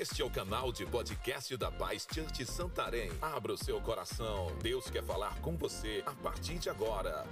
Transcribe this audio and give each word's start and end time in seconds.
Este 0.00 0.22
é 0.22 0.24
o 0.24 0.30
canal 0.30 0.70
de 0.70 0.86
podcast 0.86 1.56
da 1.56 1.72
Paz 1.72 2.06
Church 2.14 2.46
Santarém. 2.46 3.10
Abra 3.20 3.52
o 3.52 3.58
seu 3.58 3.80
coração. 3.80 4.46
Deus 4.62 4.88
quer 4.88 5.02
falar 5.02 5.36
com 5.40 5.56
você 5.56 6.04
a 6.06 6.12
partir 6.12 6.56
de 6.56 6.70
agora. 6.70 7.26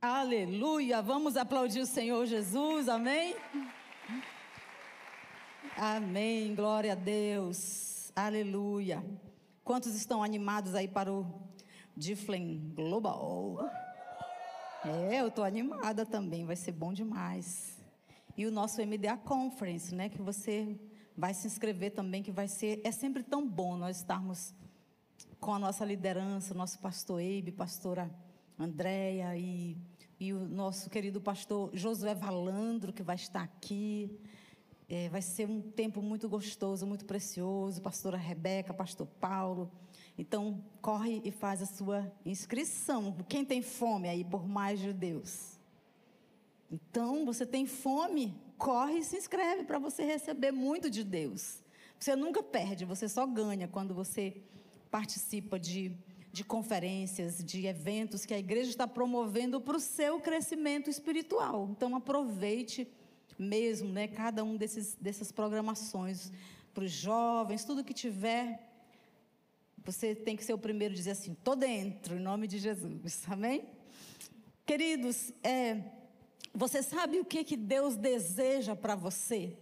Aleluia! 0.00 1.02
Vamos 1.02 1.36
aplaudir 1.36 1.80
o 1.80 1.86
Senhor 1.86 2.24
Jesus, 2.24 2.88
amém? 2.88 3.36
Amém, 5.76 6.54
glória 6.54 6.92
a 6.92 6.96
Deus, 6.96 8.10
aleluia. 8.16 9.04
Quantos 9.62 9.94
estão 9.94 10.22
animados 10.22 10.74
aí 10.74 10.88
para 10.88 11.12
o 11.12 11.50
Difflin 11.94 12.72
Global? 12.74 13.58
É, 14.82 15.20
eu 15.20 15.28
estou 15.28 15.44
animada 15.44 16.06
também, 16.06 16.46
vai 16.46 16.56
ser 16.56 16.72
bom 16.72 16.94
demais. 16.94 17.77
E 18.38 18.46
o 18.46 18.52
nosso 18.52 18.80
MDA 18.80 19.16
Conference, 19.16 19.92
né, 19.92 20.08
que 20.08 20.22
você 20.22 20.78
vai 21.16 21.34
se 21.34 21.48
inscrever 21.48 21.90
também, 21.90 22.22
que 22.22 22.30
vai 22.30 22.46
ser, 22.46 22.80
é 22.84 22.92
sempre 22.92 23.24
tão 23.24 23.44
bom 23.44 23.76
nós 23.76 23.96
estarmos 23.96 24.54
com 25.40 25.52
a 25.52 25.58
nossa 25.58 25.84
liderança, 25.84 26.54
nosso 26.54 26.78
pastor 26.78 27.20
Eibe, 27.20 27.50
pastora 27.50 28.08
Andréia 28.56 29.36
e, 29.36 29.76
e 30.20 30.32
o 30.32 30.46
nosso 30.46 30.88
querido 30.88 31.20
pastor 31.20 31.70
Josué 31.74 32.14
Valandro, 32.14 32.92
que 32.92 33.02
vai 33.02 33.16
estar 33.16 33.42
aqui. 33.42 34.08
É, 34.88 35.08
vai 35.08 35.20
ser 35.20 35.48
um 35.48 35.60
tempo 35.60 36.00
muito 36.00 36.28
gostoso, 36.28 36.86
muito 36.86 37.06
precioso. 37.06 37.82
Pastora 37.82 38.16
Rebeca, 38.16 38.72
pastor 38.72 39.08
Paulo. 39.20 39.68
Então, 40.16 40.64
corre 40.80 41.20
e 41.24 41.32
faz 41.32 41.60
a 41.60 41.66
sua 41.66 42.08
inscrição. 42.24 43.16
Quem 43.28 43.44
tem 43.44 43.62
fome 43.62 44.08
aí 44.08 44.24
por 44.24 44.46
mais 44.46 44.78
de 44.78 44.92
Deus? 44.92 45.57
Então, 46.70 47.24
você 47.24 47.46
tem 47.46 47.66
fome? 47.66 48.34
Corre 48.56 48.98
e 48.98 49.04
se 49.04 49.16
inscreve 49.16 49.64
para 49.64 49.78
você 49.78 50.04
receber 50.04 50.50
muito 50.50 50.90
de 50.90 51.04
Deus. 51.04 51.62
Você 51.98 52.14
nunca 52.14 52.42
perde, 52.42 52.84
você 52.84 53.08
só 53.08 53.26
ganha 53.26 53.66
quando 53.66 53.94
você 53.94 54.42
participa 54.90 55.58
de, 55.58 55.92
de 56.32 56.44
conferências, 56.44 57.42
de 57.42 57.66
eventos 57.66 58.24
que 58.24 58.34
a 58.34 58.38
igreja 58.38 58.70
está 58.70 58.86
promovendo 58.86 59.60
para 59.60 59.76
o 59.76 59.80
seu 59.80 60.20
crescimento 60.20 60.90
espiritual. 60.90 61.68
Então, 61.70 61.96
aproveite 61.96 62.88
mesmo, 63.38 63.92
né, 63.92 64.08
cada 64.08 64.42
um 64.44 64.56
desses, 64.56 64.94
dessas 65.00 65.30
programações 65.30 66.32
para 66.74 66.84
os 66.84 66.90
jovens, 66.90 67.64
tudo 67.64 67.84
que 67.84 67.94
tiver 67.94 68.68
você 69.88 70.14
tem 70.14 70.36
que 70.36 70.44
ser 70.44 70.52
o 70.52 70.58
primeiro 70.58 70.92
a 70.92 70.96
dizer 70.96 71.12
assim: 71.12 71.32
estou 71.32 71.56
dentro, 71.56 72.16
em 72.16 72.20
nome 72.20 72.46
de 72.46 72.58
Jesus. 72.58 73.22
Amém? 73.26 73.64
Queridos, 74.66 75.32
é, 75.42 75.82
você 76.54 76.82
sabe 76.82 77.20
o 77.20 77.24
que, 77.24 77.44
que 77.44 77.56
Deus 77.56 77.96
deseja 77.96 78.74
para 78.74 78.94
você? 78.94 79.56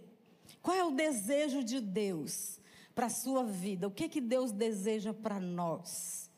Qual 0.61 0.75
é 0.75 0.83
o 0.83 0.91
desejo 0.91 1.63
de 1.63 1.79
Deus 1.79 2.59
para 2.95 3.07
a 3.07 3.09
sua 3.09 3.43
vida? 3.43 3.87
O 3.87 3.91
que, 3.91 4.09
que 4.09 4.21
Deus 4.21 4.51
deseja 4.51 5.13
para 5.13 5.39
nós? 5.39 6.29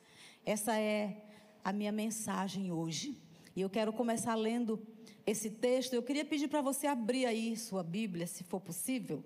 Essa 0.45 0.77
é 0.77 1.25
a 1.63 1.71
minha 1.71 1.91
mensagem 1.91 2.71
hoje. 2.71 3.17
E 3.55 3.61
eu 3.61 3.69
quero 3.69 3.91
começar 3.93 4.35
lendo 4.35 4.81
esse 5.25 5.49
texto. 5.49 5.93
Eu 5.93 6.03
queria 6.03 6.25
pedir 6.25 6.47
para 6.47 6.61
você 6.61 6.87
abrir 6.87 7.25
aí 7.25 7.55
sua 7.55 7.83
Bíblia, 7.83 8.27
se 8.27 8.43
for 8.43 8.59
possível 8.59 9.23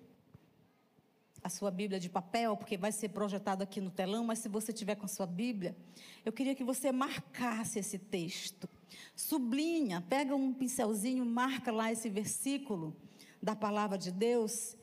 a 1.44 1.50
sua 1.50 1.70
Bíblia 1.70 2.00
de 2.00 2.10
papel, 2.10 2.56
porque 2.56 2.78
vai 2.78 2.92
ser 2.92 3.10
projetado 3.10 3.62
aqui 3.64 3.82
no 3.82 3.92
telão, 3.92 4.24
mas 4.24 4.40
se 4.40 4.48
você 4.48 4.72
tiver 4.72 4.96
com 4.96 5.06
a 5.06 5.10
sua 5.10 5.26
Bíblia, 5.26 5.76
eu 6.24 6.32
queria 6.32 6.56
que 6.56 6.64
você 6.64 6.92
marcasse 6.92 7.80
esse 7.80 8.00
texto. 8.00 8.70
Sublinha, 9.16 10.02
pega 10.10 10.36
um 10.36 10.54
pincelzinho, 10.54 11.26
marca 11.26 11.72
lá 11.72 11.92
esse 11.92 12.10
versículo 12.10 12.96
da 13.42 13.56
palavra 13.56 13.98
de 13.98 14.12
Deus, 14.12 14.76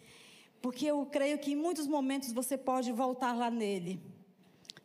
porque 0.61 0.87
eu 0.87 1.07
creio 1.07 1.39
que 1.39 1.53
em 1.53 1.57
muitos 1.57 1.87
momentos 1.87 2.33
você 2.33 2.57
pode 2.57 2.93
voltar 2.93 3.33
lá 3.33 3.51
nele. 3.51 4.01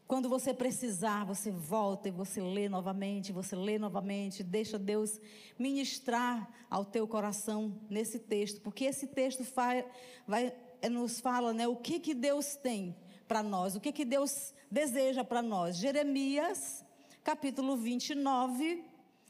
Quando 0.08 0.30
você 0.30 0.54
precisar, 0.54 1.26
você 1.26 1.52
volta 1.52 2.08
e 2.08 2.12
você 2.12 2.40
lê 2.40 2.70
novamente, 2.70 3.34
você 3.34 3.56
lê 3.56 3.80
novamente, 3.80 4.44
deixa 4.44 4.78
Deus 4.78 5.20
ministrar 5.58 6.48
ao 6.70 6.86
teu 6.86 7.08
coração 7.08 7.76
nesse 7.90 8.20
texto, 8.20 8.62
porque 8.62 8.86
esse 8.86 9.08
texto 9.08 9.44
vai, 9.56 9.84
vai 10.28 10.54
é, 10.82 10.90
nos 10.90 11.20
fala 11.20 11.52
né, 11.54 11.68
o 11.68 11.76
que, 11.76 12.00
que 12.00 12.14
Deus 12.14 12.56
tem 12.56 12.96
para 13.28 13.42
nós, 13.42 13.76
o 13.76 13.82
que, 13.82 13.92
que 13.92 14.06
Deus 14.06 14.54
deseja 14.70 15.24
para 15.24 15.42
nós. 15.42 15.78
Jeremias, 15.78 16.86
capítulo 17.24 17.76
29, 17.76 18.86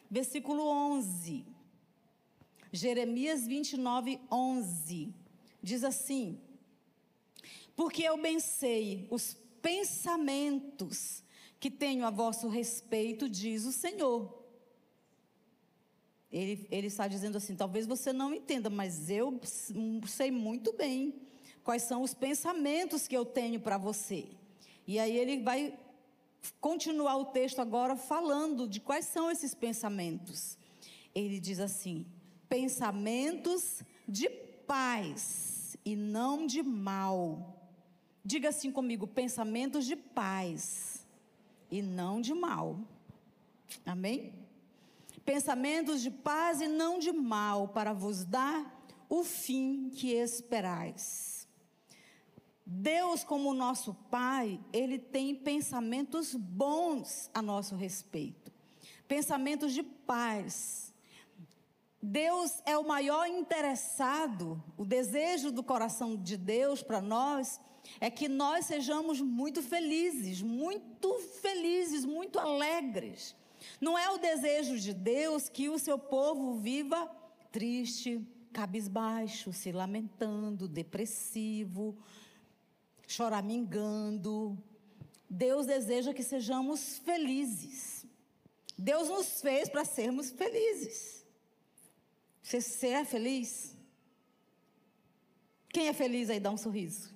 versículo 0.10 0.64
11. 0.68 1.46
Jeremias 2.72 3.48
29, 3.48 4.20
11. 4.32 5.14
Diz 5.62 5.84
assim: 5.84 6.40
Porque 7.76 8.04
eu 8.04 8.18
bem 8.18 8.40
sei 8.40 9.08
os 9.10 9.36
pensamentos 9.62 11.24
que 11.60 11.72
tenho 11.72 12.06
a 12.06 12.10
vosso 12.10 12.48
respeito, 12.48 13.30
diz 13.30 13.66
o 13.66 13.72
Senhor. 13.72 14.44
Ele, 16.32 16.68
ele 16.70 16.88
está 16.88 17.08
dizendo 17.08 17.38
assim: 17.38 17.56
talvez 17.56 17.88
você 17.88 18.12
não 18.12 18.34
entenda, 18.34 18.70
mas 18.70 19.10
eu 19.10 19.40
sei 20.08 20.32
muito 20.32 20.74
bem 20.74 21.16
quais 21.64 21.84
são 21.84 22.02
os 22.02 22.14
pensamentos 22.14 23.08
que 23.08 23.16
eu 23.16 23.26
tenho 23.26 23.60
para 23.60 23.78
você. 23.78 24.28
E 24.86 25.00
aí 25.00 25.18
ele 25.18 25.42
vai 25.42 25.78
continuar 26.60 27.18
o 27.18 27.26
texto 27.26 27.60
agora 27.60 27.96
falando 27.96 28.68
de 28.68 28.80
quais 28.80 29.06
são 29.06 29.30
esses 29.30 29.54
pensamentos. 29.54 30.58
Ele 31.14 31.40
diz 31.40 31.60
assim: 31.60 32.06
pensamentos 32.50 33.82
de 34.08 34.30
paz 34.30 35.78
e 35.86 35.96
não 35.96 36.46
de 36.46 36.64
mal. 36.64 37.70
Diga 38.24 38.50
assim 38.50 38.72
comigo: 38.72 39.08
pensamentos 39.08 39.86
de 39.86 39.96
paz 39.96 41.06
e 41.70 41.82
não 41.82 42.22
de 42.22 42.34
mal. 42.34 42.80
Amém? 43.86 44.34
Pensamentos 45.24 46.02
de 46.02 46.12
paz 46.12 46.62
e 46.62 46.68
não 46.68 47.00
de 47.00 47.12
mal, 47.12 47.70
para 47.70 47.94
vos 47.94 48.24
dar 48.24 48.88
o 49.10 49.24
fim 49.24 49.90
que 49.90 50.12
esperais. 50.12 51.35
Deus, 52.66 53.24
como 53.24 53.54
nosso 53.54 53.94
Pai, 54.10 54.60
Ele 54.74 54.98
tem 54.98 55.36
pensamentos 55.36 56.34
bons 56.34 57.30
a 57.34 57.42
nosso 57.42 57.76
respeito, 57.76 58.52
pensamentos 59.08 59.74
de 59.74 59.84
paz. 59.84 60.94
Deus 62.02 62.62
é 62.66 62.78
o 62.78 62.88
maior 62.88 63.28
interessado, 63.28 64.64
o 64.78 64.86
desejo 64.86 65.52
do 65.52 65.64
coração 65.64 66.16
de 66.16 66.38
Deus 66.38 66.82
para 66.82 67.02
nós 67.02 67.60
é 68.00 68.10
que 68.10 68.28
nós 68.28 68.66
sejamos 68.66 69.22
muito 69.22 69.62
felizes, 69.62 70.42
muito 70.42 71.20
felizes, 71.42 72.04
muito 72.04 72.40
alegres. 72.40 73.36
Não 73.80 73.98
é 73.98 74.10
o 74.10 74.18
desejo 74.18 74.80
de 74.80 74.94
Deus 74.94 75.50
que 75.50 75.70
o 75.70 75.80
seu 75.80 75.98
povo 75.98 76.56
viva 76.56 77.10
triste, 77.52 78.22
cabisbaixo, 78.52 79.54
se 79.54 79.72
lamentando, 79.72 80.68
depressivo, 80.68 81.98
choramingando. 83.08 84.58
Deus 85.30 85.66
deseja 85.66 86.14
que 86.14 86.24
sejamos 86.24 86.98
felizes. 87.00 88.06
Deus 88.78 89.10
nos 89.10 89.42
fez 89.42 89.70
para 89.70 89.86
sermos 89.86 90.32
felizes. 90.32 91.26
Você, 92.44 92.88
é 92.88 93.06
feliz? 93.06 93.76
Quem 95.70 95.88
é 95.88 95.94
feliz 95.94 96.30
aí 96.30 96.40
dá 96.40 96.52
um 96.52 96.58
sorriso. 96.58 97.14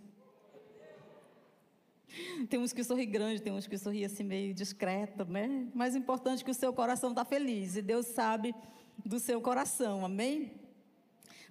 Tem 2.49 2.59
uns 2.59 2.73
que 2.73 2.83
sorri 2.83 3.05
grande, 3.05 3.41
tem 3.41 3.53
uns 3.53 3.67
que 3.67 3.77
sorri 3.77 4.03
assim 4.03 4.23
meio 4.23 4.53
discreto, 4.53 5.23
né? 5.25 5.67
Mais 5.73 5.95
importante 5.95 6.41
é 6.41 6.45
que 6.45 6.51
o 6.51 6.55
seu 6.55 6.73
coração 6.73 7.11
está 7.11 7.23
feliz 7.23 7.75
e 7.75 7.81
Deus 7.81 8.07
sabe 8.07 8.53
do 9.05 9.19
seu 9.19 9.39
coração, 9.39 10.03
amém? 10.03 10.51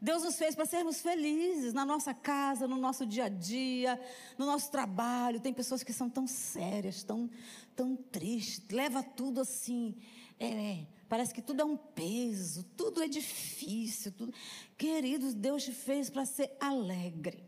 Deus 0.00 0.22
nos 0.22 0.36
fez 0.36 0.54
para 0.54 0.64
sermos 0.64 1.00
felizes 1.00 1.72
na 1.72 1.84
nossa 1.84 2.14
casa, 2.14 2.68
no 2.68 2.76
nosso 2.76 3.04
dia 3.04 3.24
a 3.24 3.28
dia, 3.28 4.00
no 4.36 4.46
nosso 4.46 4.70
trabalho. 4.70 5.40
Tem 5.40 5.52
pessoas 5.52 5.82
que 5.82 5.92
são 5.92 6.08
tão 6.08 6.26
sérias, 6.26 7.02
tão, 7.02 7.28
tão 7.74 7.96
tristes, 7.96 8.68
leva 8.70 9.02
tudo 9.02 9.40
assim. 9.40 9.96
É, 10.38 10.86
parece 11.08 11.34
que 11.34 11.42
tudo 11.42 11.62
é 11.62 11.64
um 11.64 11.76
peso, 11.76 12.62
tudo 12.76 13.02
é 13.02 13.08
difícil. 13.08 14.12
Tudo... 14.12 14.32
Queridos, 14.76 15.34
Deus 15.34 15.64
te 15.64 15.72
fez 15.72 16.08
para 16.08 16.24
ser 16.24 16.56
alegre. 16.60 17.44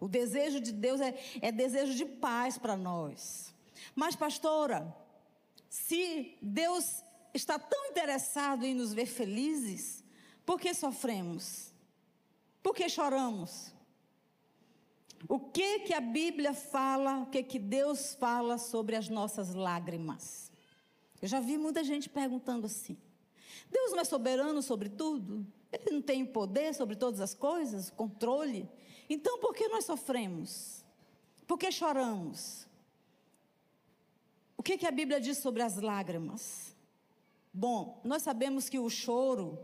O 0.00 0.08
desejo 0.08 0.60
de 0.60 0.72
Deus 0.72 1.00
é, 1.00 1.14
é 1.40 1.52
desejo 1.52 1.94
de 1.94 2.04
paz 2.04 2.58
para 2.58 2.76
nós. 2.76 3.54
Mas, 3.94 4.16
pastora, 4.16 4.92
se 5.68 6.36
Deus 6.42 7.04
está 7.32 7.58
tão 7.58 7.86
interessado 7.86 8.64
em 8.64 8.74
nos 8.74 8.92
ver 8.92 9.06
felizes, 9.06 10.02
por 10.44 10.60
que 10.60 10.74
sofremos? 10.74 11.71
Por 12.62 12.74
que 12.74 12.88
choramos? 12.88 13.72
O 15.28 15.38
que 15.38 15.80
que 15.80 15.94
a 15.94 16.00
Bíblia 16.00 16.52
fala, 16.52 17.20
o 17.20 17.26
que 17.26 17.42
que 17.42 17.58
Deus 17.58 18.14
fala 18.14 18.58
sobre 18.58 18.96
as 18.96 19.08
nossas 19.08 19.54
lágrimas? 19.54 20.50
Eu 21.20 21.28
já 21.28 21.40
vi 21.40 21.56
muita 21.56 21.84
gente 21.84 22.08
perguntando 22.08 22.66
assim. 22.66 22.96
Deus 23.70 23.92
não 23.92 24.00
é 24.00 24.04
soberano 24.04 24.60
sobre 24.62 24.88
tudo? 24.88 25.46
Ele 25.72 25.90
não 25.92 26.02
tem 26.02 26.24
poder 26.26 26.74
sobre 26.74 26.96
todas 26.96 27.20
as 27.20 27.34
coisas, 27.34 27.90
controle? 27.90 28.68
Então 29.08 29.38
por 29.38 29.54
que 29.54 29.68
nós 29.68 29.84
sofremos? 29.84 30.84
Por 31.46 31.58
que 31.58 31.70
choramos? 31.70 32.66
O 34.56 34.62
que, 34.62 34.78
que 34.78 34.86
a 34.86 34.90
Bíblia 34.90 35.20
diz 35.20 35.38
sobre 35.38 35.62
as 35.62 35.76
lágrimas? 35.76 36.76
Bom, 37.52 38.00
nós 38.04 38.22
sabemos 38.22 38.68
que 38.68 38.78
o 38.78 38.88
choro 38.88 39.58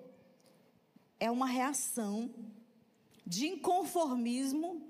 é 1.21 1.31
uma 1.31 1.47
reação 1.47 2.31
de 3.29 3.47
inconformismo 3.47 4.83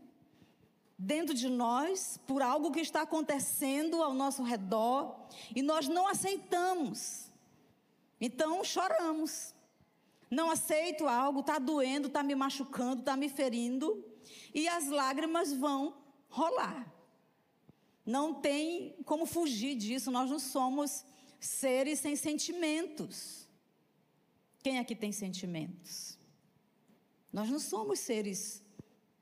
dentro 0.97 1.35
de 1.35 1.49
nós 1.49 2.21
por 2.25 2.41
algo 2.41 2.71
que 2.71 2.79
está 2.79 3.03
acontecendo 3.03 4.01
ao 4.01 4.15
nosso 4.15 4.45
redor 4.45 5.27
e 5.55 5.61
nós 5.61 5.89
não 5.89 6.07
aceitamos. 6.07 7.33
Então 8.21 8.63
choramos. 8.63 9.55
Não 10.31 10.51
aceito 10.51 11.09
algo, 11.09 11.41
está 11.41 11.59
doendo, 11.59 12.09
está 12.09 12.23
me 12.23 12.35
machucando, 12.35 13.01
está 13.01 13.17
me 13.17 13.29
ferindo 13.29 14.05
e 14.55 14.69
as 14.69 14.87
lágrimas 14.89 15.53
vão 15.53 15.97
rolar. 16.29 16.93
Não 18.05 18.35
tem 18.35 18.95
como 19.05 19.25
fugir 19.27 19.75
disso, 19.75 20.11
nós 20.11 20.31
não 20.31 20.39
somos 20.39 21.05
seres 21.41 21.99
sem 21.99 22.15
sentimentos. 22.15 23.49
Quem 24.63 24.79
aqui 24.79 24.95
tem 24.95 25.13
sentimentos? 25.13 26.18
Nós 27.33 27.49
não 27.51 27.59
somos 27.59 28.01
seres 28.01 28.63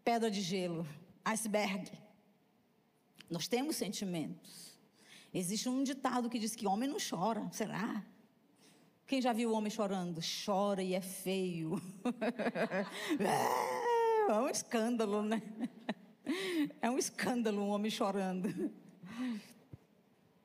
pedra 0.05 0.31
de 0.31 0.41
gelo, 0.41 0.87
iceberg. 1.25 1.91
Nós 3.29 3.49
temos 3.49 3.77
sentimentos. 3.77 4.79
Existe 5.35 5.69
um 5.69 5.83
ditado 5.83 6.31
que 6.31 6.39
diz 6.39 6.55
que 6.55 6.67
homem 6.67 6.89
não 6.89 6.99
chora, 6.99 7.49
será? 7.53 8.05
Quem 9.07 9.21
já 9.21 9.33
viu 9.33 9.51
o 9.51 9.53
homem 9.53 9.71
chorando? 9.71 10.21
Chora 10.45 10.83
e 10.83 10.95
é 10.95 11.01
feio. 11.01 11.81
é, 13.21 14.31
é 14.31 14.35
um 14.35 14.49
escândalo, 14.49 15.23
né? 15.23 15.43
É 16.81 16.91
um 16.91 16.99
escândalo 16.99 17.63
um 17.63 17.69
homem 17.69 17.91
chorando. 17.91 18.73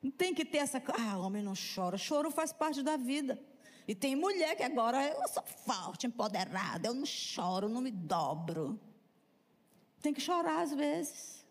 Não 0.01 0.11
tem 0.11 0.33
que 0.33 0.45
ter 0.45 0.59
essa. 0.59 0.81
Ah, 0.99 1.17
homem 1.17 1.41
não 1.41 1.53
chora. 1.53 1.97
Choro 1.97 2.31
faz 2.31 2.51
parte 2.51 2.81
da 2.83 2.97
vida. 2.97 3.39
E 3.87 3.95
tem 3.95 4.15
mulher 4.15 4.55
que 4.55 4.63
agora 4.63 5.07
eu 5.07 5.27
sou 5.27 5.43
forte, 5.43 6.07
empoderada, 6.07 6.87
eu 6.87 6.93
não 6.93 7.05
choro, 7.05 7.67
não 7.67 7.81
me 7.81 7.91
dobro. 7.91 8.79
Tem 10.01 10.13
que 10.13 10.21
chorar 10.21 10.61
às 10.61 10.73
vezes. 10.73 11.45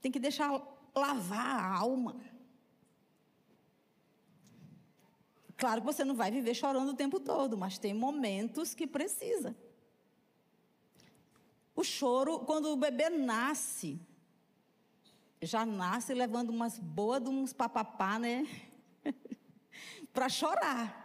Tem 0.00 0.10
que 0.10 0.18
deixar 0.18 0.50
lavar 0.94 1.46
a 1.46 1.76
alma. 1.76 2.16
Claro 5.56 5.80
que 5.80 5.86
você 5.86 6.04
não 6.04 6.14
vai 6.14 6.30
viver 6.30 6.54
chorando 6.54 6.90
o 6.90 6.96
tempo 6.96 7.20
todo, 7.20 7.56
mas 7.56 7.78
tem 7.78 7.94
momentos 7.94 8.74
que 8.74 8.86
precisa. 8.86 9.56
O 11.74 11.84
choro, 11.84 12.40
quando 12.40 12.66
o 12.66 12.76
bebê 12.76 13.08
nasce, 13.08 14.00
já 15.40 15.64
nasce 15.64 16.12
levando 16.14 16.50
umas 16.50 16.78
boas 16.78 17.22
de 17.22 17.28
uns 17.28 17.52
papapá, 17.52 18.18
né? 18.18 18.46
para 20.12 20.28
chorar. 20.28 21.02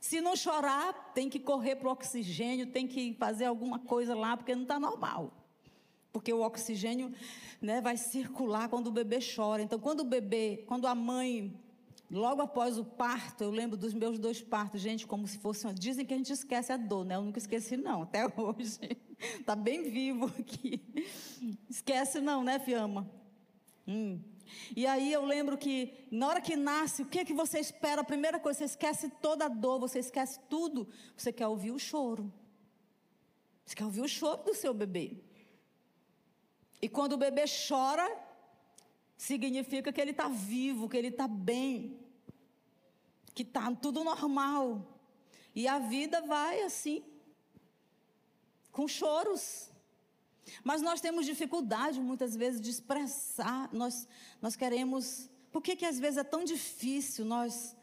Se 0.00 0.20
não 0.20 0.34
chorar, 0.34 1.12
tem 1.14 1.30
que 1.30 1.38
correr 1.38 1.76
para 1.76 1.88
o 1.88 1.92
oxigênio, 1.92 2.66
tem 2.66 2.88
que 2.88 3.14
fazer 3.14 3.44
alguma 3.44 3.78
coisa 3.78 4.14
lá, 4.14 4.36
porque 4.36 4.54
não 4.54 4.62
está 4.62 4.80
normal. 4.80 5.32
Porque 6.12 6.32
o 6.32 6.42
oxigênio 6.42 7.14
né, 7.60 7.80
vai 7.80 7.96
circular 7.96 8.68
quando 8.68 8.88
o 8.88 8.90
bebê 8.90 9.20
chora. 9.20 9.62
Então, 9.62 9.78
quando 9.78 10.00
o 10.00 10.04
bebê, 10.04 10.64
quando 10.66 10.86
a 10.86 10.94
mãe, 10.94 11.54
logo 12.10 12.42
após 12.42 12.78
o 12.78 12.84
parto, 12.84 13.44
eu 13.44 13.50
lembro 13.50 13.76
dos 13.76 13.94
meus 13.94 14.18
dois 14.18 14.42
partos, 14.42 14.80
gente, 14.80 15.06
como 15.06 15.26
se 15.26 15.38
fosse. 15.38 15.72
Dizem 15.72 16.04
que 16.04 16.12
a 16.12 16.16
gente 16.16 16.32
esquece 16.32 16.72
a 16.72 16.76
dor, 16.76 17.04
né? 17.04 17.14
Eu 17.14 17.22
nunca 17.22 17.38
esqueci, 17.38 17.76
não, 17.76 18.02
até 18.02 18.26
hoje. 18.36 18.98
Está 19.38 19.54
bem 19.54 19.84
vivo 19.84 20.26
aqui. 20.26 20.82
Esquece, 21.70 22.20
não, 22.20 22.42
né, 22.42 22.58
Fiamma? 22.58 23.08
Hum. 23.86 24.20
E 24.76 24.86
aí 24.86 25.12
eu 25.12 25.24
lembro 25.24 25.56
que 25.56 26.06
na 26.10 26.28
hora 26.28 26.40
que 26.40 26.56
nasce, 26.56 27.02
o 27.02 27.06
que 27.06 27.20
é 27.20 27.24
que 27.24 27.34
você 27.34 27.58
espera? 27.58 28.02
A 28.02 28.04
primeira 28.04 28.38
coisa, 28.38 28.58
você 28.58 28.64
esquece 28.64 29.08
toda 29.20 29.46
a 29.46 29.48
dor, 29.48 29.78
você 29.78 29.98
esquece 29.98 30.38
tudo. 30.48 30.88
Você 31.16 31.32
quer 31.32 31.46
ouvir 31.46 31.70
o 31.72 31.78
choro. 31.78 32.32
Você 33.64 33.74
quer 33.74 33.84
ouvir 33.84 34.02
o 34.02 34.08
choro 34.08 34.42
do 34.44 34.54
seu 34.54 34.74
bebê. 34.74 35.16
E 36.80 36.88
quando 36.88 37.14
o 37.14 37.16
bebê 37.16 37.44
chora, 37.68 38.06
significa 39.16 39.92
que 39.92 40.00
ele 40.00 40.10
está 40.10 40.28
vivo, 40.28 40.88
que 40.88 40.96
ele 40.96 41.08
está 41.08 41.28
bem, 41.28 41.98
que 43.34 43.42
está 43.42 43.72
tudo 43.74 44.02
normal. 44.02 45.00
E 45.54 45.68
a 45.68 45.78
vida 45.78 46.20
vai 46.22 46.62
assim, 46.62 47.04
com 48.70 48.88
choros. 48.88 49.71
Mas 50.64 50.82
nós 50.82 51.00
temos 51.00 51.26
dificuldade 51.26 52.00
muitas 52.00 52.34
vezes 52.36 52.60
de 52.60 52.70
expressar, 52.70 53.68
nós, 53.72 54.08
nós 54.40 54.56
queremos. 54.56 55.30
Por 55.50 55.62
que, 55.62 55.76
que 55.76 55.84
às 55.84 55.98
vezes 55.98 56.18
é 56.18 56.24
tão 56.24 56.44
difícil? 56.44 57.24
Nós 57.24 57.76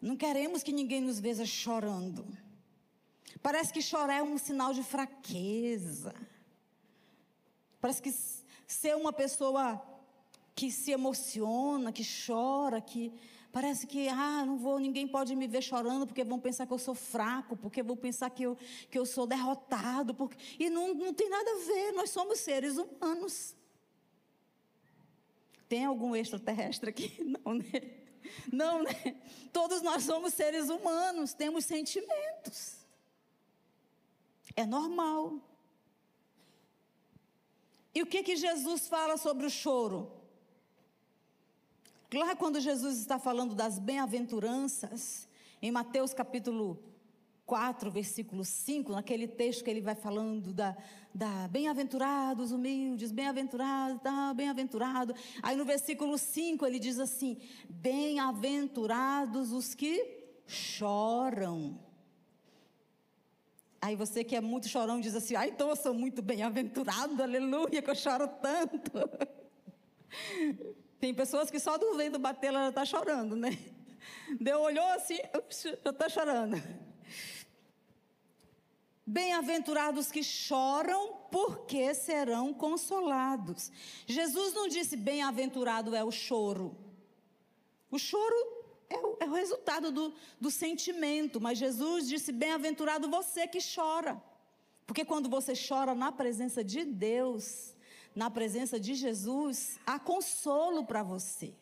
não 0.00 0.16
queremos 0.16 0.62
que 0.62 0.72
ninguém 0.72 1.00
nos 1.00 1.18
veja 1.18 1.44
chorando. 1.44 2.26
Parece 3.42 3.72
que 3.72 3.82
chorar 3.82 4.18
é 4.18 4.22
um 4.22 4.38
sinal 4.38 4.72
de 4.72 4.82
fraqueza. 4.82 6.14
Parece 7.80 8.02
que 8.02 8.14
ser 8.66 8.96
uma 8.96 9.12
pessoa 9.12 9.80
que 10.58 10.72
se 10.72 10.90
emociona, 10.90 11.92
que 11.92 12.02
chora, 12.04 12.80
que 12.80 13.12
Parece 13.50 13.86
que, 13.86 14.08
ah, 14.08 14.44
não 14.44 14.58
vou, 14.58 14.78
ninguém 14.78 15.08
pode 15.08 15.34
me 15.34 15.46
ver 15.48 15.62
chorando 15.62 16.06
porque 16.06 16.22
vão 16.22 16.38
pensar 16.38 16.66
que 16.66 16.72
eu 16.72 16.78
sou 16.78 16.94
fraco, 16.94 17.56
porque 17.56 17.82
vão 17.82 17.96
pensar 17.96 18.28
que 18.28 18.42
eu, 18.42 18.58
que 18.90 18.98
eu 18.98 19.06
sou 19.06 19.26
derrotado. 19.26 20.14
Porque... 20.14 20.36
E 20.58 20.68
não, 20.68 20.92
não 20.94 21.14
tem 21.14 21.30
nada 21.30 21.50
a 21.50 21.64
ver, 21.64 21.92
nós 21.92 22.10
somos 22.10 22.40
seres 22.40 22.76
humanos. 22.76 23.56
Tem 25.66 25.86
algum 25.86 26.14
extraterrestre 26.14 26.90
aqui? 26.90 27.24
Não, 27.24 27.54
né? 27.54 27.64
Não, 28.52 28.82
né? 28.82 29.16
Todos 29.50 29.80
nós 29.80 30.04
somos 30.04 30.34
seres 30.34 30.68
humanos, 30.68 31.32
temos 31.32 31.64
sentimentos. 31.64 32.76
É 34.54 34.66
normal. 34.66 35.40
E 37.94 38.02
o 38.02 38.06
que 38.06 38.22
que 38.22 38.36
Jesus 38.36 38.88
fala 38.88 39.16
sobre 39.16 39.46
o 39.46 39.50
choro? 39.50 40.17
Lá 42.12 42.34
quando 42.34 42.58
Jesus 42.58 42.98
está 42.98 43.18
falando 43.18 43.54
das 43.54 43.78
bem-aventuranças, 43.78 45.28
em 45.60 45.70
Mateus 45.70 46.14
capítulo 46.14 46.82
4, 47.44 47.90
versículo 47.90 48.46
5, 48.46 48.92
naquele 48.92 49.28
texto 49.28 49.62
que 49.62 49.68
ele 49.68 49.82
vai 49.82 49.94
falando 49.94 50.54
da, 50.54 50.74
da 51.14 51.46
bem-aventurados, 51.48 52.50
humildes, 52.50 53.12
bem-aventurados, 53.12 54.00
tá, 54.00 54.32
bem-aventurado. 54.32 55.14
Aí 55.42 55.54
no 55.54 55.66
versículo 55.66 56.16
5 56.16 56.64
ele 56.64 56.78
diz 56.78 56.98
assim: 56.98 57.36
bem-aventurados 57.68 59.52
os 59.52 59.74
que 59.74 60.30
choram. 60.46 61.78
Aí 63.82 63.94
você 63.96 64.24
que 64.24 64.34
é 64.34 64.40
muito 64.40 64.66
chorão 64.66 64.98
diz 64.98 65.14
assim: 65.14 65.36
ah, 65.36 65.46
então 65.46 65.68
eu 65.68 65.76
sou 65.76 65.92
muito 65.92 66.22
bem-aventurado, 66.22 67.22
aleluia, 67.22 67.82
que 67.82 67.90
eu 67.90 67.94
choro 67.94 68.26
tanto. 68.40 68.92
Tem 71.00 71.14
pessoas 71.14 71.50
que 71.50 71.60
só 71.60 71.78
do 71.78 71.96
vento 71.96 72.18
bater 72.18 72.48
ela 72.48 72.62
já 72.64 72.68
está 72.70 72.84
chorando, 72.84 73.36
né? 73.36 73.56
Deu, 74.40 74.60
olhou 74.60 74.86
assim, 74.88 75.18
já 75.50 75.90
está 75.90 76.08
chorando. 76.08 76.60
Bem-aventurados 79.06 80.10
que 80.10 80.22
choram, 80.22 81.14
porque 81.30 81.94
serão 81.94 82.52
consolados. 82.52 83.72
Jesus 84.06 84.52
não 84.52 84.68
disse 84.68 84.96
bem-aventurado 84.96 85.94
é 85.94 86.04
o 86.04 86.10
choro. 86.10 86.76
O 87.90 87.98
choro 87.98 88.36
é 88.90 88.98
o, 88.98 89.16
é 89.20 89.24
o 89.24 89.32
resultado 89.32 89.90
do, 89.90 90.12
do 90.40 90.50
sentimento, 90.50 91.40
mas 91.40 91.58
Jesus 91.58 92.06
disse 92.08 92.32
bem-aventurado 92.32 93.08
você 93.08 93.46
que 93.46 93.60
chora. 93.60 94.22
Porque 94.86 95.04
quando 95.04 95.28
você 95.28 95.52
chora 95.54 95.94
na 95.94 96.10
presença 96.10 96.64
de 96.64 96.84
Deus, 96.84 97.74
na 98.20 98.28
presença 98.28 98.80
de 98.80 98.94
Jesus, 98.96 99.78
há 99.86 99.96
consolo 99.96 100.84
para 100.84 101.04
você. 101.04 101.54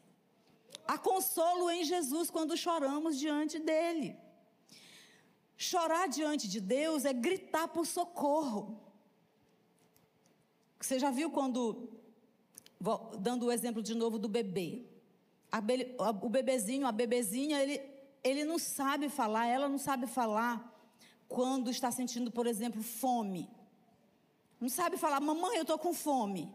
Há 0.88 0.96
consolo 0.96 1.68
em 1.70 1.84
Jesus 1.84 2.30
quando 2.30 2.56
choramos 2.56 3.18
diante 3.18 3.58
dele. 3.58 4.16
Chorar 5.54 6.08
diante 6.08 6.48
de 6.48 6.58
Deus 6.58 7.04
é 7.04 7.12
gritar 7.12 7.68
por 7.68 7.84
socorro. 7.86 8.80
Você 10.80 10.98
já 10.98 11.10
viu 11.10 11.30
quando, 11.30 11.90
dando 13.20 13.44
o 13.44 13.52
exemplo 13.52 13.82
de 13.82 13.94
novo 13.94 14.18
do 14.18 14.28
bebê, 14.28 14.86
be, 15.62 15.94
o 16.22 16.28
bebezinho, 16.30 16.86
a 16.86 16.92
bebezinha, 16.92 17.62
ele, 17.62 17.82
ele 18.24 18.44
não 18.46 18.58
sabe 18.58 19.10
falar, 19.10 19.46
ela 19.46 19.68
não 19.68 19.78
sabe 19.78 20.06
falar 20.06 20.56
quando 21.28 21.70
está 21.70 21.90
sentindo, 21.90 22.30
por 22.30 22.46
exemplo, 22.46 22.82
fome. 22.82 23.46
Não 24.60 24.68
sabe 24.68 24.96
falar, 24.96 25.20
mamãe, 25.20 25.56
eu 25.56 25.62
estou 25.62 25.78
com 25.78 25.92
fome. 25.92 26.52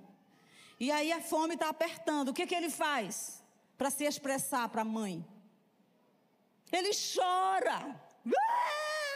E 0.80 0.92
aí 0.92 1.12
a 1.12 1.22
fome 1.22 1.54
está 1.54 1.70
apertando. 1.70 2.30
O 2.30 2.34
que, 2.34 2.48
que 2.48 2.56
ele 2.56 2.70
faz 2.70 3.44
para 3.78 3.90
se 3.90 4.04
expressar 4.04 4.68
para 4.70 4.82
a 4.82 4.86
mãe? 4.86 5.26
Ele 6.72 6.92
chora. 6.94 8.00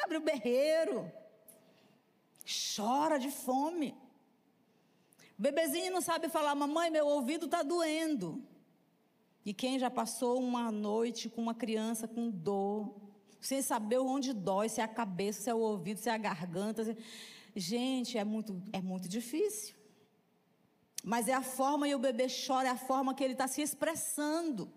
abre 0.04 0.18
o 0.18 0.22
berreiro, 0.22 1.12
chora 2.76 3.18
de 3.18 3.32
fome. 3.32 3.96
O 5.38 5.42
bebezinho 5.42 5.92
não 5.92 6.02
sabe 6.02 6.30
falar, 6.30 6.54
mamãe, 6.56 6.90
meu 6.90 7.08
ouvido 7.08 7.46
está 7.46 7.64
doendo. 7.64 8.44
E 9.44 9.54
quem 9.54 9.78
já 9.78 9.90
passou 9.90 10.40
uma 10.40 10.72
noite 10.72 11.30
com 11.30 11.42
uma 11.42 11.54
criança 11.54 12.08
com 12.08 12.30
dor, 12.30 12.96
sem 13.42 13.62
saber 13.62 14.00
onde 14.00 14.34
dói, 14.34 14.70
se 14.70 14.82
é 14.82 14.84
a 14.84 14.88
cabeça, 14.88 15.42
se 15.42 15.50
é 15.50 15.54
o 15.54 15.60
ouvido, 15.60 16.00
se 16.00 16.10
é 16.10 16.14
a 16.14 16.18
garganta. 16.18 16.84
Se... 16.84 16.98
Gente, 17.56 18.18
é 18.18 18.24
muito, 18.24 18.62
é 18.74 18.82
muito 18.82 19.08
difícil. 19.08 19.76
Mas 21.04 21.28
é 21.28 21.34
a 21.34 21.42
forma, 21.42 21.88
e 21.88 21.96
o 21.96 22.00
bebê 22.00 22.28
chora, 22.28 22.68
é 22.68 22.72
a 22.72 22.78
forma 22.78 23.14
que 23.14 23.24
ele 23.24 23.34
está 23.34 23.48
se 23.48 23.62
expressando. 23.62 24.70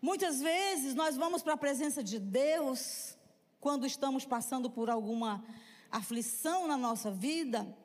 Muitas 0.00 0.40
vezes 0.40 0.94
nós 0.94 1.16
vamos 1.16 1.42
para 1.42 1.54
a 1.54 1.56
presença 1.56 2.02
de 2.02 2.18
Deus, 2.18 3.18
quando 3.60 3.86
estamos 3.86 4.24
passando 4.24 4.70
por 4.70 4.88
alguma 4.88 5.44
aflição 5.90 6.66
na 6.66 6.76
nossa 6.76 7.10
vida, 7.10 7.76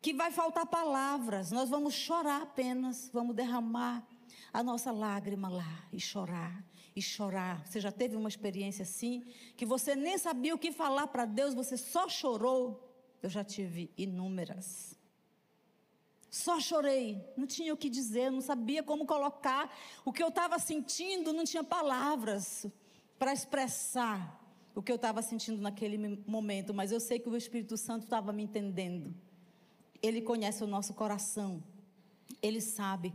que 0.00 0.14
vai 0.14 0.30
faltar 0.30 0.66
palavras, 0.66 1.50
nós 1.50 1.68
vamos 1.68 1.92
chorar 1.94 2.42
apenas, 2.42 3.10
vamos 3.12 3.36
derramar 3.36 4.06
a 4.52 4.62
nossa 4.62 4.90
lágrima 4.90 5.48
lá 5.48 5.84
e 5.92 6.00
chorar 6.00 6.64
e 6.94 7.02
chorar. 7.02 7.66
Você 7.66 7.80
já 7.80 7.92
teve 7.92 8.16
uma 8.16 8.28
experiência 8.28 8.82
assim 8.82 9.24
que 9.56 9.66
você 9.66 9.94
nem 9.94 10.16
sabia 10.18 10.54
o 10.54 10.58
que 10.58 10.72
falar 10.72 11.06
para 11.06 11.24
Deus, 11.24 11.54
você 11.54 11.76
só 11.76 12.08
chorou? 12.08 12.89
Eu 13.22 13.28
já 13.28 13.44
tive 13.44 13.90
inúmeras. 13.96 14.98
Só 16.30 16.60
chorei, 16.60 17.24
não 17.36 17.46
tinha 17.46 17.74
o 17.74 17.76
que 17.76 17.90
dizer, 17.90 18.30
não 18.30 18.40
sabia 18.40 18.82
como 18.82 19.04
colocar 19.04 19.76
o 20.04 20.12
que 20.12 20.22
eu 20.22 20.28
estava 20.28 20.58
sentindo, 20.58 21.32
não 21.32 21.44
tinha 21.44 21.64
palavras 21.64 22.66
para 23.18 23.32
expressar 23.32 24.40
o 24.74 24.80
que 24.82 24.92
eu 24.92 24.96
estava 24.96 25.20
sentindo 25.22 25.60
naquele 25.60 26.22
momento, 26.26 26.72
mas 26.72 26.92
eu 26.92 27.00
sei 27.00 27.18
que 27.18 27.28
o 27.28 27.36
Espírito 27.36 27.76
Santo 27.76 28.04
estava 28.04 28.32
me 28.32 28.44
entendendo. 28.44 29.12
Ele 30.00 30.22
conhece 30.22 30.62
o 30.62 30.66
nosso 30.66 30.94
coração. 30.94 31.62
Ele 32.40 32.60
sabe. 32.60 33.12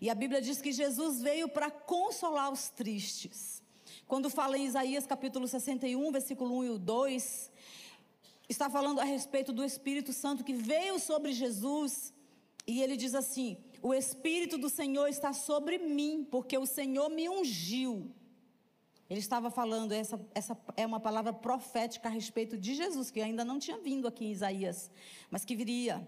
E 0.00 0.10
a 0.10 0.14
Bíblia 0.14 0.40
diz 0.40 0.60
que 0.60 0.70
Jesus 0.70 1.20
veio 1.22 1.48
para 1.48 1.70
consolar 1.70 2.52
os 2.52 2.68
tristes. 2.68 3.62
Quando 4.06 4.30
fala 4.30 4.56
em 4.56 4.66
Isaías 4.66 5.06
capítulo 5.06 5.48
61, 5.48 6.12
versículo 6.12 6.58
1 6.58 6.76
e 6.76 6.78
2, 6.78 7.52
está 8.48 8.70
falando 8.70 9.00
a 9.00 9.04
respeito 9.04 9.52
do 9.52 9.64
Espírito 9.64 10.12
Santo 10.12 10.44
que 10.44 10.54
veio 10.54 10.98
sobre 10.98 11.32
Jesus. 11.32 12.14
E 12.66 12.82
ele 12.82 12.96
diz 12.96 13.14
assim: 13.14 13.58
O 13.82 13.92
Espírito 13.92 14.56
do 14.56 14.68
Senhor 14.68 15.06
está 15.08 15.32
sobre 15.32 15.78
mim, 15.78 16.26
porque 16.30 16.56
o 16.56 16.66
Senhor 16.66 17.08
me 17.10 17.28
ungiu. 17.28 18.10
Ele 19.10 19.20
estava 19.20 19.50
falando, 19.50 19.92
essa, 19.92 20.20
essa 20.34 20.56
é 20.76 20.84
uma 20.84 21.00
palavra 21.00 21.32
profética 21.32 22.08
a 22.08 22.12
respeito 22.12 22.58
de 22.58 22.74
Jesus, 22.74 23.10
que 23.10 23.22
ainda 23.22 23.42
não 23.42 23.58
tinha 23.58 23.78
vindo 23.78 24.06
aqui 24.06 24.26
em 24.26 24.32
Isaías, 24.32 24.90
mas 25.30 25.46
que 25.46 25.56
viria 25.56 26.06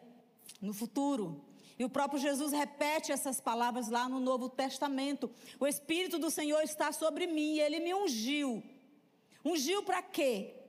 no 0.61 0.75
futuro. 0.75 1.43
E 1.79 1.85
o 1.85 1.89
próprio 1.89 2.21
Jesus 2.21 2.53
repete 2.53 3.11
essas 3.11 3.41
palavras 3.41 3.89
lá 3.89 4.07
no 4.07 4.21
Novo 4.21 4.51
Testamento. 4.51 5.31
O 5.59 5.67
Espírito 5.67 6.19
do 6.19 6.31
Senhor 6.31 6.61
está 6.61 6.93
sobre 6.93 7.27
mim 7.27 7.55
e 7.55 7.61
ele 7.61 7.81
me 7.81 7.95
ungiu. 7.95 8.63
Ungiu 9.43 9.83
para 9.83 10.03
quê? 10.03 10.60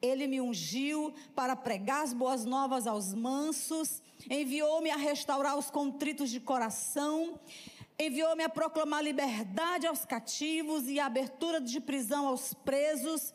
Ele 0.00 0.26
me 0.26 0.40
ungiu 0.40 1.14
para 1.34 1.56
pregar 1.56 2.04
as 2.04 2.12
boas 2.12 2.44
novas 2.44 2.86
aos 2.86 3.14
mansos, 3.14 4.02
enviou-me 4.30 4.90
a 4.90 4.96
restaurar 4.96 5.56
os 5.56 5.70
contritos 5.70 6.30
de 6.30 6.40
coração, 6.40 7.38
enviou-me 7.98 8.44
a 8.44 8.48
proclamar 8.48 9.02
liberdade 9.02 9.86
aos 9.86 10.04
cativos 10.04 10.88
e 10.88 11.00
abertura 11.00 11.60
de 11.60 11.80
prisão 11.80 12.26
aos 12.26 12.52
presos 12.52 13.32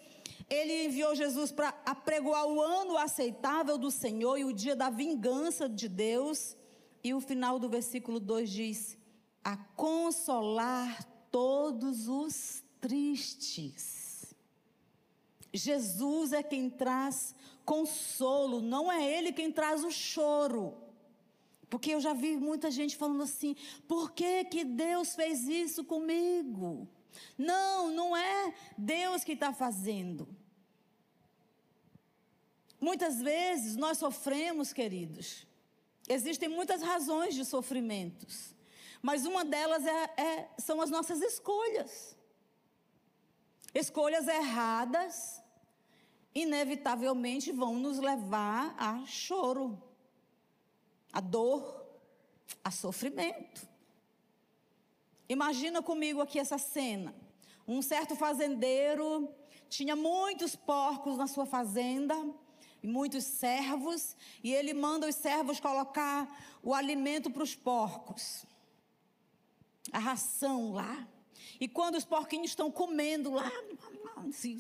ele 0.51 0.87
enviou 0.87 1.15
Jesus 1.15 1.49
para 1.49 1.69
apregoar 1.85 2.45
o 2.45 2.59
ano 2.59 2.97
aceitável 2.97 3.77
do 3.77 3.89
Senhor 3.89 4.37
e 4.37 4.43
o 4.43 4.51
dia 4.51 4.75
da 4.75 4.89
vingança 4.89 5.69
de 5.69 5.87
Deus. 5.87 6.57
E 7.01 7.13
o 7.13 7.21
final 7.21 7.57
do 7.57 7.69
versículo 7.69 8.19
2 8.19 8.49
diz: 8.49 8.97
a 9.41 9.55
consolar 9.55 11.05
todos 11.31 12.09
os 12.09 12.61
tristes. 12.81 14.00
Jesus 15.53 16.33
é 16.33 16.41
quem 16.41 16.69
traz 16.69 17.35
consolo, 17.65 18.61
não 18.61 18.91
é 18.91 19.05
Ele 19.05 19.33
quem 19.33 19.51
traz 19.51 19.83
o 19.83 19.91
choro. 19.91 20.77
Porque 21.69 21.91
eu 21.91 22.01
já 22.01 22.13
vi 22.13 22.35
muita 22.35 22.69
gente 22.69 22.97
falando 22.97 23.23
assim: 23.23 23.55
por 23.87 24.11
que, 24.11 24.45
que 24.45 24.63
Deus 24.63 25.15
fez 25.15 25.47
isso 25.47 25.83
comigo? 25.85 26.87
Não, 27.37 27.89
não 27.91 28.15
é 28.15 28.53
Deus 28.77 29.23
que 29.23 29.33
está 29.33 29.53
fazendo. 29.53 30.27
Muitas 32.79 33.21
vezes 33.21 33.75
nós 33.75 33.97
sofremos, 33.97 34.73
queridos. 34.73 35.45
Existem 36.09 36.49
muitas 36.49 36.81
razões 36.81 37.35
de 37.35 37.45
sofrimentos. 37.45 38.55
Mas 39.01 39.25
uma 39.25 39.45
delas 39.45 39.85
é, 39.85 40.03
é, 40.17 40.49
são 40.57 40.81
as 40.81 40.89
nossas 40.89 41.21
escolhas. 41.21 42.17
Escolhas 43.73 44.27
erradas, 44.27 45.40
inevitavelmente 46.33 47.51
vão 47.51 47.75
nos 47.75 47.99
levar 47.99 48.75
a 48.77 49.05
choro, 49.05 49.81
a 51.11 51.19
dor, 51.19 51.85
a 52.63 52.71
sofrimento. 52.71 53.67
Imagina 55.27 55.81
comigo 55.81 56.21
aqui 56.21 56.39
essa 56.39 56.57
cena. 56.57 57.15
Um 57.67 57.81
certo 57.81 58.15
fazendeiro 58.15 59.33
tinha 59.69 59.95
muitos 59.95 60.55
porcos 60.55 61.17
na 61.17 61.27
sua 61.27 61.45
fazenda 61.45 62.15
e 62.83 62.87
muitos 62.87 63.23
servos, 63.23 64.15
e 64.43 64.51
ele 64.51 64.73
manda 64.73 65.07
os 65.07 65.15
servos 65.15 65.59
colocar 65.59 66.27
o 66.63 66.73
alimento 66.73 67.29
para 67.29 67.43
os 67.43 67.55
porcos, 67.55 68.45
a 69.91 69.99
ração 69.99 70.73
lá. 70.73 71.07
E 71.59 71.67
quando 71.67 71.95
os 71.95 72.03
porquinhos 72.03 72.51
estão 72.51 72.71
comendo 72.71 73.31
lá, 73.31 73.51
se 74.31 74.59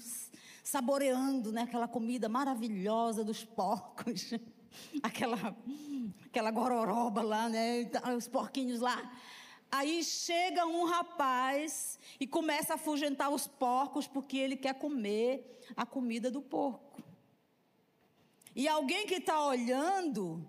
saboreando 0.63 1.51
né, 1.51 1.63
aquela 1.63 1.87
comida 1.87 2.29
maravilhosa 2.29 3.23
dos 3.23 3.43
porcos, 3.43 4.31
aquela, 5.01 5.55
aquela 6.25 6.51
gororoba 6.51 7.21
lá, 7.21 7.49
né, 7.49 7.89
os 8.15 8.27
porquinhos 8.27 8.79
lá. 8.79 9.11
Aí 9.71 10.03
chega 10.03 10.65
um 10.65 10.85
rapaz 10.85 11.97
e 12.19 12.27
começa 12.27 12.73
a 12.73 12.75
afugentar 12.75 13.29
os 13.29 13.47
porcos 13.47 14.05
porque 14.05 14.37
ele 14.37 14.57
quer 14.57 14.73
comer 14.73 15.59
a 15.77 15.85
comida 15.85 16.29
do 16.29 16.41
porco. 16.41 17.01
E 18.53 18.67
alguém 18.67 19.07
que 19.07 19.15
está 19.15 19.45
olhando 19.45 20.45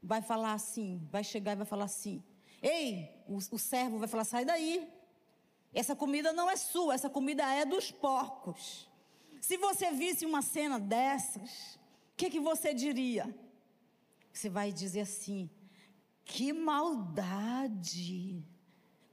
vai 0.00 0.22
falar 0.22 0.52
assim, 0.52 1.06
vai 1.10 1.24
chegar 1.24 1.52
e 1.52 1.56
vai 1.56 1.66
falar 1.66 1.86
assim: 1.86 2.22
Ei, 2.62 3.10
o, 3.26 3.36
o 3.36 3.58
servo 3.58 3.98
vai 3.98 4.08
falar: 4.08 4.24
sai 4.24 4.44
daí. 4.44 4.88
Essa 5.72 5.94
comida 5.94 6.32
não 6.32 6.50
é 6.50 6.56
sua, 6.56 6.94
essa 6.94 7.08
comida 7.08 7.44
é 7.44 7.64
dos 7.64 7.90
porcos. 7.90 8.88
Se 9.40 9.56
você 9.56 9.90
visse 9.92 10.26
uma 10.26 10.42
cena 10.42 10.78
dessas, 10.78 11.76
o 12.12 12.16
que, 12.16 12.28
que 12.28 12.40
você 12.40 12.74
diria? 12.74 13.34
Você 14.32 14.48
vai 14.48 14.72
dizer 14.72 15.02
assim: 15.02 15.48
que 16.24 16.52
maldade. 16.52 18.44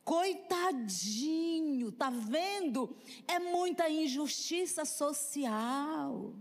Coitadinho, 0.04 1.92
tá 1.92 2.10
vendo? 2.10 2.96
É 3.28 3.40
muita 3.40 3.90
injustiça 3.90 4.86
social. 4.86 6.34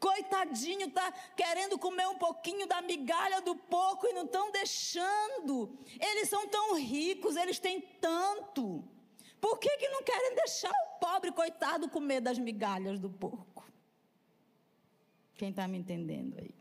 Coitadinho, 0.00 0.86
está 0.88 1.12
querendo 1.36 1.78
comer 1.78 2.08
um 2.08 2.16
pouquinho 2.16 2.66
da 2.66 2.80
migalha 2.80 3.42
do 3.42 3.54
porco 3.54 4.06
e 4.06 4.14
não 4.14 4.24
estão 4.24 4.50
deixando. 4.50 5.78
Eles 6.00 6.26
são 6.30 6.48
tão 6.48 6.74
ricos, 6.74 7.36
eles 7.36 7.58
têm 7.58 7.82
tanto. 8.00 8.82
Por 9.38 9.58
que, 9.58 9.76
que 9.76 9.88
não 9.90 10.02
querem 10.02 10.34
deixar 10.34 10.70
o 10.70 10.98
pobre 10.98 11.30
coitado 11.30 11.86
comer 11.90 12.22
das 12.22 12.38
migalhas 12.38 12.98
do 12.98 13.10
porco? 13.10 13.70
Quem 15.34 15.50
está 15.50 15.68
me 15.68 15.76
entendendo 15.76 16.38
aí? 16.38 16.54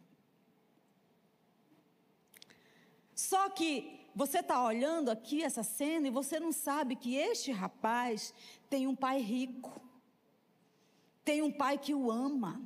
Só 3.16 3.50
que 3.50 4.10
você 4.14 4.40
está 4.40 4.62
olhando 4.62 5.10
aqui 5.10 5.44
essa 5.44 5.64
cena 5.64 6.08
e 6.08 6.12
você 6.12 6.42
não 6.42 6.52
sabe 6.52 6.98
que 6.98 7.16
este 7.16 7.54
rapaz 7.54 8.34
tem 8.70 8.86
um 8.86 8.96
pai 8.96 9.22
rico, 9.22 9.82
tem 11.24 11.42
um 11.42 11.52
pai 11.52 11.78
que 11.78 11.94
o 11.94 12.12
ama 12.12 12.62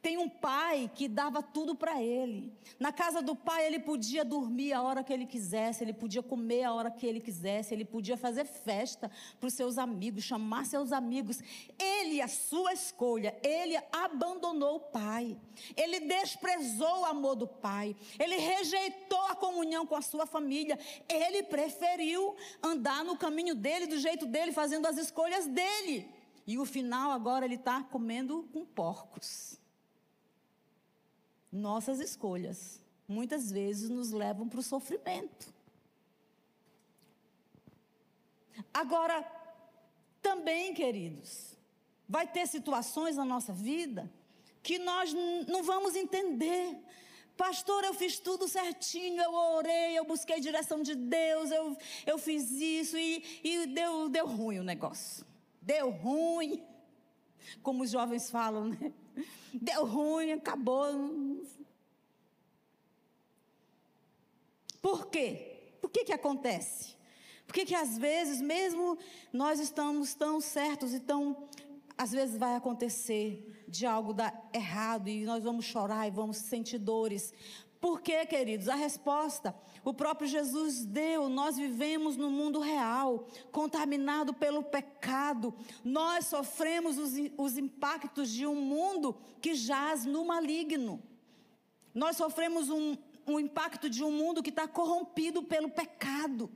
Tem 0.00 0.18
um 0.18 0.28
pai 0.28 0.90
que 0.94 1.08
dava 1.08 1.42
tudo 1.42 1.74
para 1.74 2.02
ele. 2.02 2.52
Na 2.78 2.92
casa 2.92 3.20
do 3.20 3.34
pai, 3.34 3.66
ele 3.66 3.78
podia 3.78 4.24
dormir 4.24 4.72
a 4.72 4.82
hora 4.82 5.02
que 5.02 5.12
ele 5.12 5.26
quisesse, 5.26 5.82
ele 5.82 5.92
podia 5.92 6.22
comer 6.22 6.64
a 6.64 6.72
hora 6.72 6.90
que 6.90 7.06
ele 7.06 7.20
quisesse, 7.20 7.74
ele 7.74 7.84
podia 7.84 8.16
fazer 8.16 8.44
festa 8.44 9.10
para 9.40 9.46
os 9.46 9.54
seus 9.54 9.78
amigos, 9.78 10.24
chamar 10.24 10.64
seus 10.66 10.92
amigos. 10.92 11.40
Ele, 11.78 12.20
a 12.20 12.28
sua 12.28 12.72
escolha, 12.72 13.36
ele 13.42 13.76
abandonou 13.92 14.76
o 14.76 14.80
pai. 14.80 15.36
Ele 15.76 16.00
desprezou 16.00 17.00
o 17.00 17.04
amor 17.04 17.34
do 17.34 17.46
pai. 17.46 17.96
Ele 18.18 18.36
rejeitou 18.36 19.26
a 19.28 19.34
comunhão 19.34 19.86
com 19.86 19.96
a 19.96 20.02
sua 20.02 20.26
família. 20.26 20.78
Ele 21.08 21.42
preferiu 21.42 22.36
andar 22.62 23.04
no 23.04 23.16
caminho 23.16 23.54
dele, 23.54 23.86
do 23.86 23.98
jeito 23.98 24.26
dele, 24.26 24.52
fazendo 24.52 24.86
as 24.86 24.96
escolhas 24.98 25.46
dele. 25.46 26.08
E 26.46 26.58
o 26.58 26.64
final 26.64 27.10
agora 27.10 27.44
ele 27.44 27.56
está 27.56 27.82
comendo 27.82 28.48
com 28.52 28.64
porcos. 28.64 29.58
Nossas 31.50 32.00
escolhas 32.00 32.80
muitas 33.08 33.50
vezes 33.50 33.88
nos 33.88 34.10
levam 34.10 34.48
para 34.48 34.60
o 34.60 34.62
sofrimento. 34.62 35.54
Agora, 38.72 39.24
também, 40.20 40.74
queridos, 40.74 41.56
vai 42.08 42.26
ter 42.26 42.46
situações 42.46 43.16
na 43.16 43.24
nossa 43.24 43.52
vida 43.52 44.10
que 44.62 44.78
nós 44.78 45.14
não 45.46 45.62
vamos 45.62 45.94
entender. 45.94 46.76
Pastor, 47.36 47.84
eu 47.84 47.94
fiz 47.94 48.18
tudo 48.18 48.48
certinho, 48.48 49.22
eu 49.22 49.32
orei, 49.32 49.96
eu 49.96 50.04
busquei 50.04 50.40
direção 50.40 50.82
de 50.82 50.94
Deus, 50.94 51.50
eu, 51.50 51.76
eu 52.04 52.18
fiz 52.18 52.50
isso 52.50 52.98
e, 52.98 53.22
e 53.44 53.66
deu, 53.66 54.08
deu 54.08 54.26
ruim 54.26 54.58
o 54.58 54.64
negócio. 54.64 55.24
Deu 55.60 55.90
ruim. 55.90 56.64
Como 57.62 57.84
os 57.84 57.90
jovens 57.90 58.30
falam, 58.30 58.68
né? 58.68 58.92
Deu 59.52 59.84
ruim, 59.84 60.32
acabou. 60.32 61.44
Por 64.82 65.06
quê? 65.06 65.74
Por 65.80 65.90
que 65.90 66.04
que 66.04 66.12
acontece? 66.12 66.96
Por 67.46 67.54
que 67.54 67.64
que 67.64 67.74
às 67.74 67.96
vezes, 67.96 68.40
mesmo 68.40 68.98
nós 69.32 69.60
estamos 69.60 70.14
tão 70.14 70.40
certos 70.40 70.92
e 70.92 71.00
tão 71.00 71.48
às 71.98 72.12
vezes 72.12 72.36
vai 72.36 72.54
acontecer 72.54 73.64
de 73.66 73.86
algo 73.86 74.12
dar 74.12 74.48
errado 74.52 75.08
e 75.08 75.24
nós 75.24 75.42
vamos 75.42 75.64
chorar 75.64 76.06
e 76.06 76.10
vamos 76.10 76.36
sentir 76.36 76.78
dores. 76.78 77.32
Por 77.80 78.00
quê, 78.00 78.24
queridos? 78.26 78.68
A 78.68 78.74
resposta 78.74 79.54
o 79.86 79.94
próprio 79.94 80.26
Jesus 80.26 80.84
deu. 80.84 81.28
Nós 81.28 81.56
vivemos 81.56 82.16
no 82.16 82.28
mundo 82.28 82.58
real, 82.58 83.28
contaminado 83.52 84.34
pelo 84.34 84.64
pecado. 84.64 85.54
Nós 85.84 86.26
sofremos 86.26 86.98
os, 86.98 87.12
os 87.38 87.56
impactos 87.56 88.32
de 88.32 88.44
um 88.44 88.56
mundo 88.56 89.16
que 89.40 89.54
jaz 89.54 90.04
no 90.04 90.24
maligno. 90.24 91.00
Nós 91.94 92.16
sofremos 92.16 92.68
um, 92.68 92.96
um 93.24 93.38
impacto 93.38 93.88
de 93.88 94.02
um 94.02 94.10
mundo 94.10 94.42
que 94.42 94.50
está 94.50 94.66
corrompido 94.66 95.40
pelo 95.44 95.70
pecado. 95.70 96.50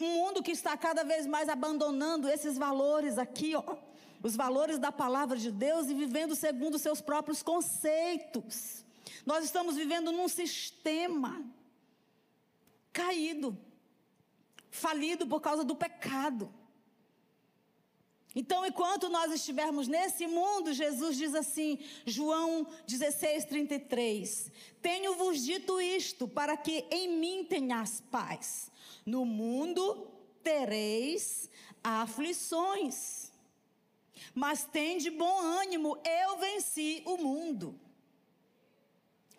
Um 0.00 0.08
mundo 0.18 0.40
que 0.40 0.52
está 0.52 0.76
cada 0.76 1.02
vez 1.02 1.26
mais 1.26 1.48
abandonando 1.48 2.28
esses 2.28 2.56
valores 2.56 3.18
aqui, 3.18 3.56
ó, 3.56 3.76
os 4.22 4.36
valores 4.36 4.78
da 4.78 4.92
palavra 4.92 5.36
de 5.36 5.50
Deus 5.50 5.88
e 5.88 5.94
vivendo 5.94 6.36
segundo 6.36 6.78
seus 6.78 7.00
próprios 7.00 7.42
conceitos. 7.42 8.85
Nós 9.24 9.44
estamos 9.44 9.76
vivendo 9.76 10.12
num 10.12 10.28
sistema 10.28 11.44
caído, 12.92 13.58
falido 14.70 15.26
por 15.26 15.40
causa 15.40 15.64
do 15.64 15.76
pecado. 15.76 16.52
Então, 18.38 18.66
enquanto 18.66 19.08
nós 19.08 19.32
estivermos 19.32 19.88
nesse 19.88 20.26
mundo, 20.26 20.74
Jesus 20.74 21.16
diz 21.16 21.34
assim, 21.34 21.78
João 22.04 22.66
16, 22.86 23.46
33: 23.46 24.52
Tenho-vos 24.82 25.42
dito 25.42 25.80
isto, 25.80 26.28
para 26.28 26.54
que 26.54 26.84
em 26.90 27.08
mim 27.18 27.44
tenhas 27.44 28.02
paz. 28.10 28.70
No 29.06 29.24
mundo 29.24 30.06
tereis 30.42 31.48
aflições, 31.82 33.32
mas 34.34 34.64
tende 34.64 35.10
bom 35.10 35.40
ânimo, 35.40 35.96
eu 36.04 36.36
venci 36.36 37.02
o 37.06 37.16
mundo. 37.16 37.80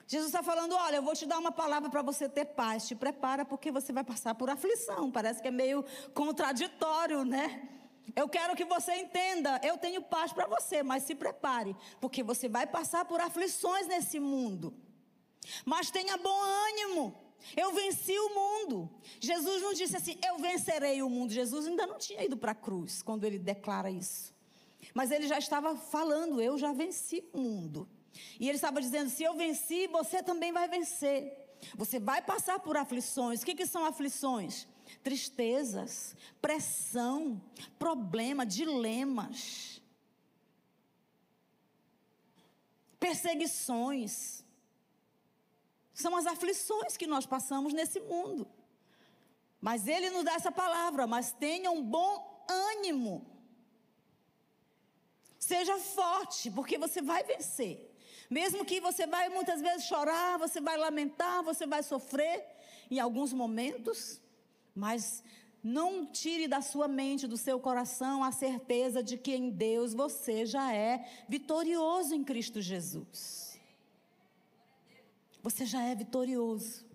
Jesus 0.07 0.29
está 0.29 0.41
falando: 0.41 0.73
olha, 0.73 0.95
eu 0.95 1.03
vou 1.03 1.13
te 1.13 1.25
dar 1.25 1.37
uma 1.37 1.51
palavra 1.51 1.89
para 1.89 2.01
você 2.01 2.29
ter 2.29 2.45
paz. 2.45 2.87
Te 2.87 2.95
prepara 2.95 3.43
porque 3.43 3.71
você 3.71 3.91
vai 3.91 4.03
passar 4.03 4.33
por 4.33 4.49
aflição. 4.49 5.11
Parece 5.11 5.41
que 5.41 5.49
é 5.49 5.51
meio 5.51 5.83
contraditório, 6.13 7.25
né? 7.25 7.69
Eu 8.15 8.29
quero 8.29 8.55
que 8.55 8.63
você 8.63 8.95
entenda, 8.95 9.59
eu 9.61 9.77
tenho 9.77 10.01
paz 10.01 10.31
para 10.31 10.47
você, 10.47 10.81
mas 10.81 11.03
se 11.03 11.13
prepare, 11.13 11.75
porque 11.99 12.23
você 12.23 12.47
vai 12.47 12.65
passar 12.65 13.03
por 13.03 13.19
aflições 13.19 13.85
nesse 13.85 14.17
mundo. 14.17 14.73
Mas 15.65 15.91
tenha 15.91 16.17
bom 16.17 16.41
ânimo. 16.41 17.15
Eu 17.55 17.73
venci 17.73 18.17
o 18.17 18.33
mundo. 18.33 18.89
Jesus 19.19 19.61
não 19.61 19.73
disse 19.73 19.95
assim, 19.95 20.17
eu 20.25 20.37
vencerei 20.37 21.01
o 21.01 21.09
mundo. 21.09 21.31
Jesus 21.31 21.67
ainda 21.67 21.85
não 21.85 21.97
tinha 21.97 22.23
ido 22.23 22.35
para 22.35 22.53
a 22.53 22.55
cruz 22.55 23.01
quando 23.01 23.25
ele 23.25 23.37
declara 23.37 23.91
isso. 23.91 24.33
Mas 24.93 25.11
ele 25.11 25.27
já 25.27 25.37
estava 25.37 25.75
falando, 25.75 26.41
eu 26.41 26.57
já 26.57 26.73
venci 26.73 27.23
o 27.33 27.39
mundo. 27.39 27.87
E 28.39 28.47
ele 28.47 28.57
estava 28.57 28.81
dizendo: 28.81 29.09
se 29.09 29.23
eu 29.23 29.35
venci, 29.35 29.87
você 29.87 30.21
também 30.21 30.51
vai 30.51 30.67
vencer. 30.67 31.47
Você 31.75 31.99
vai 31.99 32.21
passar 32.21 32.59
por 32.59 32.77
aflições. 32.77 33.41
O 33.41 33.45
que, 33.45 33.55
que 33.55 33.65
são 33.65 33.85
aflições? 33.85 34.67
Tristezas, 35.03 36.15
pressão, 36.41 37.41
problema, 37.77 38.45
dilemas, 38.45 39.81
perseguições. 42.99 44.43
São 45.93 46.15
as 46.15 46.27
aflições 46.27 46.95
que 46.95 47.07
nós 47.07 47.25
passamos 47.25 47.73
nesse 47.73 47.99
mundo. 47.99 48.47
Mas 49.59 49.87
ele 49.87 50.09
nos 50.11 50.23
dá 50.23 50.33
essa 50.33 50.51
palavra, 50.51 51.07
mas 51.07 51.31
tenha 51.31 51.71
um 51.71 51.83
bom 51.83 52.45
ânimo. 52.47 53.25
Seja 55.39 55.77
forte, 55.79 56.51
porque 56.51 56.77
você 56.77 57.01
vai 57.01 57.23
vencer. 57.23 57.96
Mesmo 58.29 58.65
que 58.65 58.81
você 58.81 59.07
vai 59.07 59.29
muitas 59.29 59.61
vezes 59.61 59.85
chorar, 59.85 60.37
você 60.37 60.59
vai 60.59 60.77
lamentar, 60.77 61.43
você 61.43 61.65
vai 61.65 61.81
sofrer 61.81 62.45
em 62.91 62.99
alguns 62.99 63.31
momentos, 63.31 64.19
mas 64.75 65.23
não 65.63 66.05
tire 66.05 66.47
da 66.47 66.61
sua 66.61 66.87
mente, 66.87 67.27
do 67.27 67.37
seu 67.37 67.59
coração, 67.59 68.23
a 68.23 68.31
certeza 68.31 69.01
de 69.01 69.17
que 69.17 69.33
em 69.33 69.49
Deus 69.49 69.93
você 69.93 70.45
já 70.45 70.73
é 70.73 71.05
vitorioso 71.27 72.13
em 72.13 72.23
Cristo 72.23 72.61
Jesus. 72.61 73.59
Você 75.41 75.65
já 75.65 75.81
é 75.83 75.95
vitorioso. 75.95 76.85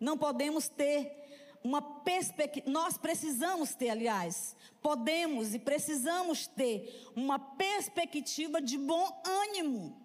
Não 0.00 0.18
podemos 0.18 0.68
ter 0.68 1.21
uma 1.64 1.80
perspectiva, 1.80 2.68
nós 2.68 2.96
precisamos 2.98 3.74
ter, 3.74 3.90
aliás, 3.90 4.56
podemos 4.80 5.54
e 5.54 5.58
precisamos 5.58 6.46
ter 6.46 7.10
uma 7.14 7.38
perspectiva 7.38 8.60
de 8.60 8.76
bom 8.76 9.22
ânimo. 9.24 10.00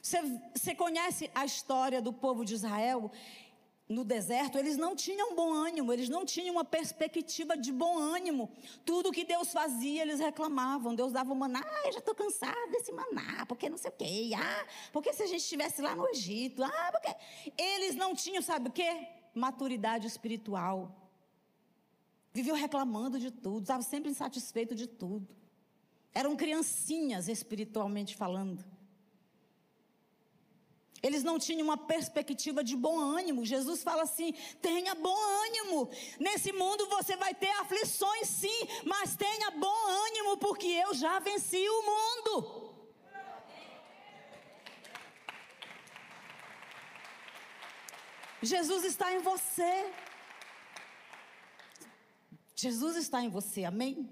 Você, 0.00 0.22
você 0.54 0.74
conhece 0.74 1.30
a 1.34 1.44
história 1.44 2.00
do 2.00 2.12
povo 2.12 2.44
de 2.44 2.54
Israel? 2.54 3.10
No 3.88 4.04
deserto, 4.04 4.58
eles 4.58 4.76
não 4.76 4.94
tinham 4.94 5.34
bom 5.34 5.52
ânimo, 5.54 5.92
eles 5.92 6.10
não 6.10 6.24
tinham 6.24 6.54
uma 6.54 6.64
perspectiva 6.64 7.56
de 7.56 7.72
bom 7.72 7.98
ânimo. 7.98 8.50
Tudo 8.84 9.10
que 9.10 9.24
Deus 9.24 9.50
fazia, 9.50 10.02
eles 10.02 10.20
reclamavam. 10.20 10.94
Deus 10.94 11.10
dava 11.10 11.32
o 11.32 11.36
maná, 11.36 11.64
ah, 11.64 11.86
eu 11.86 11.92
já 11.92 11.98
estou 11.98 12.14
cansado 12.14 12.70
desse 12.70 12.92
maná, 12.92 13.46
porque 13.46 13.70
não 13.70 13.78
sei 13.78 13.90
o 13.90 13.94
quê. 13.94 14.30
Ah, 14.36 14.66
porque 14.92 15.12
se 15.14 15.22
a 15.22 15.26
gente 15.26 15.40
estivesse 15.40 15.80
lá 15.80 15.96
no 15.96 16.06
Egito, 16.08 16.62
ah, 16.62 16.90
porque. 16.92 17.16
Eles 17.56 17.94
não 17.94 18.14
tinham, 18.14 18.42
sabe 18.42 18.68
o 18.68 18.72
quê? 18.72 19.08
Maturidade 19.34 20.06
espiritual. 20.06 20.94
Viviam 22.34 22.56
reclamando 22.56 23.18
de 23.18 23.30
tudo, 23.30 23.62
estavam 23.62 23.82
sempre 23.82 24.10
insatisfeitos 24.10 24.76
de 24.76 24.86
tudo. 24.86 25.26
Eram 26.12 26.36
criancinhas 26.36 27.26
espiritualmente 27.26 28.14
falando. 28.14 28.64
Eles 31.02 31.22
não 31.22 31.38
tinham 31.38 31.64
uma 31.64 31.76
perspectiva 31.76 32.62
de 32.64 32.76
bom 32.76 32.98
ânimo. 32.98 33.44
Jesus 33.44 33.82
fala 33.82 34.02
assim: 34.02 34.32
tenha 34.60 34.94
bom 34.94 35.16
ânimo. 35.46 35.90
Nesse 36.18 36.52
mundo 36.52 36.88
você 36.88 37.16
vai 37.16 37.34
ter 37.34 37.50
aflições, 37.50 38.26
sim, 38.28 38.60
mas 38.84 39.16
tenha 39.16 39.50
bom 39.52 39.86
ânimo, 40.06 40.36
porque 40.38 40.66
eu 40.66 40.94
já 40.94 41.18
venci 41.20 41.64
o 41.68 41.82
mundo. 41.82 42.68
Jesus 48.42 48.84
está 48.84 49.12
em 49.12 49.18
você. 49.18 49.92
Jesus 52.54 52.96
está 52.96 53.22
em 53.22 53.28
você, 53.28 53.64
amém? 53.64 54.08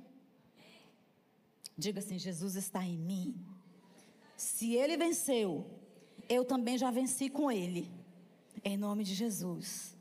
Diga 1.77 1.99
assim: 1.99 2.19
Jesus 2.19 2.55
está 2.55 2.83
em 2.85 2.97
mim. 2.97 3.35
Se 4.37 4.75
ele 4.75 4.97
venceu, 4.97 5.76
eu 6.29 6.45
também 6.45 6.77
já 6.79 6.91
venci 6.91 7.29
com 7.29 7.51
ele. 7.51 7.91
Em 8.65 8.77
nome 8.77 9.05
de 9.05 9.15
Jesus. 9.15 9.97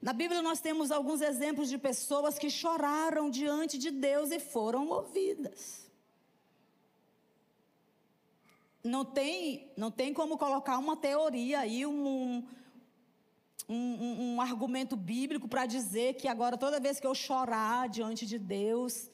Na 0.00 0.12
Bíblia 0.12 0.42
nós 0.42 0.60
temos 0.60 0.90
alguns 0.90 1.20
exemplos 1.20 1.68
de 1.68 1.78
pessoas 1.78 2.38
que 2.38 2.50
choraram 2.50 3.30
diante 3.30 3.78
de 3.78 3.90
Deus 3.90 4.30
e 4.30 4.38
foram 4.38 4.88
ouvidas. 4.88 5.86
não 8.86 9.04
tem, 9.04 9.70
não 9.76 9.90
tem 9.90 10.14
como 10.14 10.38
colocar 10.38 10.78
uma 10.78 10.96
teoria 10.96 11.60
aí, 11.60 11.84
um, 11.84 12.46
um, 13.68 13.74
um, 13.74 14.34
um 14.34 14.40
argumento 14.40 14.96
bíblico 14.96 15.48
para 15.48 15.66
dizer 15.66 16.14
que 16.14 16.28
agora 16.28 16.56
toda 16.56 16.80
vez 16.80 17.00
que 17.00 17.06
eu 17.06 17.14
chorar 17.14 17.88
diante 17.88 18.24
de 18.24 18.38
Deus, 18.38 19.10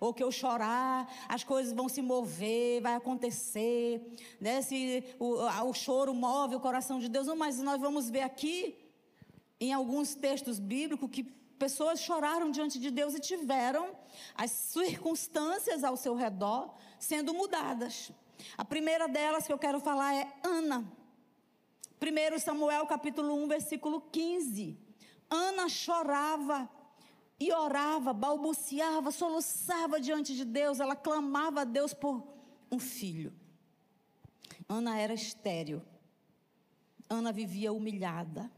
ou 0.00 0.12
que 0.12 0.22
eu 0.22 0.30
chorar, 0.30 1.08
as 1.28 1.44
coisas 1.44 1.72
vão 1.72 1.88
se 1.88 2.02
mover, 2.02 2.80
vai 2.80 2.94
acontecer, 2.94 4.00
né? 4.40 4.62
Se 4.62 5.04
o, 5.18 5.42
o 5.68 5.72
choro 5.72 6.12
move 6.14 6.56
o 6.56 6.60
coração 6.60 6.98
de 6.98 7.08
Deus, 7.08 7.26
não, 7.26 7.36
mas 7.36 7.58
nós 7.58 7.80
vamos 7.80 8.10
ver 8.10 8.22
aqui 8.22 8.76
em 9.60 9.72
alguns 9.72 10.14
textos 10.14 10.58
bíblicos 10.58 11.08
que 11.10 11.22
pessoas 11.58 12.00
choraram 12.00 12.50
diante 12.50 12.78
de 12.78 12.90
Deus 12.90 13.14
e 13.14 13.20
tiveram 13.20 13.96
as 14.34 14.50
circunstâncias 14.50 15.84
ao 15.84 15.96
seu 15.96 16.14
redor 16.14 16.74
sendo 16.98 17.32
mudadas. 17.32 18.10
A 18.58 18.64
primeira 18.64 19.08
delas 19.08 19.46
que 19.46 19.52
eu 19.52 19.58
quero 19.58 19.80
falar 19.80 20.14
é 20.14 20.32
Ana. 20.42 20.84
1 22.00 22.38
Samuel 22.38 22.86
capítulo 22.86 23.34
1, 23.44 23.48
versículo 23.48 24.00
15. 24.00 24.78
Ana 25.30 25.68
chorava 25.68 26.68
e 27.38 27.52
orava, 27.52 28.12
balbuciava, 28.12 29.10
soluçava 29.10 30.00
diante 30.00 30.34
de 30.34 30.44
Deus, 30.44 30.80
ela 30.80 30.94
clamava 30.94 31.62
a 31.62 31.64
Deus 31.64 31.92
por 31.92 32.22
um 32.70 32.78
filho. 32.78 33.32
Ana 34.68 34.98
era 34.98 35.14
estéril. 35.14 35.82
Ana 37.08 37.32
vivia 37.32 37.72
humilhada. 37.72 38.50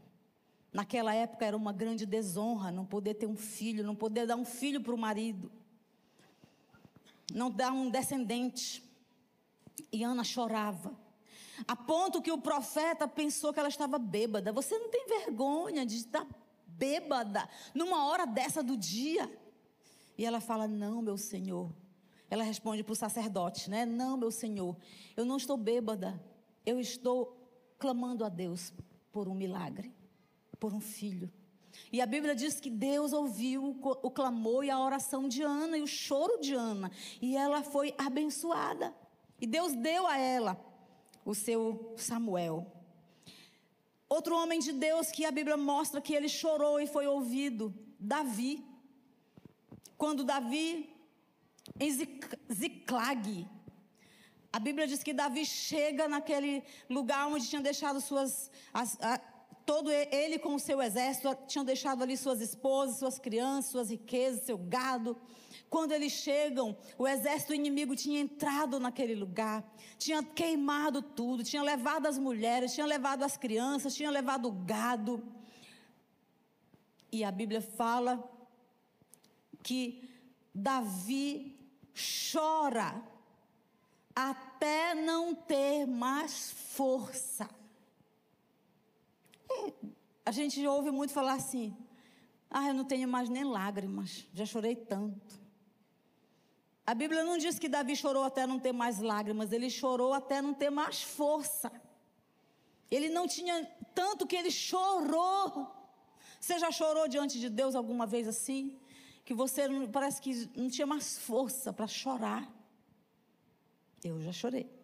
Naquela 0.71 1.13
época 1.13 1.45
era 1.45 1.57
uma 1.57 1.73
grande 1.73 2.05
desonra 2.05 2.71
não 2.71 2.85
poder 2.85 3.15
ter 3.15 3.25
um 3.25 3.35
filho, 3.35 3.83
não 3.83 3.95
poder 3.95 4.27
dar 4.27 4.35
um 4.35 4.45
filho 4.45 4.81
para 4.81 4.93
o 4.93 4.97
marido, 4.97 5.51
não 7.33 7.49
dar 7.49 7.71
um 7.71 7.89
descendente. 7.89 8.83
E 9.91 10.03
Ana 10.03 10.23
chorava, 10.23 10.95
a 11.67 11.75
ponto 11.75 12.21
que 12.21 12.31
o 12.31 12.37
profeta 12.37 13.07
pensou 13.07 13.51
que 13.51 13.59
ela 13.59 13.69
estava 13.69 13.97
bêbada. 13.97 14.51
Você 14.51 14.77
não 14.77 14.89
tem 14.89 15.07
vergonha 15.07 15.85
de 15.85 15.95
estar 15.95 16.27
bêbada 16.77 17.47
numa 17.73 18.05
hora 18.05 18.25
dessa 18.25 18.61
do 18.61 18.77
dia? 18.77 19.29
E 20.17 20.25
ela 20.25 20.39
fala: 20.39 20.67
Não, 20.67 21.01
meu 21.01 21.17
senhor. 21.17 21.73
Ela 22.29 22.43
responde 22.43 22.83
para 22.83 22.93
o 22.93 22.95
sacerdote, 22.95 23.69
né? 23.69 23.85
Não, 23.85 24.17
meu 24.17 24.31
senhor, 24.31 24.75
eu 25.15 25.23
não 25.23 25.37
estou 25.37 25.55
bêbada. 25.55 26.21
Eu 26.65 26.79
estou 26.79 27.49
clamando 27.79 28.25
a 28.25 28.29
Deus 28.29 28.73
por 29.11 29.29
um 29.29 29.33
milagre 29.33 29.95
por 30.59 30.73
um 30.73 30.79
filho. 30.79 31.31
E 31.91 32.01
a 32.01 32.05
Bíblia 32.05 32.35
diz 32.35 32.59
que 32.59 32.69
Deus 32.69 33.13
ouviu 33.13 33.77
o 34.01 34.11
clamor 34.11 34.63
e 34.63 34.69
a 34.69 34.79
oração 34.79 35.27
de 35.27 35.43
Ana 35.43 35.77
e 35.77 35.81
o 35.81 35.87
choro 35.87 36.39
de 36.39 36.53
Ana. 36.53 36.91
E 37.21 37.37
ela 37.37 37.61
foi 37.61 37.93
abençoada. 37.97 38.93
E 39.39 39.45
Deus 39.45 39.73
deu 39.73 40.07
a 40.07 40.17
ela 40.17 40.59
o 41.23 41.35
seu 41.35 41.93
Samuel. 41.95 42.65
Outro 44.09 44.35
homem 44.37 44.59
de 44.59 44.71
Deus 44.71 45.11
que 45.11 45.25
a 45.25 45.31
Bíblia 45.31 45.57
mostra 45.57 45.99
que 45.99 46.13
ele 46.13 46.29
chorou 46.29 46.79
e 46.79 46.87
foi 46.87 47.05
ouvido, 47.07 47.73
Davi. 47.99 48.65
Quando 49.97 50.23
Davi, 50.23 50.89
em 51.79 51.91
Ziclag, 52.51 53.47
a 54.51 54.59
Bíblia 54.59 54.87
diz 54.87 55.03
que 55.03 55.13
Davi 55.13 55.45
chega 55.45 56.07
naquele 56.07 56.63
lugar 56.89 57.27
onde 57.27 57.49
tinha 57.49 57.61
deixado 57.61 57.99
suas. 57.99 58.49
As, 58.73 58.97
todo 59.67 59.91
ele 59.91 60.39
com 60.39 60.55
o 60.55 60.59
seu 60.59 60.81
exército 60.81 61.27
tinham 61.45 61.65
deixado 61.65 62.01
ali 62.01 62.15
suas 62.15 62.39
esposas, 62.39 62.99
suas 62.99 63.19
crianças, 63.19 63.69
suas 63.69 63.89
riquezas, 63.89 64.45
seu 64.45 64.57
gado. 64.57 65.17
Quando 65.69 65.91
eles 65.91 66.13
chegam, 66.13 66.77
o 66.97 67.05
exército 67.05 67.53
inimigo 67.53 67.93
tinha 67.93 68.21
entrado 68.21 68.79
naquele 68.79 69.13
lugar, 69.13 69.61
tinha 69.99 70.23
queimado 70.23 71.01
tudo, 71.01 71.43
tinha 71.43 71.61
levado 71.61 72.05
as 72.05 72.17
mulheres, 72.17 72.73
tinha 72.73 72.85
levado 72.85 73.23
as 73.23 73.35
crianças, 73.35 73.93
tinha 73.93 74.09
levado 74.09 74.47
o 74.47 74.53
gado. 74.53 75.21
E 77.11 77.25
a 77.25 77.29
Bíblia 77.29 77.61
fala 77.61 78.23
que 79.61 80.09
Davi 80.55 81.59
chora 82.31 83.03
até 84.15 84.95
não 84.95 85.35
ter 85.35 85.85
mais 85.85 86.51
força. 86.51 87.56
A 90.25 90.31
gente 90.31 90.65
ouve 90.67 90.91
muito 90.91 91.13
falar 91.13 91.33
assim: 91.33 91.75
ah, 92.49 92.67
eu 92.67 92.73
não 92.73 92.85
tenho 92.85 93.07
mais 93.07 93.29
nem 93.29 93.43
lágrimas, 93.43 94.27
já 94.33 94.45
chorei 94.45 94.75
tanto. 94.75 95.47
A 96.85 96.93
Bíblia 96.93 97.23
não 97.23 97.37
diz 97.37 97.59
que 97.59 97.67
Davi 97.67 97.95
chorou 97.95 98.23
até 98.23 98.47
não 98.47 98.59
ter 98.59 98.71
mais 98.71 98.99
lágrimas, 98.99 99.51
ele 99.51 99.69
chorou 99.69 100.13
até 100.13 100.41
não 100.41 100.53
ter 100.53 100.69
mais 100.69 101.01
força. 101.01 101.69
Ele 102.89 103.09
não 103.09 103.27
tinha 103.27 103.65
tanto 103.93 104.25
que 104.25 104.35
ele 104.35 104.49
chorou. 104.49 105.69
Você 106.39 106.57
já 106.57 106.71
chorou 106.71 107.07
diante 107.07 107.39
de 107.39 107.49
Deus 107.49 107.75
alguma 107.75 108.05
vez 108.05 108.25
assim? 108.27 108.79
Que 109.25 109.33
você 109.33 109.63
parece 109.91 110.21
que 110.21 110.49
não 110.55 110.69
tinha 110.69 110.87
mais 110.87 111.17
força 111.17 111.73
para 111.73 111.87
chorar. 111.87 112.49
Eu 114.01 114.21
já 114.21 114.31
chorei. 114.31 114.76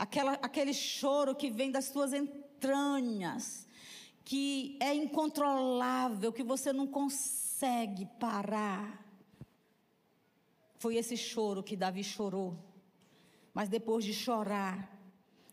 Aquela, 0.00 0.32
aquele 0.48 0.72
choro 0.72 1.34
que 1.34 1.50
vem 1.50 1.70
das 1.70 1.84
suas 1.84 2.14
entranhas, 2.14 3.68
que 4.24 4.78
é 4.80 4.94
incontrolável, 4.94 6.32
que 6.32 6.42
você 6.42 6.72
não 6.72 6.86
consegue 6.86 8.06
parar. 8.18 9.04
Foi 10.78 10.96
esse 10.96 11.18
choro 11.18 11.62
que 11.62 11.76
Davi 11.76 12.02
chorou. 12.02 12.56
Mas 13.52 13.68
depois 13.68 14.02
de 14.02 14.14
chorar, 14.14 14.98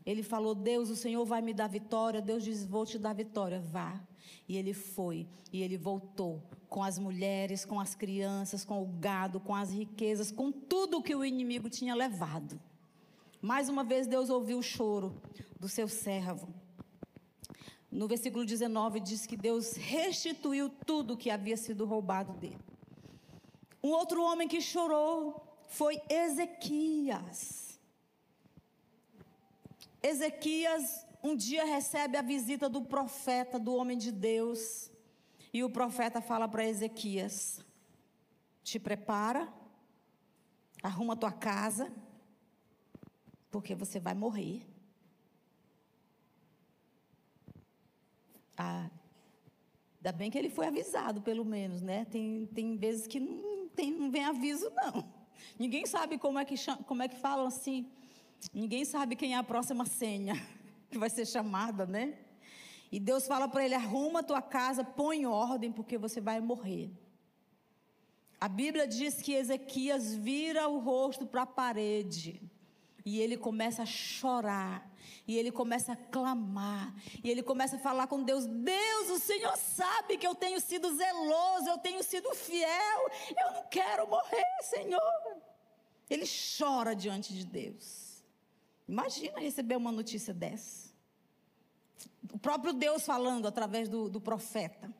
ele 0.06 0.24
falou: 0.24 0.56
Deus, 0.56 0.90
o 0.90 0.96
Senhor 0.96 1.26
vai 1.26 1.42
me 1.42 1.54
dar 1.54 1.68
vitória. 1.68 2.22
Deus 2.22 2.42
diz: 2.42 2.66
Vou 2.66 2.86
te 2.86 2.98
dar 2.98 3.12
vitória, 3.12 3.60
vá. 3.60 4.02
E 4.48 4.56
ele 4.56 4.74
foi, 4.74 5.28
e 5.52 5.62
ele 5.62 5.78
voltou 5.78 6.42
com 6.70 6.82
as 6.82 6.98
mulheres, 6.98 7.66
com 7.66 7.82
as 7.82 7.96
crianças, 7.96 8.64
com 8.64 8.82
o 8.82 8.86
gado, 8.86 9.42
com 9.42 9.54
as 9.54 9.74
riquezas, 9.74 10.32
com 10.32 10.54
tudo 10.54 11.04
que 11.04 11.14
o 11.14 11.26
inimigo 11.26 11.70
tinha 11.70 11.94
levado. 11.94 12.58
Mais 13.48 13.70
uma 13.70 13.82
vez, 13.82 14.08
Deus 14.08 14.30
ouviu 14.30 14.58
o 14.58 14.62
choro 14.62 15.22
do 15.58 15.70
seu 15.70 15.88
servo. 15.88 16.54
No 17.90 18.06
versículo 18.06 18.46
19 18.46 19.00
diz 19.00 19.26
que 19.26 19.38
Deus 19.38 19.72
restituiu 19.72 20.70
tudo 20.70 21.16
que 21.16 21.30
havia 21.30 21.56
sido 21.56 21.86
roubado 21.86 22.34
dele. 22.34 22.60
Um 23.82 23.92
outro 23.92 24.22
homem 24.22 24.50
que 24.50 24.60
chorou 24.60 25.42
foi 25.70 26.02
Ezequias. 26.10 27.80
Ezequias 30.04 31.06
um 31.24 31.34
dia 31.34 31.64
recebe 31.64 32.18
a 32.18 32.22
visita 32.22 32.68
do 32.68 32.82
profeta, 32.82 33.58
do 33.58 33.74
homem 33.76 33.98
de 33.98 34.12
Deus, 34.12 34.92
e 35.54 35.64
o 35.64 35.70
profeta 35.70 36.20
fala 36.20 36.50
para 36.50 36.68
Ezequias: 36.68 37.64
Te 38.62 38.78
prepara, 38.78 39.48
arruma 40.84 41.16
tua 41.16 41.32
casa, 41.32 41.90
porque 43.52 43.76
você 43.76 44.00
vai 44.00 44.14
morrer. 44.14 44.66
Ah, 48.58 48.90
ainda 49.98 50.12
bem 50.12 50.32
que 50.32 50.38
ele 50.38 50.50
foi 50.50 50.68
avisado, 50.68 51.22
pelo 51.22 51.46
menos, 51.46 51.82
né? 51.82 52.06
Tem, 52.06 52.46
tem 52.54 52.76
vezes 52.78 53.08
que 53.08 53.20
não, 53.20 53.68
tem, 53.70 53.92
não 53.92 54.10
vem 54.10 54.26
aviso, 54.26 54.70
não. 54.72 55.08
Ninguém 55.58 55.86
sabe 55.86 56.18
como 56.18 56.40
é, 56.40 56.46
que, 56.46 56.56
como 56.86 57.04
é 57.04 57.08
que 57.08 57.18
falam 57.18 57.48
assim. 57.48 57.90
Ninguém 58.54 58.86
sabe 58.86 59.16
quem 59.16 59.34
é 59.34 59.38
a 59.38 59.44
próxima 59.44 59.86
senha 59.86 60.34
que 60.90 60.98
vai 60.98 61.10
ser 61.10 61.26
chamada, 61.26 61.86
né? 61.86 62.18
E 62.92 63.00
Deus 63.00 63.28
fala 63.28 63.48
para 63.48 63.64
ele: 63.64 63.76
arruma 63.76 64.24
tua 64.24 64.42
casa, 64.42 64.84
põe 64.84 65.22
em 65.22 65.26
ordem, 65.26 65.72
porque 65.72 65.98
você 65.98 66.20
vai 66.22 66.40
morrer. 66.40 66.92
A 68.40 68.48
Bíblia 68.48 68.88
diz 68.88 69.22
que 69.22 69.34
Ezequias 69.34 70.16
vira 70.16 70.68
o 70.68 70.80
rosto 70.80 71.26
para 71.26 71.42
a 71.42 71.48
parede. 71.48 72.40
E 73.08 73.22
ele 73.22 73.38
começa 73.38 73.84
a 73.84 73.86
chorar. 73.86 74.86
E 75.26 75.38
ele 75.38 75.50
começa 75.50 75.94
a 75.94 75.96
clamar. 75.96 76.94
E 77.24 77.32
ele 77.32 77.42
começa 77.42 77.78
a 77.78 77.80
falar 77.80 78.06
com 78.06 78.22
Deus: 78.22 78.46
Deus, 78.46 79.10
o 79.10 79.18
Senhor 79.18 79.56
sabe 79.56 80.18
que 80.18 80.28
eu 80.28 80.36
tenho 80.36 80.60
sido 80.60 80.94
zeloso, 80.94 81.70
eu 81.70 81.78
tenho 81.78 82.04
sido 82.04 82.36
fiel. 82.36 83.10
Eu 83.30 83.54
não 83.54 83.64
quero 83.70 84.10
morrer, 84.10 84.62
Senhor. 84.62 85.38
Ele 86.10 86.26
chora 86.58 86.94
diante 86.94 87.34
de 87.34 87.46
Deus. 87.46 88.22
Imagina 88.86 89.40
receber 89.40 89.78
uma 89.78 89.92
notícia 89.92 90.34
dessa. 90.34 90.92
O 92.34 92.38
próprio 92.38 92.74
Deus 92.74 93.06
falando 93.06 93.48
através 93.48 93.88
do, 93.88 94.10
do 94.10 94.20
profeta. 94.20 94.94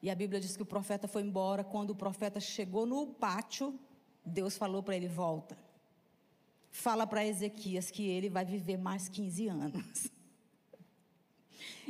E 0.00 0.08
a 0.08 0.14
Bíblia 0.14 0.38
diz 0.38 0.56
que 0.56 0.62
o 0.62 0.66
profeta 0.66 1.08
foi 1.08 1.22
embora. 1.22 1.64
Quando 1.64 1.90
o 1.90 1.96
profeta 1.96 2.38
chegou 2.38 2.86
no 2.86 3.08
pátio, 3.08 3.76
Deus 4.24 4.56
falou 4.56 4.84
para 4.84 4.94
ele: 4.94 5.08
volta 5.08 5.61
fala 6.72 7.06
para 7.06 7.24
Ezequias 7.24 7.90
que 7.90 8.08
ele 8.08 8.28
vai 8.30 8.44
viver 8.44 8.78
mais 8.78 9.08
15 9.08 9.46
anos. 9.46 10.10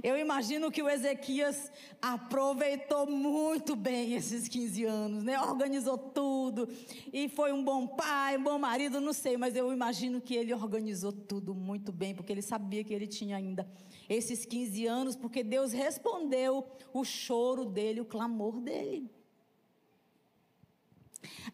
Eu 0.02 0.18
imagino 0.18 0.70
que 0.70 0.82
o 0.82 0.88
Ezequias 0.88 1.70
aproveitou 2.00 3.06
muito 3.06 3.76
bem 3.76 4.14
esses 4.14 4.48
15 4.48 4.84
anos, 4.84 5.22
né? 5.22 5.40
Organizou 5.40 5.96
tudo 5.96 6.68
e 7.12 7.28
foi 7.28 7.52
um 7.52 7.62
bom 7.62 7.86
pai, 7.86 8.36
um 8.36 8.42
bom 8.42 8.58
marido, 8.58 9.00
não 9.00 9.12
sei, 9.12 9.36
mas 9.36 9.54
eu 9.54 9.72
imagino 9.72 10.20
que 10.20 10.34
ele 10.34 10.52
organizou 10.52 11.12
tudo 11.12 11.54
muito 11.54 11.92
bem, 11.92 12.14
porque 12.14 12.32
ele 12.32 12.42
sabia 12.42 12.82
que 12.82 12.92
ele 12.92 13.06
tinha 13.06 13.36
ainda 13.36 13.70
esses 14.08 14.44
15 14.44 14.86
anos, 14.86 15.16
porque 15.16 15.44
Deus 15.44 15.72
respondeu 15.72 16.66
o 16.92 17.04
choro 17.04 17.64
dele, 17.64 18.00
o 18.00 18.04
clamor 18.04 18.60
dele. 18.60 19.10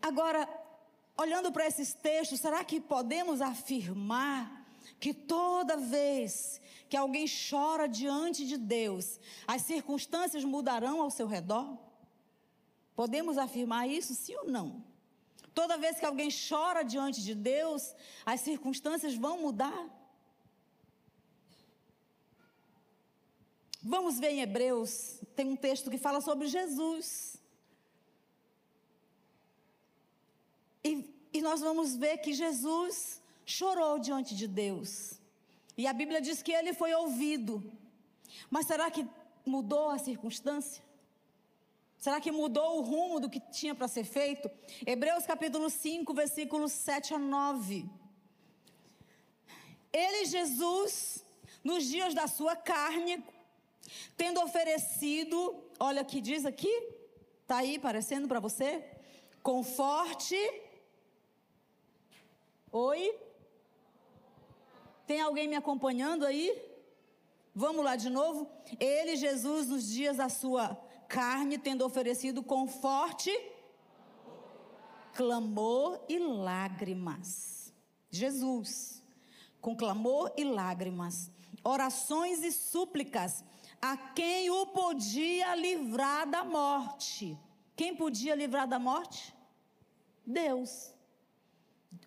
Agora, 0.01 0.49
olhando 1.19 1.51
para 1.51 1.67
esses 1.67 1.93
textos, 1.93 2.41
será 2.41 2.63
que 2.63 2.81
podemos 2.81 3.41
afirmar 3.41 4.65
que 5.01 5.13
toda 5.13 5.77
vez 5.77 6.61
que 6.89 6.97
alguém 6.97 7.27
chora 7.29 7.89
diante 7.89 8.47
de 8.47 8.57
Deus, 8.57 9.19
as 9.47 9.63
circunstâncias 9.63 10.45
mudarão 10.45 11.03
ao 11.03 11.11
seu 11.11 11.27
redor? 11.27 11.77
Podemos 12.95 13.37
afirmar 13.37 13.89
isso, 13.89 14.15
sim 14.15 14.35
ou 14.37 14.49
não? 14.49 14.85
Toda 15.53 15.77
vez 15.77 15.99
que 15.99 16.07
alguém 16.07 16.31
chora 16.31 16.85
diante 16.85 17.21
de 17.23 17.35
Deus, 17.35 17.95
as 18.25 18.41
circunstâncias 18.41 19.17
vão 19.17 19.41
mudar? 19.41 19.87
Vamos 23.83 24.21
ver 24.21 24.31
em 24.31 24.41
Hebreus, 24.41 25.21
tem 25.35 25.49
um 25.49 25.57
texto 25.57 25.91
que 25.91 25.99
fala 25.99 26.21
sobre 26.21 26.47
Jesus. 26.47 27.38
E, 30.85 31.05
e 31.33 31.41
nós 31.41 31.61
vamos 31.61 31.97
ver 31.97 32.19
que 32.19 32.33
Jesus 32.33 33.21
chorou 33.45 33.99
diante 33.99 34.35
de 34.35 34.47
Deus. 34.47 35.19
E 35.77 35.87
a 35.87 35.93
Bíblia 35.93 36.21
diz 36.21 36.43
que 36.43 36.53
ele 36.53 36.73
foi 36.73 36.93
ouvido. 36.95 37.63
Mas 38.51 38.67
será 38.67 38.91
que 38.91 39.07
mudou 39.45 39.91
a 39.91 39.99
circunstância? 39.99 40.83
Será 41.97 42.21
que 42.21 42.31
mudou 42.31 42.79
o 42.79 42.83
rumo 42.83 43.19
do 43.19 43.29
que 43.29 43.41
tinha 43.41 43.75
para 43.75 43.89
ser 43.89 44.05
feito? 44.05 44.49
Hebreus 44.87 45.27
capítulo 45.27 45.69
5, 45.69 46.15
versículos 46.15 46.73
7 46.73 47.15
a 47.15 47.19
9. 47.19 47.89
Ele, 49.93 50.25
Jesus, 50.27 51.25
nos 51.65 51.85
dias 51.85 52.15
da 52.15 52.29
sua 52.29 52.55
carne, 52.55 53.25
tendo 54.17 54.41
oferecido, 54.41 55.63
olha 55.81 56.05
que 56.05 56.21
diz 56.21 56.45
aqui, 56.45 56.73
está 57.43 57.59
aí 57.59 57.77
aparecendo 57.77 58.29
para 58.29 58.39
você, 58.39 58.85
conforte. 59.43 60.37
Oi? 62.71 63.19
Tem 65.07 65.21
alguém 65.21 65.49
me 65.49 65.57
acompanhando 65.57 66.27
aí? 66.27 66.61
Vamos 67.55 67.85
lá 67.85 67.97
de 67.97 68.11
novo? 68.11 68.49
Ele, 68.79 69.17
Jesus, 69.17 69.69
nos 69.69 69.89
dias 69.89 70.19
da 70.19 70.29
sua 70.29 70.77
carne, 71.09 71.57
tendo 71.59 71.85
oferecido 71.85 72.43
com 72.43 72.69
forte 72.69 73.31
clamor 75.15 76.01
e 76.09 76.19
lágrimas. 76.19 77.73
Jesus, 78.11 79.03
com 79.61 79.75
clamor 79.75 80.33
e 80.37 80.45
lágrimas, 80.45 81.31
orações 81.65 82.45
e 82.45 82.53
súplicas 82.53 83.45
a 83.81 83.97
quem 83.97 84.51
o 84.51 84.67
podia 84.67 85.55
livrar 85.55 86.29
da 86.29 86.45
morte. 86.45 87.39
Quem 87.75 87.97
podia 87.97 88.35
livrar 88.35 88.69
da 88.69 88.79
morte? 88.79 89.35
Deus. 90.27 90.95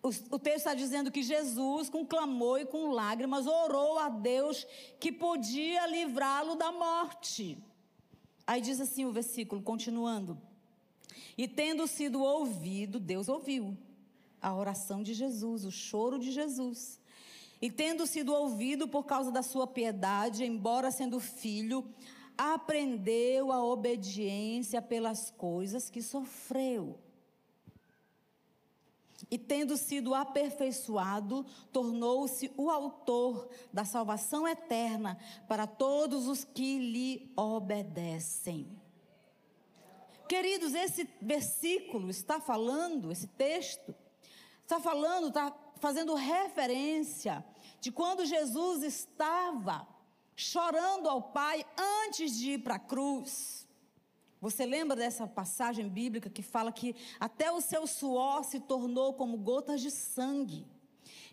O, 0.02 0.38
texto 0.38 0.58
está 0.58 0.74
dizendo 0.74 1.10
que 1.10 1.22
Jesus, 1.22 1.88
com 1.88 2.06
clamor 2.06 2.60
e 2.60 2.66
com 2.66 2.90
lágrimas, 2.90 3.46
orou 3.46 3.98
a 3.98 4.08
Deus 4.08 4.66
que 4.98 5.12
podia 5.12 5.86
livrá-lo 5.86 6.54
da 6.54 6.72
morte. 6.72 7.58
Aí 8.46 8.60
diz 8.60 8.80
assim 8.80 9.04
o 9.04 9.12
versículo, 9.12 9.62
continuando. 9.62 10.40
E 11.38 11.48
tendo 11.48 11.86
sido 11.86 12.22
ouvido, 12.22 12.98
Deus 12.98 13.28
ouviu 13.28 13.76
a 14.40 14.54
oração 14.54 15.02
de 15.02 15.14
Jesus, 15.14 15.64
o 15.64 15.70
choro 15.70 16.18
de 16.18 16.32
Jesus. 16.32 17.00
E 17.60 17.70
tendo 17.70 18.06
sido 18.06 18.34
ouvido 18.34 18.88
por 18.88 19.04
causa 19.04 19.30
da 19.30 19.42
sua 19.42 19.68
piedade, 19.68 20.44
embora 20.44 20.90
sendo 20.90 21.20
filho, 21.20 21.84
aprendeu 22.36 23.52
a 23.52 23.64
obediência 23.64 24.82
pelas 24.82 25.30
coisas 25.30 25.88
que 25.88 26.02
sofreu 26.02 26.98
e 29.30 29.38
tendo 29.38 29.76
sido 29.76 30.14
aperfeiçoado, 30.14 31.44
tornou-se 31.72 32.52
o 32.56 32.70
autor 32.70 33.48
da 33.72 33.84
salvação 33.84 34.46
eterna 34.46 35.18
para 35.48 35.66
todos 35.66 36.26
os 36.26 36.44
que 36.44 36.78
lhe 36.78 37.32
obedecem. 37.36 38.80
Queridos, 40.28 40.74
esse 40.74 41.08
versículo 41.20 42.08
está 42.08 42.40
falando, 42.40 43.12
esse 43.12 43.26
texto, 43.26 43.94
está 44.62 44.80
falando, 44.80 45.28
está 45.28 45.54
fazendo 45.78 46.14
referência 46.14 47.44
de 47.80 47.90
quando 47.90 48.24
Jesus 48.24 48.82
estava 48.82 49.86
chorando 50.36 51.08
ao 51.08 51.22
Pai 51.22 51.66
antes 52.06 52.38
de 52.38 52.52
ir 52.52 52.58
para 52.58 52.76
a 52.76 52.78
cruz. 52.78 53.61
Você 54.42 54.66
lembra 54.66 54.96
dessa 54.96 55.24
passagem 55.24 55.88
bíblica 55.88 56.28
que 56.28 56.42
fala 56.42 56.72
que 56.72 56.96
até 57.20 57.52
o 57.52 57.60
seu 57.60 57.86
suor 57.86 58.42
se 58.42 58.58
tornou 58.58 59.14
como 59.14 59.36
gotas 59.38 59.80
de 59.80 59.88
sangue? 59.88 60.66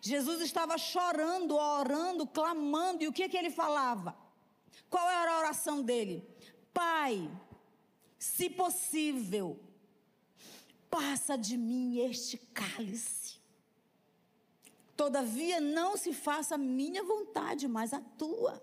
Jesus 0.00 0.40
estava 0.40 0.78
chorando, 0.78 1.56
orando, 1.56 2.24
clamando, 2.24 3.02
e 3.02 3.08
o 3.08 3.12
que, 3.12 3.28
que 3.28 3.36
ele 3.36 3.50
falava? 3.50 4.16
Qual 4.88 5.10
era 5.10 5.34
a 5.34 5.38
oração 5.40 5.82
dele? 5.82 6.24
Pai, 6.72 7.28
se 8.16 8.48
possível, 8.48 9.58
passa 10.88 11.36
de 11.36 11.56
mim 11.56 11.98
este 11.98 12.38
cálice. 12.38 13.40
Todavia, 14.96 15.60
não 15.60 15.96
se 15.96 16.12
faça 16.12 16.54
a 16.54 16.58
minha 16.58 17.02
vontade, 17.02 17.66
mas 17.66 17.92
a 17.92 18.00
tua. 18.00 18.62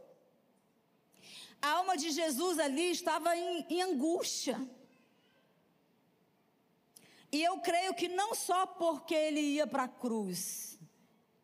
A 1.61 1.69
alma 1.69 1.97
de 1.97 2.11
Jesus 2.11 2.59
ali 2.59 2.91
estava 2.91 3.35
em, 3.35 3.65
em 3.69 3.81
angústia. 3.81 4.59
E 7.31 7.43
eu 7.43 7.59
creio 7.59 7.93
que 7.93 8.07
não 8.07 8.33
só 8.33 8.65
porque 8.65 9.13
ele 9.13 9.41
ia 9.41 9.67
para 9.67 9.83
a 9.83 9.87
cruz, 9.87 10.79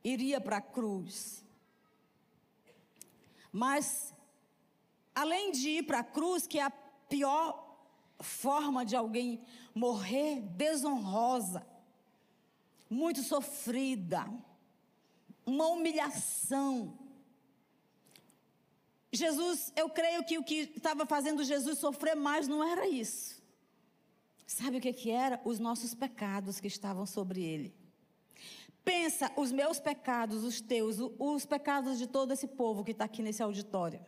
iria 0.04 0.39
para 0.39 0.58
a 0.58 0.62
cruz, 0.62 1.43
mas 3.52 4.13
além 5.13 5.52
de 5.52 5.69
ir 5.69 5.84
para 5.84 5.99
a 5.99 6.04
cruz, 6.04 6.47
que 6.47 6.58
é 6.58 6.63
a 6.63 6.71
pior 6.71 7.78
forma 8.19 8.86
de 8.86 8.95
alguém 8.95 9.43
morrer, 9.76 10.41
desonrosa, 10.41 11.67
muito 12.89 13.21
sofrida, 13.21 14.26
uma 15.45 15.67
humilhação, 15.67 16.97
Jesus, 19.13 19.71
eu 19.76 19.88
creio 19.89 20.26
que 20.26 20.39
o 20.39 20.43
que 20.43 20.71
estava 20.76 21.06
fazendo 21.06 21.43
Jesus 21.43 21.78
sofrer 21.78 22.15
mais 22.15 22.47
não 22.47 22.63
era 22.63 22.88
isso. 22.88 23.39
Sabe 24.47 24.78
o 24.78 24.82
que, 24.82 24.91
que 24.91 25.12
era? 25.12 25.39
Os 25.45 25.60
nossos 25.60 25.93
pecados 25.93 26.60
que 26.60 26.67
estavam 26.67 27.06
sobre 27.06 27.43
ele. 27.43 27.76
Pensa 28.84 29.32
os 29.38 29.52
meus 29.52 29.80
pecados, 29.80 30.43
os 30.43 30.60
teus, 30.60 30.97
os 31.19 31.45
pecados 31.45 31.99
de 31.99 32.08
todo 32.08 32.34
esse 32.34 32.47
povo 32.47 32.84
que 32.84 32.91
está 32.91 33.06
aqui 33.06 33.21
nesse 33.21 33.43
auditório. 33.43 34.04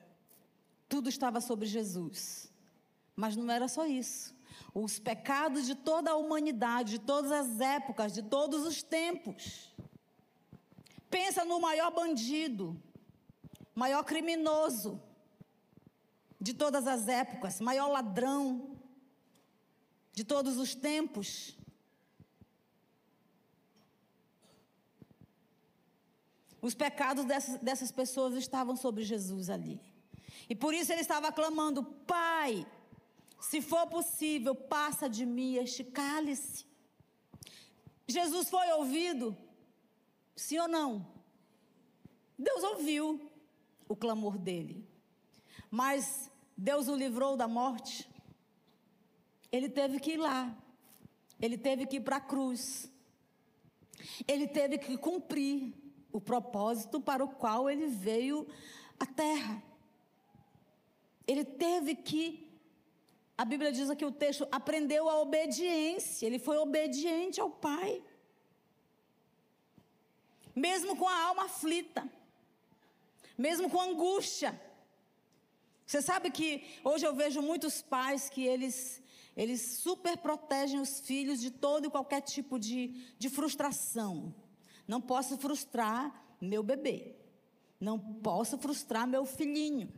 Tudo 0.89 1.07
estava 1.07 1.39
sobre 1.39 1.67
Jesus. 1.67 2.51
Mas 3.15 3.35
não 3.35 3.49
era 3.49 3.67
só 3.67 3.85
isso. 3.85 4.35
Os 4.73 4.97
pecados 4.97 5.67
de 5.67 5.75
toda 5.75 6.11
a 6.11 6.15
humanidade, 6.15 6.93
de 6.93 6.99
todas 6.99 7.31
as 7.31 7.59
épocas, 7.59 8.11
de 8.11 8.23
todos 8.23 8.65
os 8.65 8.81
tempos. 8.81 9.71
Pensa 11.11 11.45
no 11.45 11.61
maior 11.61 11.91
bandido, 11.91 12.75
maior 13.75 14.03
criminoso 14.03 15.01
de 16.39 16.53
todas 16.53 16.88
as 16.88 17.07
épocas, 17.09 17.59
maior 17.59 17.89
ladrão 17.89 18.79
de 20.13 20.23
todos 20.23 20.57
os 20.57 20.73
tempos. 20.73 21.57
Os 26.61 26.73
pecados 26.73 27.25
dessas, 27.25 27.59
dessas 27.59 27.91
pessoas 27.91 28.35
estavam 28.35 28.75
sobre 28.75 29.03
Jesus 29.03 29.49
ali. 29.49 29.79
E 30.49 30.55
por 30.55 30.73
isso 30.73 30.91
ele 30.91 31.01
estava 31.01 31.31
clamando: 31.31 31.83
Pai, 31.83 32.65
se 33.39 33.61
for 33.61 33.85
possível, 33.88 34.55
passa 34.55 35.09
de 35.09 35.25
mim 35.25 35.55
este 35.55 35.83
cálice. 35.83 36.65
Jesus 38.07 38.49
foi 38.49 38.71
ouvido? 38.71 39.38
Sim 40.35 40.59
ou 40.59 40.67
não? 40.67 41.07
Deus 42.38 42.63
ouviu 42.63 43.31
o 43.88 43.95
clamor 43.95 44.38
dele. 44.38 44.86
Mas 45.69 46.32
Deus 46.58 46.88
o 46.88 46.95
livrou 46.95 47.36
da 47.36 47.48
morte. 47.48 48.10
Ele 49.52 49.69
teve 49.69 50.00
que 50.00 50.12
ir 50.12 50.17
lá. 50.17 50.56
Ele 51.41 51.58
teve 51.58 51.86
que 51.86 51.98
ir 51.98 52.02
para 52.02 52.17
a 52.17 52.21
cruz. 52.21 52.89
Ele 54.28 54.48
teve 54.48 54.78
que 54.78 54.98
cumprir 54.98 55.74
o 56.12 56.21
propósito 56.21 57.00
para 57.00 57.24
o 57.24 57.28
qual 57.28 57.69
ele 57.69 57.88
veio 57.88 58.48
à 59.00 59.06
terra. 59.06 59.62
Ele 61.28 61.43
teve 61.43 61.95
que, 61.95 62.48
a 63.38 63.43
Bíblia 63.43 63.71
diz 63.71 63.89
aqui 63.89 64.06
o 64.06 64.12
texto, 64.12 64.48
aprendeu 64.52 65.10
a 65.10 65.19
obediência. 65.19 66.26
Ele 66.26 66.39
foi 66.39 66.58
obediente 66.58 67.41
ao 67.41 67.50
Pai. 67.50 68.02
Mesmo 70.56 70.95
com 70.95 71.08
a 71.08 71.24
alma 71.24 71.45
aflita, 71.45 72.10
mesmo 73.38 73.69
com 73.69 73.82
angústia. 73.82 74.60
Você 75.86 76.02
sabe 76.02 76.32
que 76.32 76.63
hoje 76.84 77.06
eu 77.06 77.13
vejo 77.13 77.41
muitos 77.41 77.82
pais 77.82 78.30
que 78.30 78.43
eles 78.43 79.04
eles 79.36 79.80
super 79.80 80.17
protegem 80.17 80.80
os 80.80 81.02
filhos 81.02 81.41
de 81.41 81.52
todo 81.52 81.86
e 81.86 81.89
qualquer 81.89 82.21
tipo 82.21 82.58
de, 82.58 82.95
de 83.19 83.30
frustração. 83.30 84.34
Não 84.88 85.02
posso 85.02 85.38
frustrar 85.38 86.38
meu 86.39 86.63
bebê. 86.63 87.15
Não 87.80 88.00
posso 88.00 88.58
frustrar 88.58 89.06
meu 89.06 89.26
filhinho. 89.26 89.91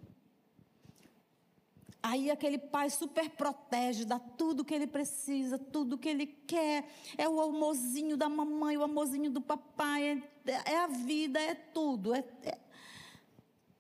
Aí 2.02 2.32
aquele 2.32 2.58
pai 2.58 2.90
super 2.90 3.30
protege, 3.30 4.06
dá 4.06 4.18
tudo 4.18 4.64
que 4.64 4.74
ele 4.74 4.88
precisa, 4.88 5.60
tudo 5.60 5.98
que 5.98 6.10
ele 6.10 6.26
quer. 6.26 6.90
É 7.18 7.28
o 7.30 7.40
amorzinho 7.40 8.18
da 8.18 8.30
mamãe, 8.30 8.78
o 8.78 8.84
amorzinho 8.84 9.30
do 9.30 9.42
papai, 9.42 10.24
é, 10.46 10.72
é 10.72 10.78
a 10.78 10.88
vida, 10.88 11.40
é 11.40 11.54
tudo. 11.54 12.16
É, 12.16 12.24
é. 12.44 12.58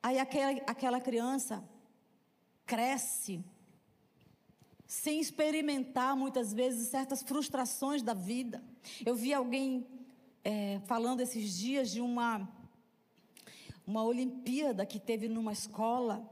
Aí 0.07 0.19
aquela, 0.19 0.51
aquela 0.65 1.01
criança 1.01 1.61
cresce 2.65 3.43
sem 4.87 5.19
experimentar 5.19 6.15
muitas 6.15 6.53
vezes 6.53 6.87
certas 6.87 7.21
frustrações 7.21 8.01
da 8.01 8.13
vida. 8.13 8.63
Eu 9.05 9.15
vi 9.15 9.33
alguém 9.33 9.85
é, 10.45 10.79
falando 10.85 11.19
esses 11.19 11.57
dias 11.57 11.91
de 11.91 11.99
uma 11.99 12.47
uma 13.85 14.01
Olimpíada 14.01 14.85
que 14.85 14.97
teve 14.97 15.27
numa 15.27 15.51
escola 15.51 16.25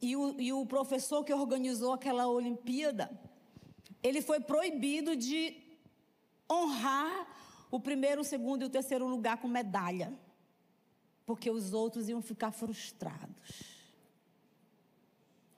e 0.00 0.14
o, 0.14 0.40
e 0.40 0.52
o 0.52 0.64
professor 0.64 1.24
que 1.24 1.34
organizou 1.34 1.92
aquela 1.92 2.28
Olimpíada 2.28 3.10
ele 4.00 4.22
foi 4.22 4.38
proibido 4.38 5.16
de 5.16 5.60
honrar 6.48 7.26
o 7.68 7.80
primeiro, 7.80 8.20
o 8.20 8.24
segundo 8.24 8.62
e 8.62 8.66
o 8.66 8.70
terceiro 8.70 9.08
lugar 9.08 9.38
com 9.38 9.48
medalha, 9.48 10.16
porque 11.26 11.50
os 11.50 11.72
outros 11.72 12.08
iam 12.08 12.20
ficar 12.20 12.50
frustrados 12.50 13.74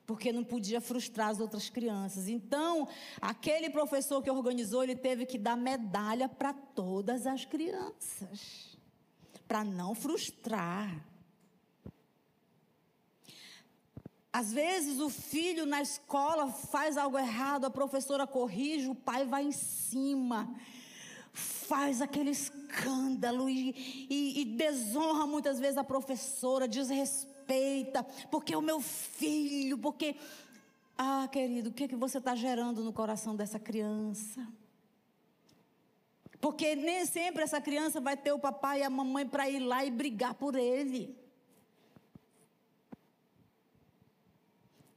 porque 0.07 0.31
não 0.31 0.41
podia 0.41 0.79
frustrar 0.79 1.27
as 1.27 1.41
outras 1.41 1.69
crianças. 1.69 2.29
Então, 2.29 2.87
aquele 3.19 3.69
professor 3.69 4.23
que 4.23 4.31
organizou, 4.31 4.81
ele 4.81 4.95
teve 4.95 5.25
que 5.25 5.37
dar 5.37 5.57
medalha 5.57 6.29
para 6.29 6.53
todas 6.53 7.27
as 7.27 7.43
crianças, 7.43 8.77
para 9.45 9.65
não 9.65 9.93
frustrar. 9.93 11.05
Às 14.31 14.53
vezes 14.53 15.01
o 15.01 15.09
filho 15.09 15.65
na 15.65 15.81
escola 15.81 16.53
faz 16.53 16.95
algo 16.95 17.17
errado, 17.17 17.65
a 17.65 17.69
professora 17.69 18.25
corrige, 18.25 18.87
o 18.87 18.95
pai 18.95 19.25
vai 19.25 19.43
em 19.43 19.51
cima, 19.51 20.55
faz 21.33 22.01
aquele 22.01 22.31
escândalo 22.67 23.49
e, 23.49 24.07
e, 24.09 24.41
e 24.41 24.45
desonra 24.45 25.25
muitas 25.25 25.59
vezes 25.59 25.77
a 25.77 25.83
professora, 25.83 26.67
desrespeita 26.67 27.37
respeita, 27.47 28.03
porque 28.29 28.53
é 28.53 28.57
o 28.57 28.61
meu 28.61 28.81
filho, 28.81 29.77
porque. 29.77 30.15
Ah, 30.97 31.27
querido, 31.31 31.69
o 31.69 31.73
que, 31.73 31.83
é 31.83 31.87
que 31.87 31.95
você 31.95 32.17
está 32.17 32.35
gerando 32.35 32.83
no 32.83 32.91
coração 32.91 33.35
dessa 33.35 33.59
criança? 33.59 34.47
Porque 36.41 36.75
nem 36.75 37.05
sempre 37.05 37.43
essa 37.43 37.61
criança 37.61 38.01
vai 38.01 38.17
ter 38.17 38.31
o 38.31 38.39
papai 38.39 38.79
e 38.79 38.83
a 38.83 38.89
mamãe 38.89 39.25
para 39.27 39.47
ir 39.47 39.59
lá 39.59 39.85
e 39.85 39.91
brigar 39.91 40.33
por 40.33 40.55
ele. 40.55 41.15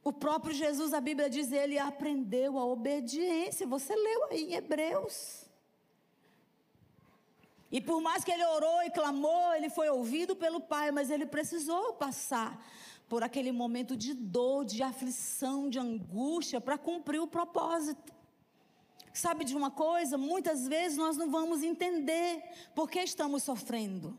O 0.03 0.13
próprio 0.13 0.55
Jesus, 0.55 0.95
a 0.95 1.01
Bíblia 1.01 1.29
diz, 1.29 1.53
ele 1.53 1.79
aprendeu 1.79 2.59
a 2.59 2.65
obediência. 2.65 3.67
Você 3.67 3.95
leu 3.95 4.25
aí 4.25 4.45
em 4.45 4.55
Hebreus. 4.55 5.40
E 7.71 7.81
por 7.81 8.01
mais 8.01 8.25
que 8.25 8.33
ele 8.33 8.45
orou 8.45 8.83
e 8.83 8.91
clamou, 8.91 9.55
ele 9.55 9.71
foi 9.71 9.89
ouvido 9.89 10.35
pelo 10.35 10.61
Pai, 10.61 10.91
mas 10.91 11.11
ele 11.11 11.25
precisou 11.25 11.95
passar 11.95 12.61
por 13.09 13.23
aquele 13.23 13.53
momento 13.53 13.97
de 13.97 14.15
dor, 14.15 14.65
de 14.65 14.83
aflição, 14.83 15.69
de 15.69 15.79
angústia, 15.79 16.61
para 16.61 16.77
cumprir 16.77 17.21
o 17.21 17.27
propósito. 17.27 18.13
Sabe 19.13 19.45
de 19.45 19.57
uma 19.57 19.71
coisa? 19.71 20.17
Muitas 20.17 20.67
vezes 20.67 20.97
nós 20.97 21.17
não 21.17 21.31
vamos 21.31 21.63
entender 21.63 22.43
por 22.75 22.89
que 22.89 23.01
estamos 23.01 23.43
sofrendo. 23.43 24.17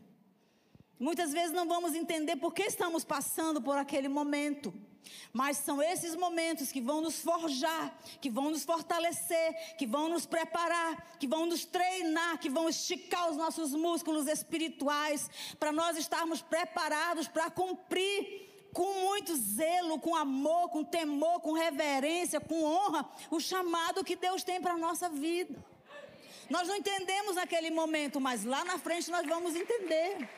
Muitas 0.98 1.32
vezes 1.32 1.52
não 1.52 1.66
vamos 1.66 1.94
entender 1.94 2.36
por 2.36 2.52
que 2.54 2.62
estamos 2.62 3.04
passando 3.04 3.60
por 3.60 3.76
aquele 3.76 4.08
momento. 4.08 4.72
Mas 5.32 5.56
são 5.58 5.82
esses 5.82 6.14
momentos 6.14 6.70
que 6.70 6.80
vão 6.80 7.00
nos 7.00 7.20
forjar, 7.20 7.96
que 8.20 8.30
vão 8.30 8.50
nos 8.50 8.64
fortalecer, 8.64 9.76
que 9.76 9.86
vão 9.86 10.08
nos 10.08 10.26
preparar, 10.26 11.16
que 11.18 11.26
vão 11.26 11.46
nos 11.46 11.64
treinar, 11.64 12.38
que 12.38 12.48
vão 12.48 12.68
esticar 12.68 13.30
os 13.30 13.36
nossos 13.36 13.72
músculos 13.72 14.26
espirituais, 14.26 15.30
para 15.58 15.72
nós 15.72 15.96
estarmos 15.96 16.42
preparados 16.42 17.28
para 17.28 17.50
cumprir 17.50 18.50
com 18.72 19.00
muito 19.00 19.36
zelo, 19.36 19.98
com 19.98 20.16
amor, 20.16 20.70
com 20.70 20.82
temor, 20.82 21.40
com 21.40 21.52
reverência, 21.52 22.40
com 22.40 22.64
honra, 22.64 23.08
o 23.30 23.38
chamado 23.38 24.04
que 24.04 24.16
Deus 24.16 24.42
tem 24.42 24.60
para 24.60 24.74
a 24.74 24.78
nossa 24.78 25.08
vida. 25.08 25.62
Nós 26.48 26.68
não 26.68 26.76
entendemos 26.76 27.36
naquele 27.36 27.70
momento, 27.70 28.20
mas 28.20 28.44
lá 28.44 28.64
na 28.64 28.78
frente 28.78 29.10
nós 29.10 29.26
vamos 29.26 29.54
entender. 29.54 30.28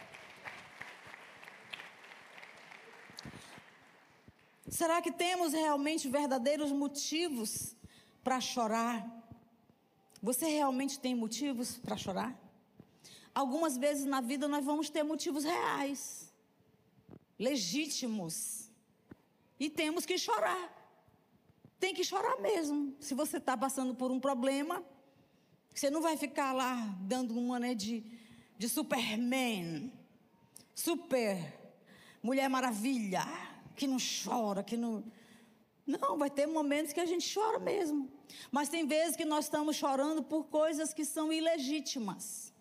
Será 4.68 5.02
que 5.02 5.12
temos 5.12 5.52
realmente 5.52 6.08
verdadeiros 6.08 6.72
motivos 6.72 7.76
para 8.22 8.40
chorar? 8.40 9.06
Você 10.22 10.46
realmente 10.46 10.98
tem 10.98 11.14
motivos 11.14 11.76
para 11.76 11.96
chorar? 11.96 12.34
Algumas 13.34 13.76
vezes 13.76 14.06
na 14.06 14.20
vida 14.20 14.48
nós 14.48 14.64
vamos 14.64 14.88
ter 14.88 15.02
motivos 15.02 15.44
reais, 15.44 16.32
legítimos, 17.38 18.70
e 19.60 19.68
temos 19.68 20.06
que 20.06 20.16
chorar. 20.16 20.72
Tem 21.78 21.92
que 21.92 22.04
chorar 22.04 22.40
mesmo. 22.40 22.96
Se 23.00 23.14
você 23.14 23.36
está 23.36 23.56
passando 23.56 23.94
por 23.94 24.10
um 24.10 24.18
problema, 24.18 24.82
você 25.74 25.90
não 25.90 26.00
vai 26.00 26.16
ficar 26.16 26.52
lá 26.52 26.74
dando 27.00 27.36
uma 27.38 27.58
né, 27.58 27.74
de, 27.74 28.02
de 28.56 28.68
Superman, 28.68 29.92
super 30.74 31.36
Mulher 32.22 32.48
Maravilha 32.48 33.53
que 33.74 33.86
não 33.86 33.98
chora, 33.98 34.62
que 34.62 34.76
não. 34.76 35.04
Não, 35.86 36.16
vai 36.16 36.30
ter 36.30 36.46
momentos 36.46 36.92
que 36.92 37.00
a 37.00 37.06
gente 37.06 37.32
chora 37.32 37.58
mesmo. 37.58 38.10
Mas 38.50 38.70
tem 38.70 38.86
vezes 38.86 39.16
que 39.16 39.24
nós 39.24 39.44
estamos 39.44 39.76
chorando 39.76 40.22
por 40.22 40.44
coisas 40.44 40.94
que 40.94 41.04
são 41.04 41.30
ilegítimas. 41.32 42.52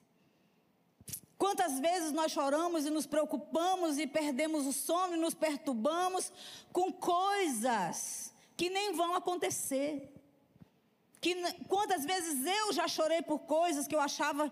Quantas 1.38 1.80
vezes 1.80 2.12
nós 2.12 2.32
choramos 2.32 2.86
e 2.86 2.90
nos 2.90 3.06
preocupamos 3.06 3.98
e 3.98 4.06
perdemos 4.06 4.66
o 4.66 4.74
sono 4.74 5.16
e 5.16 5.20
nos 5.20 5.34
perturbamos 5.34 6.32
com 6.72 6.92
coisas 6.92 8.34
que 8.58 8.70
nem 8.70 8.94
vão 8.94 9.16
acontecer. 9.16 10.14
Que, 11.22 11.36
quantas 11.70 12.04
vezes 12.06 12.46
eu 12.46 12.74
já 12.74 12.88
chorei 12.88 13.22
por 13.22 13.40
coisas 13.40 13.88
que 13.88 13.96
eu 13.96 14.02
achava 14.02 14.52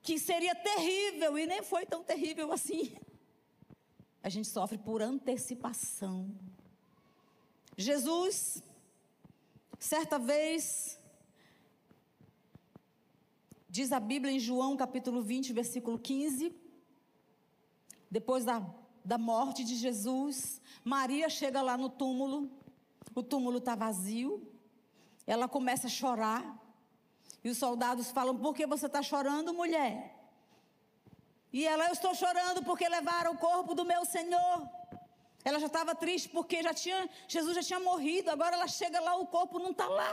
que 0.00 0.18
seria 0.18 0.54
terrível 0.54 1.36
e 1.36 1.46
nem 1.46 1.62
foi 1.62 1.84
tão 1.84 2.04
terrível 2.04 2.52
assim 2.52 2.96
a 4.26 4.28
gente 4.28 4.48
sofre 4.48 4.76
por 4.76 5.00
antecipação. 5.00 6.34
Jesus, 7.76 8.60
certa 9.78 10.18
vez, 10.18 10.98
diz 13.68 13.92
a 13.92 14.00
Bíblia 14.00 14.32
em 14.32 14.40
João 14.40 14.76
capítulo 14.76 15.22
20, 15.22 15.52
versículo 15.52 15.96
15, 15.96 16.52
depois 18.10 18.44
da, 18.44 18.68
da 19.04 19.16
morte 19.16 19.62
de 19.62 19.76
Jesus, 19.76 20.60
Maria 20.82 21.28
chega 21.28 21.62
lá 21.62 21.78
no 21.78 21.88
túmulo, 21.88 22.50
o 23.14 23.22
túmulo 23.22 23.58
está 23.58 23.76
vazio, 23.76 24.44
ela 25.24 25.48
começa 25.48 25.86
a 25.86 25.90
chorar, 25.90 26.60
e 27.44 27.48
os 27.48 27.58
soldados 27.58 28.10
falam: 28.10 28.36
Por 28.36 28.56
que 28.56 28.66
você 28.66 28.86
está 28.86 29.04
chorando, 29.04 29.54
mulher? 29.54 30.15
E 31.56 31.66
ela, 31.66 31.86
eu 31.86 31.92
estou 31.92 32.14
chorando 32.14 32.62
porque 32.62 32.86
levaram 32.86 33.32
o 33.32 33.38
corpo 33.38 33.74
do 33.74 33.82
meu 33.82 34.04
Senhor. 34.04 34.68
Ela 35.42 35.58
já 35.58 35.68
estava 35.68 35.94
triste 35.94 36.28
porque 36.28 36.62
já 36.62 36.74
tinha, 36.74 37.08
Jesus 37.26 37.54
já 37.54 37.62
tinha 37.62 37.80
morrido. 37.80 38.30
Agora 38.30 38.56
ela 38.56 38.68
chega 38.68 39.00
lá, 39.00 39.16
o 39.16 39.26
corpo 39.26 39.58
não 39.58 39.70
está 39.70 39.88
lá. 39.88 40.12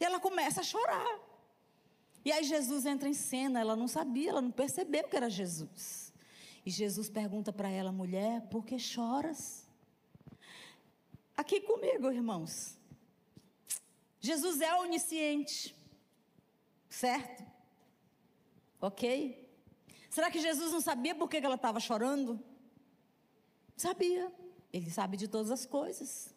E 0.00 0.02
ela 0.02 0.18
começa 0.18 0.62
a 0.62 0.64
chorar. 0.64 1.18
E 2.24 2.32
aí 2.32 2.42
Jesus 2.42 2.86
entra 2.86 3.06
em 3.06 3.12
cena. 3.12 3.60
Ela 3.60 3.76
não 3.76 3.86
sabia, 3.86 4.30
ela 4.30 4.40
não 4.40 4.50
percebeu 4.50 5.06
que 5.08 5.14
era 5.14 5.28
Jesus. 5.28 6.10
E 6.64 6.70
Jesus 6.70 7.10
pergunta 7.10 7.52
para 7.52 7.68
ela, 7.68 7.92
mulher, 7.92 8.40
por 8.48 8.64
que 8.64 8.78
choras? 8.78 9.68
Aqui 11.36 11.60
comigo, 11.60 12.10
irmãos. 12.10 12.78
Jesus 14.18 14.62
é 14.62 14.74
onisciente, 14.74 15.76
certo? 16.88 17.44
Ok? 18.80 19.39
Será 20.10 20.28
que 20.30 20.40
Jesus 20.40 20.72
não 20.72 20.80
sabia 20.80 21.14
por 21.14 21.30
que 21.30 21.36
ela 21.36 21.54
estava 21.54 21.78
chorando? 21.78 22.38
Sabia. 23.76 24.30
Ele 24.72 24.90
sabe 24.90 25.16
de 25.16 25.28
todas 25.28 25.50
as 25.52 25.64
coisas. 25.64 26.34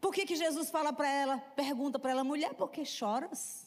Por 0.00 0.12
que, 0.14 0.26
que 0.26 0.36
Jesus 0.36 0.70
fala 0.70 0.92
para 0.92 1.08
ela, 1.08 1.38
pergunta 1.56 1.98
para 1.98 2.10
ela, 2.12 2.22
mulher, 2.22 2.54
por 2.54 2.70
que 2.70 2.84
choras? 2.84 3.66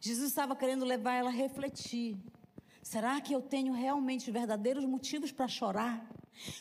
Jesus 0.00 0.28
estava 0.28 0.54
querendo 0.54 0.84
levar 0.84 1.14
ela 1.14 1.30
a 1.30 1.32
refletir. 1.32 2.16
Será 2.82 3.20
que 3.20 3.34
eu 3.34 3.40
tenho 3.40 3.72
realmente 3.72 4.30
verdadeiros 4.30 4.84
motivos 4.84 5.32
para 5.32 5.48
chorar? 5.48 6.06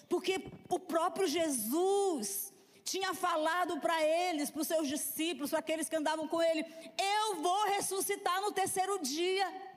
Porque 0.07 0.51
o 0.69 0.79
próprio 0.79 1.27
Jesus 1.27 2.53
tinha 2.83 3.13
falado 3.13 3.79
para 3.79 4.01
eles, 4.03 4.51
para 4.51 4.61
os 4.61 4.67
seus 4.67 4.87
discípulos, 4.87 5.49
para 5.49 5.59
aqueles 5.59 5.89
que 5.89 5.95
andavam 5.95 6.27
com 6.27 6.41
ele: 6.41 6.65
Eu 6.97 7.41
vou 7.41 7.65
ressuscitar 7.67 8.41
no 8.41 8.51
terceiro 8.51 8.99
dia. 8.99 9.70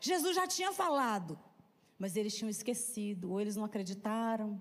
Jesus 0.00 0.34
já 0.34 0.46
tinha 0.46 0.72
falado, 0.72 1.38
mas 1.98 2.16
eles 2.16 2.34
tinham 2.34 2.48
esquecido, 2.48 3.30
ou 3.30 3.40
eles 3.40 3.56
não 3.56 3.64
acreditaram, 3.64 4.60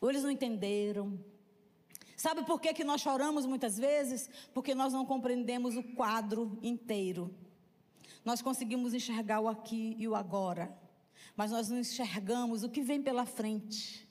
ou 0.00 0.08
eles 0.08 0.22
não 0.22 0.30
entenderam. 0.30 1.18
Sabe 2.16 2.44
por 2.44 2.60
que, 2.60 2.72
que 2.72 2.84
nós 2.84 3.00
choramos 3.00 3.44
muitas 3.44 3.76
vezes? 3.76 4.30
Porque 4.54 4.74
nós 4.74 4.92
não 4.92 5.04
compreendemos 5.04 5.76
o 5.76 5.82
quadro 5.82 6.56
inteiro. 6.62 7.34
Nós 8.24 8.40
conseguimos 8.40 8.94
enxergar 8.94 9.40
o 9.40 9.48
aqui 9.48 9.96
e 9.98 10.06
o 10.06 10.14
agora, 10.14 10.72
mas 11.36 11.50
nós 11.50 11.68
não 11.68 11.80
enxergamos 11.80 12.62
o 12.62 12.68
que 12.68 12.80
vem 12.80 13.02
pela 13.02 13.26
frente. 13.26 14.08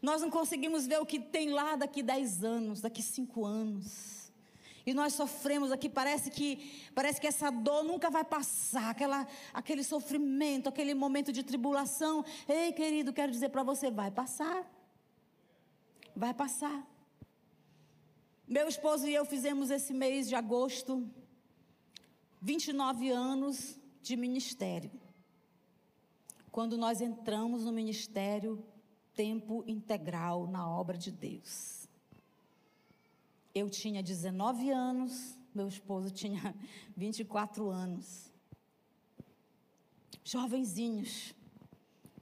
Nós 0.00 0.20
não 0.20 0.30
conseguimos 0.30 0.86
ver 0.86 1.00
o 1.00 1.06
que 1.06 1.18
tem 1.18 1.50
lá 1.50 1.74
daqui 1.74 2.02
dez 2.02 2.44
anos, 2.44 2.80
daqui 2.80 3.02
cinco 3.02 3.44
anos. 3.44 4.23
E 4.86 4.92
nós 4.92 5.14
sofremos 5.14 5.72
aqui, 5.72 5.88
parece 5.88 6.30
que 6.30 6.90
parece 6.94 7.20
que 7.20 7.26
essa 7.26 7.50
dor 7.50 7.82
nunca 7.84 8.10
vai 8.10 8.24
passar, 8.24 8.90
aquela, 8.90 9.26
aquele 9.52 9.82
sofrimento, 9.82 10.68
aquele 10.68 10.94
momento 10.94 11.32
de 11.32 11.42
tribulação. 11.42 12.24
Ei, 12.46 12.72
querido, 12.72 13.12
quero 13.12 13.32
dizer 13.32 13.48
para 13.48 13.62
você, 13.62 13.90
vai 13.90 14.10
passar. 14.10 14.70
Vai 16.14 16.34
passar. 16.34 16.86
Meu 18.46 18.68
esposo 18.68 19.08
e 19.08 19.14
eu 19.14 19.24
fizemos 19.24 19.70
esse 19.70 19.94
mês 19.94 20.28
de 20.28 20.34
agosto 20.34 21.08
29 22.42 23.10
anos 23.10 23.80
de 24.02 24.16
ministério. 24.16 24.90
Quando 26.52 26.76
nós 26.76 27.00
entramos 27.00 27.64
no 27.64 27.72
ministério 27.72 28.62
tempo 29.14 29.64
integral 29.66 30.46
na 30.46 30.68
obra 30.68 30.98
de 30.98 31.10
Deus. 31.10 31.83
Eu 33.54 33.70
tinha 33.70 34.02
19 34.02 34.70
anos, 34.70 35.38
meu 35.54 35.68
esposo 35.68 36.10
tinha 36.10 36.54
24 36.96 37.70
anos. 37.70 38.32
Jovenzinhos. 40.24 41.34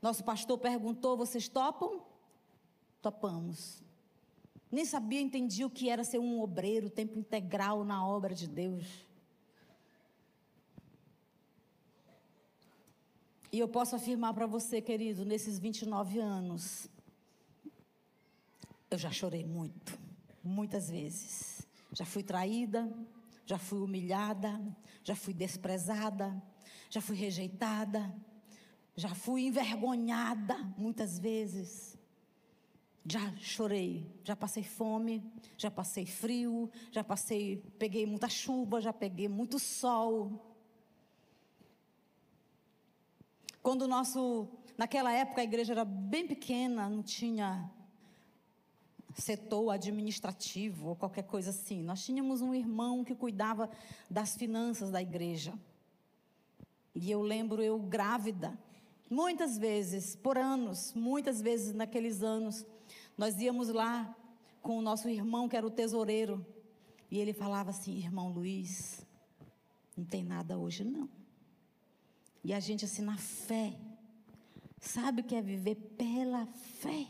Nosso 0.02 0.22
pastor 0.24 0.58
perguntou: 0.58 1.16
vocês 1.16 1.48
topam? 1.48 2.04
Topamos. 3.00 3.82
Nem 4.70 4.84
sabia, 4.84 5.20
entendia 5.20 5.66
o 5.66 5.70
que 5.70 5.88
era 5.88 6.02
ser 6.02 6.18
um 6.18 6.40
obreiro, 6.40 6.88
tempo 6.88 7.18
integral 7.18 7.84
na 7.84 8.06
obra 8.06 8.34
de 8.34 8.48
Deus. 8.48 8.86
E 13.52 13.58
eu 13.58 13.68
posso 13.68 13.94
afirmar 13.94 14.32
para 14.32 14.46
você, 14.46 14.80
querido, 14.80 15.26
nesses 15.26 15.58
29 15.58 16.18
anos, 16.18 16.88
eu 18.90 18.96
já 18.96 19.10
chorei 19.10 19.44
muito, 19.44 19.98
muitas 20.42 20.90
vezes. 20.90 21.66
Já 21.92 22.04
fui 22.04 22.22
traída, 22.22 22.90
já 23.44 23.58
fui 23.58 23.78
humilhada, 23.80 24.60
já 25.04 25.14
fui 25.14 25.34
desprezada, 25.34 26.42
já 26.88 27.00
fui 27.00 27.16
rejeitada, 27.16 28.14
já 28.96 29.14
fui 29.14 29.42
envergonhada 29.46 30.56
muitas 30.76 31.18
vezes. 31.18 31.98
Já 33.04 33.34
chorei, 33.36 34.06
já 34.22 34.36
passei 34.36 34.62
fome, 34.62 35.22
já 35.58 35.70
passei 35.70 36.06
frio, 36.06 36.70
já 36.90 37.02
passei, 37.02 37.56
peguei 37.78 38.06
muita 38.06 38.28
chuva, 38.28 38.80
já 38.80 38.92
peguei 38.92 39.28
muito 39.28 39.58
sol. 39.58 40.48
Quando 43.60 43.82
o 43.82 43.88
nosso, 43.88 44.48
naquela 44.78 45.12
época 45.12 45.40
a 45.40 45.44
igreja 45.44 45.72
era 45.72 45.84
bem 45.84 46.26
pequena, 46.26 46.88
não 46.88 47.02
tinha 47.02 47.68
setor 49.14 49.70
administrativo 49.70 50.88
ou 50.88 50.96
qualquer 50.96 51.24
coisa 51.24 51.50
assim. 51.50 51.82
Nós 51.82 52.04
tínhamos 52.04 52.40
um 52.40 52.54
irmão 52.54 53.04
que 53.04 53.14
cuidava 53.14 53.70
das 54.10 54.36
finanças 54.36 54.90
da 54.90 55.00
igreja. 55.00 55.52
E 56.94 57.10
eu 57.10 57.22
lembro 57.22 57.62
eu 57.62 57.78
grávida, 57.78 58.58
muitas 59.08 59.56
vezes, 59.58 60.16
por 60.16 60.36
anos, 60.36 60.92
muitas 60.94 61.40
vezes 61.40 61.74
naqueles 61.74 62.22
anos, 62.22 62.66
nós 63.16 63.38
íamos 63.38 63.68
lá 63.68 64.14
com 64.60 64.78
o 64.78 64.82
nosso 64.82 65.08
irmão, 65.08 65.48
que 65.48 65.56
era 65.56 65.66
o 65.66 65.70
tesoureiro, 65.70 66.44
e 67.10 67.18
ele 67.18 67.32
falava 67.32 67.70
assim: 67.70 67.96
Irmão 67.96 68.30
Luiz, 68.30 69.04
não 69.96 70.04
tem 70.04 70.22
nada 70.22 70.58
hoje 70.58 70.84
não. 70.84 71.08
E 72.44 72.52
a 72.52 72.60
gente, 72.60 72.84
assim, 72.84 73.02
na 73.02 73.16
fé, 73.16 73.78
sabe 74.80 75.20
o 75.20 75.24
que 75.24 75.34
é 75.34 75.42
viver 75.42 75.76
pela 75.96 76.46
fé? 76.46 77.06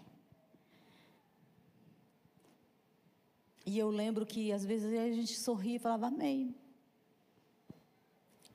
E 3.65 3.79
eu 3.79 3.91
lembro 3.91 4.27
que 4.27 4.53
às 4.53 4.65
vezes 4.65 4.93
a 4.93 5.09
gente 5.13 5.39
sorria 5.39 5.77
e 5.77 5.79
falava 5.79 6.09
amém. 6.09 6.55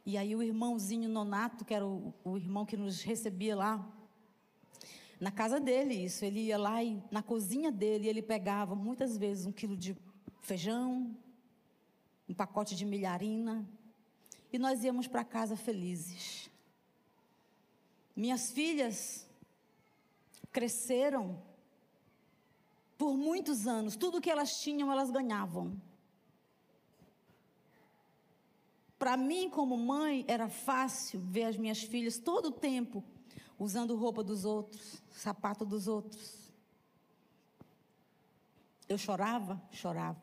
E 0.06 0.18
aí 0.18 0.36
o 0.36 0.44
irmãozinho 0.44 1.10
Nonato, 1.10 1.66
que 1.66 1.74
era 1.74 1.86
o, 1.86 2.14
o 2.24 2.38
irmão 2.38 2.66
que 2.66 2.78
nos 2.78 3.02
recebia 3.02 3.56
lá, 3.56 3.94
na 5.20 5.32
casa 5.32 5.60
dele 5.60 5.94
isso. 5.94 6.24
Ele 6.24 6.42
ia 6.42 6.58
lá 6.58 6.84
e 6.84 7.02
na 7.12 7.22
cozinha 7.24 7.72
dele 7.72 8.08
ele 8.08 8.22
pegava 8.22 8.76
muitas 8.76 9.18
vezes 9.18 9.46
um 9.46 9.52
quilo 9.52 9.76
de 9.76 9.96
feijão, 10.42 11.16
um 12.28 12.34
pacote 12.34 12.76
de 12.76 12.86
milharina, 12.86 13.68
e 14.52 14.58
nós 14.58 14.84
íamos 14.84 15.08
para 15.08 15.24
casa 15.24 15.56
felizes. 15.56 16.50
Minhas 18.16 18.52
filhas 18.52 19.28
cresceram 20.52 21.42
por 22.98 23.16
muitos 23.16 23.68
anos, 23.68 23.96
tudo 23.96 24.20
que 24.20 24.30
elas 24.30 24.60
tinham, 24.60 24.92
elas 24.92 25.12
ganhavam. 25.12 25.80
Para 28.98 29.16
mim, 29.16 29.50
como 29.50 29.78
mãe, 29.78 30.26
era 30.28 30.50
fácil 30.50 31.22
ver 31.22 31.44
as 31.44 31.58
minhas 31.58 31.84
filhas 31.84 32.18
todo 32.18 32.48
o 32.48 32.52
tempo 32.52 33.04
usando 33.60 33.96
roupa 33.96 34.24
dos 34.24 34.44
outros, 34.44 35.02
sapato 35.12 35.64
dos 35.66 35.88
outros. 35.88 36.52
Eu 38.90 38.98
chorava? 38.98 39.62
Chorava. 39.72 40.22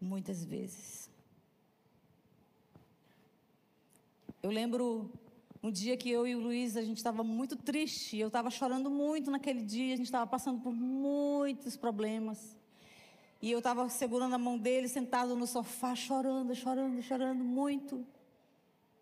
Muitas 0.00 0.44
vezes. 0.44 1.10
Eu 4.42 4.50
lembro 4.50 5.10
um 5.62 5.70
dia 5.70 5.96
que 5.96 6.08
eu 6.08 6.26
e 6.26 6.36
o 6.36 6.40
Luiz, 6.40 6.76
a 6.76 6.82
gente 6.82 6.98
estava 6.98 7.24
muito 7.24 7.56
triste. 7.56 8.16
Eu 8.16 8.28
estava 8.28 8.50
chorando 8.50 8.90
muito 8.90 9.30
naquele 9.30 9.62
dia. 9.62 9.94
A 9.94 9.96
gente 9.96 10.06
estava 10.06 10.26
passando 10.26 10.60
por 10.60 10.72
muitos 10.72 11.76
problemas. 11.76 12.56
E 13.42 13.50
eu 13.50 13.58
estava 13.58 13.88
segurando 13.88 14.34
a 14.34 14.38
mão 14.38 14.58
dele, 14.58 14.88
sentado 14.88 15.36
no 15.36 15.46
sofá, 15.46 15.94
chorando, 15.94 16.54
chorando, 16.54 17.00
chorando 17.02 17.42
muito. 17.42 18.06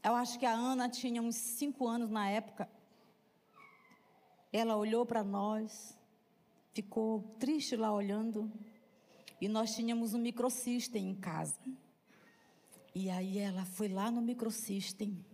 Eu 0.04 0.14
acho 0.14 0.38
que 0.38 0.46
a 0.46 0.52
Ana 0.52 0.88
tinha 0.88 1.22
uns 1.22 1.36
cinco 1.36 1.86
anos 1.86 2.10
na 2.10 2.28
época. 2.28 2.68
Ela 4.52 4.76
olhou 4.76 5.04
para 5.04 5.24
nós, 5.24 5.98
ficou 6.72 7.22
triste 7.38 7.76
lá 7.76 7.92
olhando, 7.92 8.50
e 9.40 9.48
nós 9.48 9.74
tínhamos 9.74 10.14
um 10.14 10.18
microsystem 10.18 11.10
em 11.10 11.14
casa. 11.14 11.58
E 12.94 13.10
aí 13.10 13.38
ela 13.38 13.64
foi 13.64 13.88
lá 13.88 14.10
no 14.10 14.22
microsystem, 14.22 15.24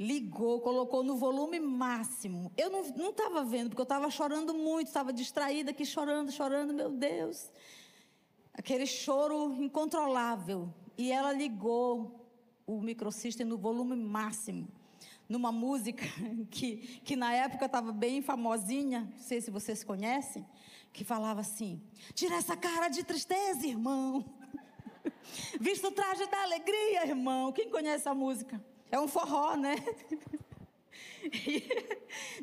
ligou, 0.00 0.62
colocou 0.62 1.02
no 1.02 1.14
volume 1.16 1.60
máximo. 1.60 2.50
Eu 2.56 2.70
não 2.70 3.10
estava 3.10 3.44
vendo, 3.44 3.68
porque 3.68 3.82
eu 3.82 3.84
estava 3.84 4.10
chorando 4.10 4.54
muito, 4.54 4.86
estava 4.86 5.12
distraída 5.12 5.72
aqui, 5.72 5.84
chorando, 5.84 6.32
chorando, 6.32 6.72
meu 6.72 6.90
Deus. 6.90 7.52
Aquele 8.54 8.86
choro 8.86 9.62
incontrolável. 9.62 10.72
E 10.96 11.12
ela 11.12 11.32
ligou 11.32 12.26
o 12.66 12.80
microsystem 12.80 13.44
no 13.44 13.58
volume 13.58 13.94
máximo 13.94 14.66
numa 15.28 15.52
música 15.52 16.04
que, 16.50 17.00
que 17.04 17.14
na 17.14 17.32
época 17.34 17.66
estava 17.66 17.92
bem 17.92 18.22
famosinha, 18.22 19.08
não 19.12 19.22
sei 19.22 19.40
se 19.40 19.50
vocês 19.50 19.84
conhecem, 19.84 20.46
que 20.94 21.04
falava 21.04 21.42
assim: 21.42 21.80
Tira 22.14 22.36
essa 22.36 22.56
cara 22.56 22.88
de 22.88 23.04
tristeza, 23.04 23.66
irmão. 23.66 24.24
Vista 25.60 25.88
o 25.88 25.92
traje 25.92 26.26
da 26.26 26.42
alegria, 26.42 27.06
irmão. 27.06 27.52
Quem 27.52 27.70
conhece 27.70 28.08
a 28.08 28.14
música? 28.14 28.60
É 28.90 28.98
um 28.98 29.08
forró, 29.08 29.56
né? 29.56 29.76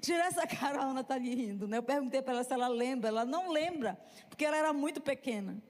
Tira 0.02 0.26
essa 0.26 0.48
cara, 0.48 0.82
a 0.82 0.86
Ana 0.86 1.02
está 1.02 1.16
ali 1.16 1.36
rindo, 1.36 1.68
né? 1.68 1.78
Eu 1.78 1.84
perguntei 1.84 2.22
para 2.22 2.34
ela 2.34 2.44
se 2.44 2.54
ela 2.54 2.68
lembra. 2.68 3.10
Ela 3.10 3.26
não 3.26 3.52
lembra, 3.52 4.00
porque 4.30 4.46
ela 4.46 4.56
era 4.56 4.72
muito 4.72 5.02
pequena. 5.02 5.62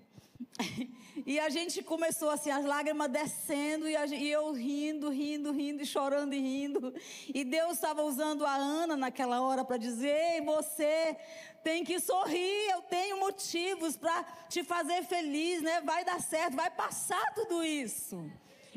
E 1.25 1.39
a 1.39 1.49
gente 1.49 1.81
começou 1.81 2.29
assim, 2.29 2.51
as 2.51 2.63
lágrimas 2.63 3.09
descendo, 3.09 3.87
e, 3.87 4.07
gente, 4.07 4.23
e, 4.23 4.29
eu 4.29 4.51
rindo, 4.53 5.09
rindo, 5.09 5.51
rindo, 5.51 5.81
e 5.81 5.85
chorando 5.85 6.33
e 6.33 6.39
rindo. 6.39 6.93
E 7.33 7.43
Deus 7.43 7.73
estava 7.73 8.03
usando 8.03 8.45
a 8.45 8.53
Ana 8.53 8.95
naquela 8.95 9.41
hora 9.41 9.65
para 9.65 9.77
dizer: 9.77 10.15
Ei, 10.15 10.41
você 10.41 11.17
tem 11.63 11.83
que 11.83 11.99
sorrir, 11.99 12.69
eu 12.69 12.81
tenho 12.83 13.19
motivos 13.19 13.97
para 13.97 14.23
te 14.47 14.63
fazer 14.63 15.03
feliz, 15.03 15.61
né? 15.61 15.81
Vai 15.81 16.05
dar 16.05 16.21
certo, 16.21 16.55
vai 16.55 16.69
passar 16.69 17.33
tudo 17.33 17.63
isso. 17.63 18.23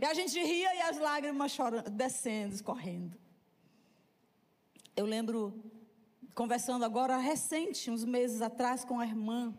E 0.01 0.05
a 0.07 0.15
gente 0.15 0.39
ria 0.43 0.75
e 0.75 0.81
as 0.81 0.99
lágrimas 0.99 1.53
chorando, 1.53 1.91
descendo, 1.91 2.55
escorrendo. 2.55 3.19
Eu 4.97 5.05
lembro, 5.05 5.63
conversando 6.35 6.87
agora 6.87 7.19
recente, 7.19 7.91
uns 7.91 8.03
meses 8.03 8.41
atrás, 8.41 8.83
com 8.83 8.99
a 8.99 9.07
irmã, 9.07 9.55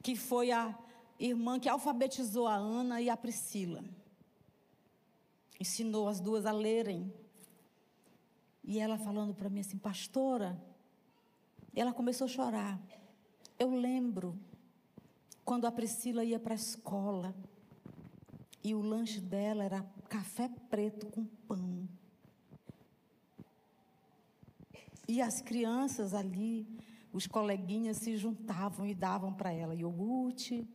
que 0.00 0.14
foi 0.14 0.52
a 0.52 0.78
irmã 1.18 1.58
que 1.58 1.68
alfabetizou 1.68 2.46
a 2.46 2.54
Ana 2.54 3.00
e 3.00 3.10
a 3.10 3.16
Priscila. 3.16 3.84
Ensinou 5.58 6.06
as 6.06 6.20
duas 6.20 6.46
a 6.46 6.52
lerem. 6.52 7.12
E 8.62 8.78
ela 8.78 8.96
falando 8.96 9.34
para 9.34 9.50
mim 9.50 9.60
assim, 9.60 9.78
pastora, 9.78 10.62
ela 11.74 11.92
começou 11.92 12.26
a 12.26 12.28
chorar. 12.28 12.80
Eu 13.58 13.70
lembro 13.74 14.38
quando 15.44 15.66
a 15.66 15.72
Priscila 15.72 16.24
ia 16.24 16.38
para 16.38 16.54
a 16.54 16.56
escola 16.56 17.34
e 18.64 18.74
o 18.74 18.80
lanche 18.80 19.20
dela 19.20 19.64
era 19.64 19.82
café 20.08 20.48
preto 20.70 21.06
com 21.06 21.24
pão. 21.24 21.88
E 25.08 25.20
as 25.20 25.40
crianças 25.40 26.14
ali, 26.14 26.66
os 27.12 27.26
coleguinhas 27.26 27.98
se 27.98 28.16
juntavam 28.16 28.86
e 28.86 28.94
davam 28.94 29.32
para 29.32 29.52
ela 29.52 29.74
iogurte, 29.74 30.66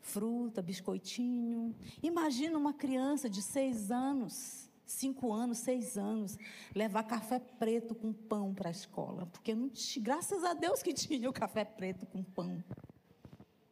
fruta, 0.00 0.62
biscoitinho. 0.62 1.74
Imagina 2.02 2.58
uma 2.58 2.72
criança 2.72 3.28
de 3.28 3.42
seis 3.42 3.90
anos, 3.90 4.70
cinco 4.86 5.32
anos, 5.32 5.58
seis 5.58 5.98
anos, 5.98 6.36
levar 6.74 7.02
café 7.04 7.38
preto 7.38 7.94
com 7.94 8.12
pão 8.12 8.54
para 8.54 8.68
a 8.68 8.72
escola. 8.72 9.26
Porque 9.26 9.54
não, 9.54 9.70
graças 9.98 10.42
a 10.44 10.54
Deus 10.54 10.82
que 10.82 10.94
tinha 10.94 11.28
o 11.28 11.32
café 11.32 11.64
preto 11.64 12.06
com 12.06 12.22
pão. 12.22 12.64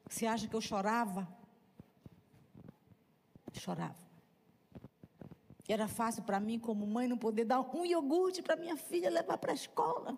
Você 0.08 0.26
acha 0.26 0.46
que 0.46 0.54
eu 0.54 0.60
chorava? 0.60 1.26
Chorava. 3.58 4.06
Era 5.68 5.88
fácil 5.88 6.22
para 6.22 6.38
mim, 6.38 6.58
como 6.58 6.86
mãe, 6.86 7.08
não 7.08 7.18
poder 7.18 7.44
dar 7.44 7.60
um 7.60 7.84
iogurte 7.84 8.42
para 8.42 8.56
minha 8.56 8.76
filha 8.76 9.10
levar 9.10 9.36
para 9.38 9.52
a 9.52 9.54
escola. 9.54 10.16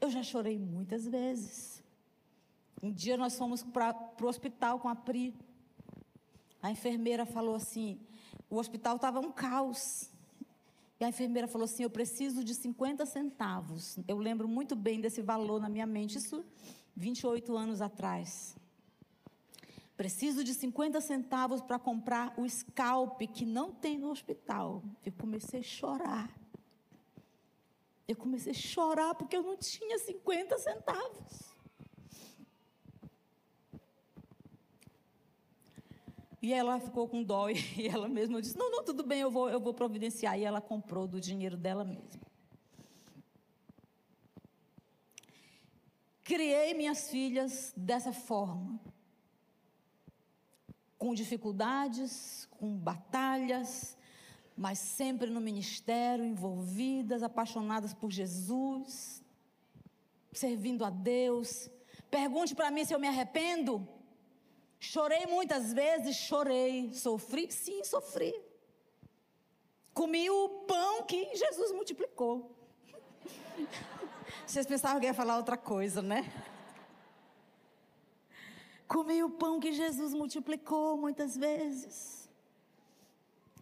Eu 0.00 0.10
já 0.10 0.22
chorei 0.22 0.58
muitas 0.58 1.06
vezes. 1.06 1.82
Um 2.82 2.92
dia 2.92 3.16
nós 3.16 3.36
fomos 3.38 3.62
para 3.62 3.96
o 4.20 4.26
hospital 4.26 4.78
com 4.80 4.88
a 4.88 4.94
Pri. 4.94 5.34
A 6.60 6.70
enfermeira 6.70 7.24
falou 7.24 7.54
assim: 7.54 7.98
o 8.50 8.58
hospital 8.58 8.96
estava 8.96 9.20
um 9.20 9.32
caos. 9.32 10.10
E 11.00 11.04
a 11.04 11.08
enfermeira 11.08 11.48
falou 11.48 11.64
assim: 11.64 11.84
Eu 11.84 11.90
preciso 11.90 12.44
de 12.44 12.54
50 12.54 13.06
centavos. 13.06 13.98
Eu 14.06 14.18
lembro 14.18 14.46
muito 14.46 14.76
bem 14.76 15.00
desse 15.00 15.22
valor 15.22 15.60
na 15.60 15.68
minha 15.68 15.86
mente, 15.86 16.18
isso 16.18 16.44
28 16.94 17.56
anos 17.56 17.80
atrás. 17.80 18.54
Preciso 19.96 20.42
de 20.42 20.54
50 20.54 21.00
centavos 21.00 21.60
para 21.60 21.78
comprar 21.78 22.34
o 22.38 22.48
scalp 22.48 23.20
que 23.22 23.44
não 23.44 23.72
tem 23.72 23.98
no 23.98 24.10
hospital. 24.10 24.82
Eu 25.04 25.12
comecei 25.12 25.60
a 25.60 25.62
chorar. 25.62 26.42
Eu 28.08 28.16
comecei 28.16 28.52
a 28.52 28.54
chorar 28.54 29.14
porque 29.14 29.36
eu 29.36 29.42
não 29.42 29.56
tinha 29.56 29.98
50 29.98 30.58
centavos. 30.58 31.52
E 36.42 36.52
ela 36.52 36.80
ficou 36.80 37.08
com 37.08 37.22
dó 37.22 37.48
e 37.48 37.86
ela 37.86 38.08
mesma 38.08 38.42
disse: 38.42 38.58
Não, 38.58 38.70
não, 38.70 38.82
tudo 38.82 39.04
bem, 39.04 39.20
eu 39.20 39.30
vou, 39.30 39.48
eu 39.48 39.60
vou 39.60 39.72
providenciar. 39.72 40.36
E 40.38 40.44
ela 40.44 40.60
comprou 40.60 41.06
do 41.06 41.20
dinheiro 41.20 41.56
dela 41.56 41.84
mesma. 41.84 42.20
Criei 46.24 46.74
minhas 46.74 47.08
filhas 47.10 47.72
dessa 47.76 48.12
forma. 48.12 48.80
Com 51.02 51.14
dificuldades, 51.14 52.48
com 52.58 52.76
batalhas, 52.78 53.96
mas 54.56 54.78
sempre 54.78 55.28
no 55.28 55.40
ministério, 55.40 56.24
envolvidas, 56.24 57.24
apaixonadas 57.24 57.92
por 57.92 58.08
Jesus, 58.12 59.20
servindo 60.32 60.84
a 60.84 60.90
Deus. 60.90 61.68
Pergunte 62.08 62.54
para 62.54 62.70
mim 62.70 62.84
se 62.84 62.94
eu 62.94 63.00
me 63.00 63.08
arrependo. 63.08 63.84
Chorei 64.78 65.26
muitas 65.26 65.72
vezes, 65.72 66.14
chorei. 66.14 66.94
Sofri? 66.94 67.50
Sim, 67.50 67.82
sofri. 67.82 68.32
Comi 69.92 70.30
o 70.30 70.48
pão 70.68 71.02
que 71.02 71.34
Jesus 71.34 71.72
multiplicou. 71.72 72.56
Vocês 74.46 74.66
pensavam 74.66 75.00
que 75.00 75.06
ia 75.06 75.14
falar 75.14 75.36
outra 75.36 75.56
coisa, 75.56 76.00
né? 76.00 76.32
Comi 78.92 79.22
o 79.22 79.30
pão 79.30 79.58
que 79.58 79.72
Jesus 79.72 80.12
multiplicou 80.12 80.98
muitas 80.98 81.34
vezes. 81.34 82.28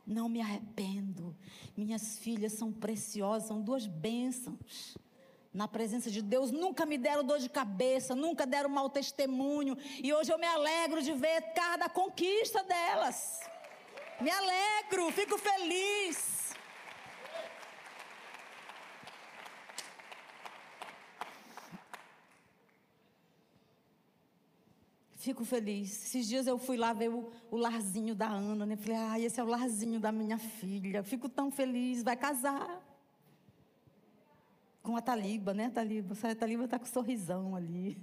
Não 0.05 0.28
me 0.28 0.41
arrependo. 0.41 1.37
Minhas 1.76 2.18
filhas 2.18 2.55
são 2.55 2.72
preciosas, 2.72 3.47
são 3.47 3.62
duas 3.62 3.87
bênçãos 3.87 4.97
na 5.53 5.68
presença 5.68 6.11
de 6.11 6.20
Deus, 6.20 6.51
nunca 6.51 6.85
me 6.85 6.97
deram 6.97 7.24
dor 7.24 7.39
de 7.39 7.49
cabeça, 7.49 8.14
nunca 8.14 8.47
deram 8.47 8.70
mau 8.70 8.89
testemunho, 8.89 9.76
e 10.03 10.12
hoje 10.12 10.33
eu 10.33 10.39
me 10.39 10.47
alegro 10.47 11.03
de 11.03 11.12
ver 11.12 11.53
cada 11.55 11.89
conquista 11.89 12.62
delas. 12.62 13.41
Me 14.20 14.31
alegro, 14.31 15.11
fico 15.12 15.37
feliz. 15.39 16.39
Fico 25.21 25.45
feliz. 25.45 26.07
Esses 26.07 26.27
dias 26.27 26.47
eu 26.47 26.57
fui 26.57 26.79
lá 26.79 26.95
ver 26.95 27.11
o, 27.11 27.31
o 27.51 27.57
larzinho 27.59 28.14
da 28.14 28.27
Ana, 28.27 28.64
né? 28.64 28.75
Falei, 28.75 28.97
ah, 28.97 29.21
esse 29.21 29.39
é 29.39 29.45
o 29.45 29.47
larzinho 29.47 30.01
da 30.01 30.11
minha 30.11 30.39
filha. 30.39 31.03
Fico 31.03 31.29
tão 31.29 31.51
feliz, 31.51 32.03
vai 32.03 32.16
casar 32.16 32.83
com 34.83 34.97
a 34.97 35.03
Taliba, 35.03 35.53
né, 35.53 35.68
Taliba? 35.68 36.16
A 36.23 36.35
Taliba 36.35 36.64
está 36.64 36.79
com 36.79 36.87
um 36.87 36.89
sorrisão 36.89 37.55
ali. 37.55 37.99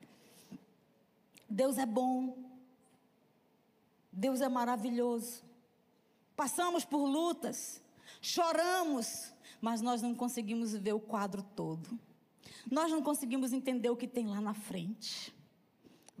Deus 1.46 1.76
é 1.76 1.84
bom. 1.84 2.50
Deus 4.10 4.40
é 4.40 4.48
maravilhoso. 4.48 5.44
Passamos 6.34 6.82
por 6.82 7.04
lutas, 7.04 7.82
choramos, 8.22 9.34
mas 9.60 9.82
nós 9.82 10.00
não 10.00 10.14
conseguimos 10.14 10.72
ver 10.72 10.94
o 10.94 11.00
quadro 11.00 11.42
todo. 11.42 12.00
Nós 12.70 12.90
não 12.90 13.02
conseguimos 13.02 13.52
entender 13.52 13.90
o 13.90 13.96
que 13.96 14.08
tem 14.08 14.28
lá 14.28 14.40
na 14.40 14.54
frente 14.54 15.38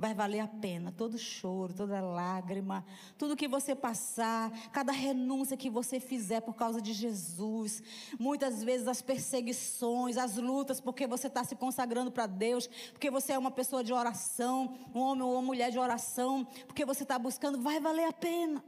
vai 0.00 0.14
valer 0.14 0.40
a 0.40 0.48
pena. 0.48 0.90
Todo 0.90 1.18
choro, 1.18 1.74
toda 1.74 2.00
lágrima, 2.00 2.82
tudo 3.18 3.36
que 3.36 3.46
você 3.46 3.74
passar, 3.74 4.50
cada 4.70 4.92
renúncia 4.92 5.58
que 5.58 5.68
você 5.68 6.00
fizer 6.00 6.40
por 6.40 6.54
causa 6.54 6.80
de 6.80 6.94
Jesus, 6.94 7.82
muitas 8.18 8.64
vezes 8.64 8.88
as 8.88 9.02
perseguições, 9.02 10.16
as 10.16 10.38
lutas, 10.38 10.80
porque 10.80 11.06
você 11.06 11.26
está 11.26 11.44
se 11.44 11.54
consagrando 11.54 12.10
para 12.10 12.26
Deus, 12.26 12.66
porque 12.92 13.10
você 13.10 13.34
é 13.34 13.38
uma 13.38 13.50
pessoa 13.50 13.84
de 13.84 13.92
oração, 13.92 14.74
um 14.94 15.00
homem 15.00 15.22
ou 15.22 15.34
uma 15.34 15.42
mulher 15.42 15.70
de 15.70 15.78
oração, 15.78 16.46
porque 16.66 16.86
você 16.86 17.02
está 17.02 17.18
buscando, 17.18 17.60
vai 17.60 17.78
valer 17.78 18.06
a 18.06 18.12
pena. 18.12 18.64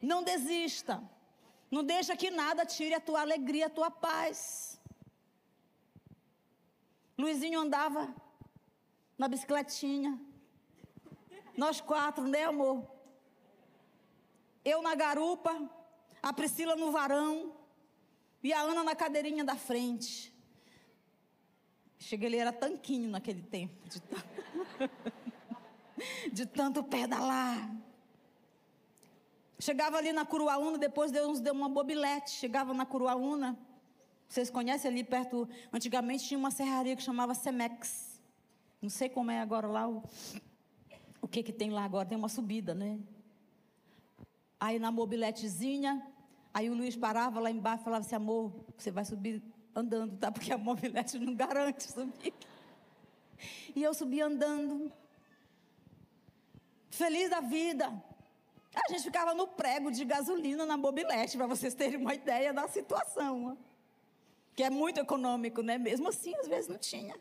Não 0.00 0.22
desista. 0.22 1.02
Não 1.70 1.84
deixa 1.84 2.16
que 2.16 2.30
nada 2.30 2.64
tire 2.64 2.94
a 2.94 3.00
tua 3.00 3.20
alegria, 3.20 3.66
a 3.66 3.70
tua 3.70 3.90
paz. 3.90 4.80
Luizinho 7.18 7.60
andava 7.60 8.14
na 9.18 9.28
bicicletinha, 9.28 10.18
nós 11.56 11.80
quatro, 11.80 12.26
né, 12.26 12.44
amor? 12.44 12.86
Eu 14.64 14.80
na 14.82 14.94
garupa, 14.94 15.70
a 16.22 16.32
Priscila 16.32 16.76
no 16.76 16.92
varão 16.92 17.52
e 18.42 18.52
a 18.52 18.60
Ana 18.60 18.84
na 18.84 18.94
cadeirinha 18.94 19.44
da 19.44 19.56
frente. 19.56 20.32
Cheguei, 21.98 22.28
ele 22.28 22.36
era 22.36 22.52
tanquinho 22.52 23.08
naquele 23.08 23.42
tempo, 23.42 23.74
de, 23.88 24.02
de 26.32 26.46
tanto 26.46 26.82
pedalar. 26.82 27.70
Chegava 29.58 29.98
ali 29.98 30.12
na 30.12 30.24
Curuaúna, 30.24 30.76
depois 30.76 31.12
Deus 31.12 31.28
nos 31.28 31.40
deu 31.40 31.54
uma 31.54 31.68
mobilete. 31.68 32.32
Chegava 32.32 32.74
na 32.74 32.84
Curuaúna, 32.84 33.56
vocês 34.28 34.50
conhecem 34.50 34.90
ali 34.90 35.04
perto, 35.04 35.48
antigamente 35.72 36.26
tinha 36.26 36.38
uma 36.38 36.50
serraria 36.50 36.96
que 36.96 37.02
chamava 37.02 37.34
Semex. 37.34 38.20
Não 38.80 38.90
sei 38.90 39.08
como 39.08 39.30
é 39.30 39.40
agora 39.40 39.68
lá 39.68 39.88
o, 39.88 40.02
o 41.22 41.28
que 41.28 41.42
que 41.42 41.52
tem 41.52 41.70
lá 41.70 41.84
agora? 41.84 42.06
Tem 42.06 42.18
uma 42.18 42.28
subida, 42.28 42.74
né? 42.74 42.98
Aí 44.60 44.78
na 44.78 44.90
mobiletezinha, 44.90 46.06
aí 46.52 46.68
o 46.68 46.74
Luiz 46.74 46.96
parava 46.96 47.40
lá 47.40 47.50
embaixo 47.50 47.82
e 47.82 47.84
falava 47.84 48.04
assim, 48.04 48.16
amor, 48.16 48.52
você 48.76 48.90
vai 48.90 49.04
subir 49.04 49.40
andando, 49.74 50.18
tá? 50.18 50.30
Porque 50.30 50.52
a 50.52 50.58
mobilete 50.58 51.18
não 51.18 51.34
garante 51.34 51.84
subir. 51.84 52.34
E 53.74 53.82
eu 53.82 53.94
subi 53.94 54.20
andando. 54.20 54.92
feliz 56.90 57.30
da 57.30 57.40
vida. 57.40 57.86
A 58.74 58.92
gente 58.92 59.04
ficava 59.04 59.32
no 59.34 59.46
prego 59.46 59.90
de 59.90 60.04
gasolina 60.04 60.66
na 60.66 60.76
mobilete, 60.76 61.36
para 61.36 61.46
vocês 61.46 61.74
terem 61.74 62.00
uma 62.00 62.14
ideia 62.14 62.52
da 62.52 62.66
situação. 62.68 63.56
Que 64.54 64.64
é 64.64 64.70
muito 64.70 64.98
econômico, 64.98 65.62
né? 65.62 65.78
Mesmo 65.78 66.08
assim, 66.08 66.34
às 66.36 66.48
vezes 66.48 66.68
não 66.68 66.78
tinha. 66.78 67.14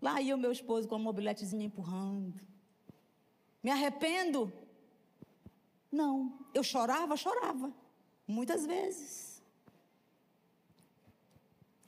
Lá 0.00 0.20
ia 0.20 0.34
o 0.34 0.38
meu 0.38 0.52
esposo 0.52 0.86
com 0.86 0.94
a 0.94 0.98
mobiletezinha 0.98 1.64
empurrando. 1.64 2.53
Me 3.64 3.70
arrependo? 3.70 4.52
Não. 5.90 6.38
Eu 6.52 6.62
chorava, 6.62 7.16
chorava. 7.16 7.72
Muitas 8.28 8.66
vezes. 8.66 9.42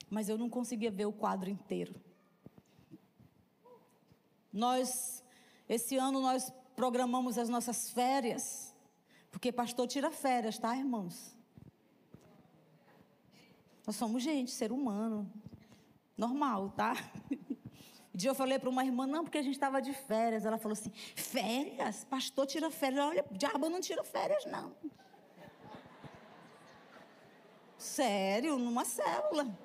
Mas 0.09 0.27
eu 0.27 0.39
não 0.39 0.49
conseguia 0.49 0.89
ver 0.89 1.05
o 1.05 1.13
quadro 1.13 1.51
inteiro. 1.51 1.93
Nós, 4.51 5.23
esse 5.69 5.95
ano, 5.97 6.19
nós 6.19 6.51
programamos 6.75 7.37
as 7.37 7.47
nossas 7.47 7.91
férias. 7.91 8.73
Porque 9.29 9.51
pastor 9.51 9.87
tira 9.87 10.09
férias, 10.09 10.57
tá, 10.57 10.75
irmãos? 10.75 11.37
Nós 13.85 13.95
somos 13.95 14.23
gente, 14.23 14.49
ser 14.49 14.71
humano. 14.71 15.31
Normal, 16.17 16.71
tá? 16.71 16.93
Um 18.17 18.19
dia 18.19 18.31
eu 18.31 18.35
falei 18.35 18.57
para 18.57 18.67
uma 18.67 18.83
irmã, 18.83 19.05
não, 19.05 19.23
porque 19.23 19.37
a 19.37 19.43
gente 19.43 19.53
estava 19.53 19.79
de 19.79 19.93
férias. 19.93 20.43
Ela 20.43 20.57
falou 20.57 20.73
assim: 20.73 20.89
férias? 21.15 22.03
Pastor 22.03 22.47
tira 22.47 22.71
férias. 22.71 23.05
Olha, 23.05 23.23
diabo 23.29 23.69
não 23.69 23.79
tira 23.79 24.03
férias, 24.03 24.43
não. 24.47 24.73
Sério, 27.77 28.57
numa 28.57 28.83
célula. 28.85 29.55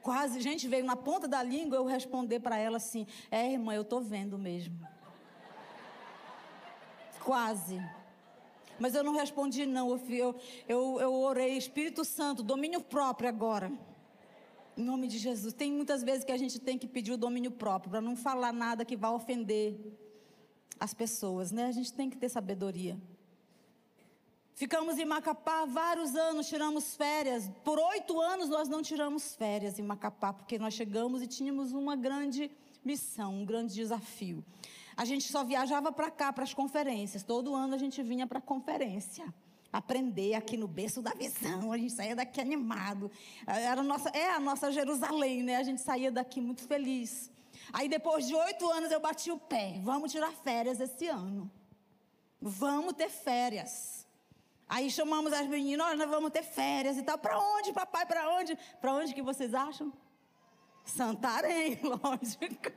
Quase, 0.00 0.40
gente, 0.40 0.66
veio 0.66 0.86
na 0.86 0.96
ponta 0.96 1.28
da 1.28 1.42
língua 1.42 1.76
eu 1.76 1.84
responder 1.84 2.40
para 2.40 2.56
ela 2.56 2.78
assim: 2.78 3.06
é, 3.30 3.52
irmã, 3.52 3.74
eu 3.74 3.82
estou 3.82 4.00
vendo 4.00 4.38
mesmo. 4.38 4.74
Quase. 7.22 7.78
Mas 8.78 8.94
eu 8.94 9.04
não 9.04 9.12
respondi, 9.12 9.66
não. 9.66 9.90
Eu, 9.90 10.40
eu, 10.66 11.00
eu 11.02 11.12
orei, 11.12 11.58
Espírito 11.58 12.02
Santo, 12.02 12.42
domínio 12.42 12.80
próprio 12.80 13.28
agora. 13.28 13.70
Em 14.76 14.84
nome 14.84 15.08
de 15.08 15.18
Jesus. 15.18 15.54
Tem 15.54 15.72
muitas 15.72 16.02
vezes 16.02 16.22
que 16.22 16.32
a 16.32 16.36
gente 16.36 16.60
tem 16.60 16.76
que 16.76 16.86
pedir 16.86 17.12
o 17.12 17.16
domínio 17.16 17.50
próprio, 17.50 17.90
para 17.90 18.00
não 18.00 18.14
falar 18.14 18.52
nada 18.52 18.84
que 18.84 18.94
vá 18.94 19.10
ofender 19.10 19.74
as 20.78 20.92
pessoas, 20.92 21.50
né? 21.50 21.66
A 21.66 21.72
gente 21.72 21.92
tem 21.92 22.10
que 22.10 22.16
ter 22.16 22.28
sabedoria. 22.28 23.00
Ficamos 24.54 24.98
em 24.98 25.04
Macapá 25.04 25.64
vários 25.64 26.14
anos, 26.14 26.46
tiramos 26.46 26.94
férias. 26.94 27.50
Por 27.64 27.78
oito 27.78 28.20
anos 28.20 28.50
nós 28.50 28.68
não 28.68 28.82
tiramos 28.82 29.34
férias 29.34 29.78
em 29.78 29.82
Macapá, 29.82 30.32
porque 30.32 30.58
nós 30.58 30.74
chegamos 30.74 31.22
e 31.22 31.26
tínhamos 31.26 31.72
uma 31.72 31.96
grande 31.96 32.50
missão, 32.84 33.34
um 33.34 33.46
grande 33.46 33.74
desafio. 33.74 34.44
A 34.94 35.04
gente 35.04 35.30
só 35.30 35.42
viajava 35.42 35.90
para 35.90 36.10
cá, 36.10 36.32
para 36.32 36.44
as 36.44 36.52
conferências. 36.52 37.22
Todo 37.22 37.54
ano 37.54 37.74
a 37.74 37.78
gente 37.78 38.02
vinha 38.02 38.26
para 38.26 38.38
a 38.38 38.42
conferência 38.42 39.32
aprender 39.72 40.34
aqui 40.34 40.56
no 40.56 40.68
berço 40.68 41.02
da 41.02 41.12
visão. 41.12 41.72
A 41.72 41.78
gente 41.78 41.92
saía 41.92 42.16
daqui 42.16 42.40
animado. 42.40 43.10
Era 43.46 43.80
a 43.80 43.84
nossa, 43.84 44.08
é 44.10 44.30
a 44.30 44.40
nossa 44.40 44.70
Jerusalém, 44.72 45.42
né? 45.42 45.56
A 45.56 45.62
gente 45.62 45.80
saía 45.80 46.10
daqui 46.10 46.40
muito 46.40 46.62
feliz. 46.66 47.30
Aí 47.72 47.88
depois 47.88 48.26
de 48.26 48.34
oito 48.34 48.70
anos 48.70 48.90
eu 48.90 49.00
bati 49.00 49.30
o 49.30 49.38
pé. 49.38 49.80
Vamos 49.82 50.12
tirar 50.12 50.32
férias 50.32 50.80
esse 50.80 51.06
ano. 51.08 51.50
Vamos 52.40 52.92
ter 52.94 53.08
férias. 53.08 54.06
Aí 54.68 54.90
chamamos 54.90 55.32
as 55.32 55.46
meninas, 55.46 55.96
nós 55.96 56.10
vamos 56.10 56.30
ter 56.30 56.42
férias 56.42 56.96
e 56.96 57.02
tal. 57.02 57.18
Para 57.18 57.38
onde, 57.38 57.72
papai? 57.72 58.04
Para 58.04 58.28
onde? 58.34 58.58
Para 58.80 58.94
onde 58.94 59.14
que 59.14 59.22
vocês 59.22 59.54
acham? 59.54 59.92
Santarém, 60.84 61.78
lógico. 61.82 62.72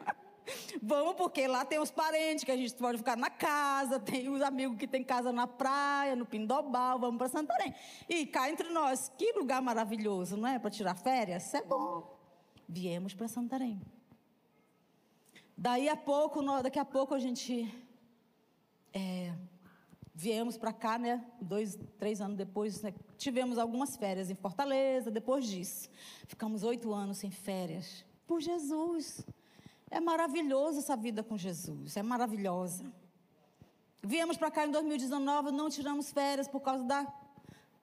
Vamos, 0.81 1.15
porque 1.15 1.47
lá 1.47 1.65
tem 1.65 1.79
os 1.79 1.91
parentes 1.91 2.43
que 2.43 2.51
a 2.51 2.57
gente 2.57 2.73
pode 2.75 2.97
ficar 2.97 3.17
na 3.17 3.29
casa, 3.29 3.99
tem 3.99 4.29
os 4.29 4.41
amigos 4.41 4.77
que 4.77 4.87
tem 4.87 5.03
casa 5.03 5.31
na 5.31 5.47
praia, 5.47 6.15
no 6.15 6.25
Pindobal, 6.25 6.99
vamos 6.99 7.17
para 7.17 7.27
Santarém. 7.27 7.73
E 8.07 8.25
cá 8.25 8.49
entre 8.49 8.69
nós, 8.69 9.11
que 9.17 9.33
lugar 9.33 9.61
maravilhoso, 9.61 10.37
não 10.37 10.47
é? 10.47 10.59
Para 10.59 10.69
tirar 10.69 10.95
férias? 10.95 11.47
Isso 11.47 11.57
é 11.57 11.63
bom. 11.63 12.17
Viemos 12.67 13.13
para 13.13 13.27
Santarém. 13.27 13.81
Daí 15.57 15.89
a 15.89 15.95
pouco, 15.97 16.41
daqui 16.61 16.79
a 16.79 16.85
pouco 16.85 17.13
a 17.13 17.19
gente 17.19 17.69
é, 18.93 19.33
viemos 20.15 20.57
para 20.57 20.71
cá, 20.73 20.97
né? 20.97 21.25
Dois, 21.41 21.77
três 21.97 22.21
anos 22.21 22.37
depois, 22.37 22.81
né? 22.81 22.93
tivemos 23.17 23.57
algumas 23.57 23.95
férias 23.95 24.29
em 24.29 24.35
Fortaleza. 24.35 25.11
Depois 25.11 25.45
disso, 25.45 25.89
ficamos 26.27 26.63
oito 26.63 26.93
anos 26.93 27.17
sem 27.17 27.31
férias. 27.31 28.05
Por 28.25 28.41
Jesus. 28.41 29.25
É 29.91 29.99
maravilhoso 29.99 30.79
essa 30.79 30.95
vida 30.95 31.23
com 31.23 31.37
Jesus, 31.37 31.97
é 31.97 32.03
maravilhosa. 32.03 32.85
Viemos 34.03 34.37
para 34.37 34.51
cá 34.51 34.65
em 34.65 34.71
2019, 34.71 35.51
não 35.51 35.69
tiramos 35.69 36.11
férias 36.11 36.47
por 36.47 36.61
causa 36.61 36.83
da 36.83 37.07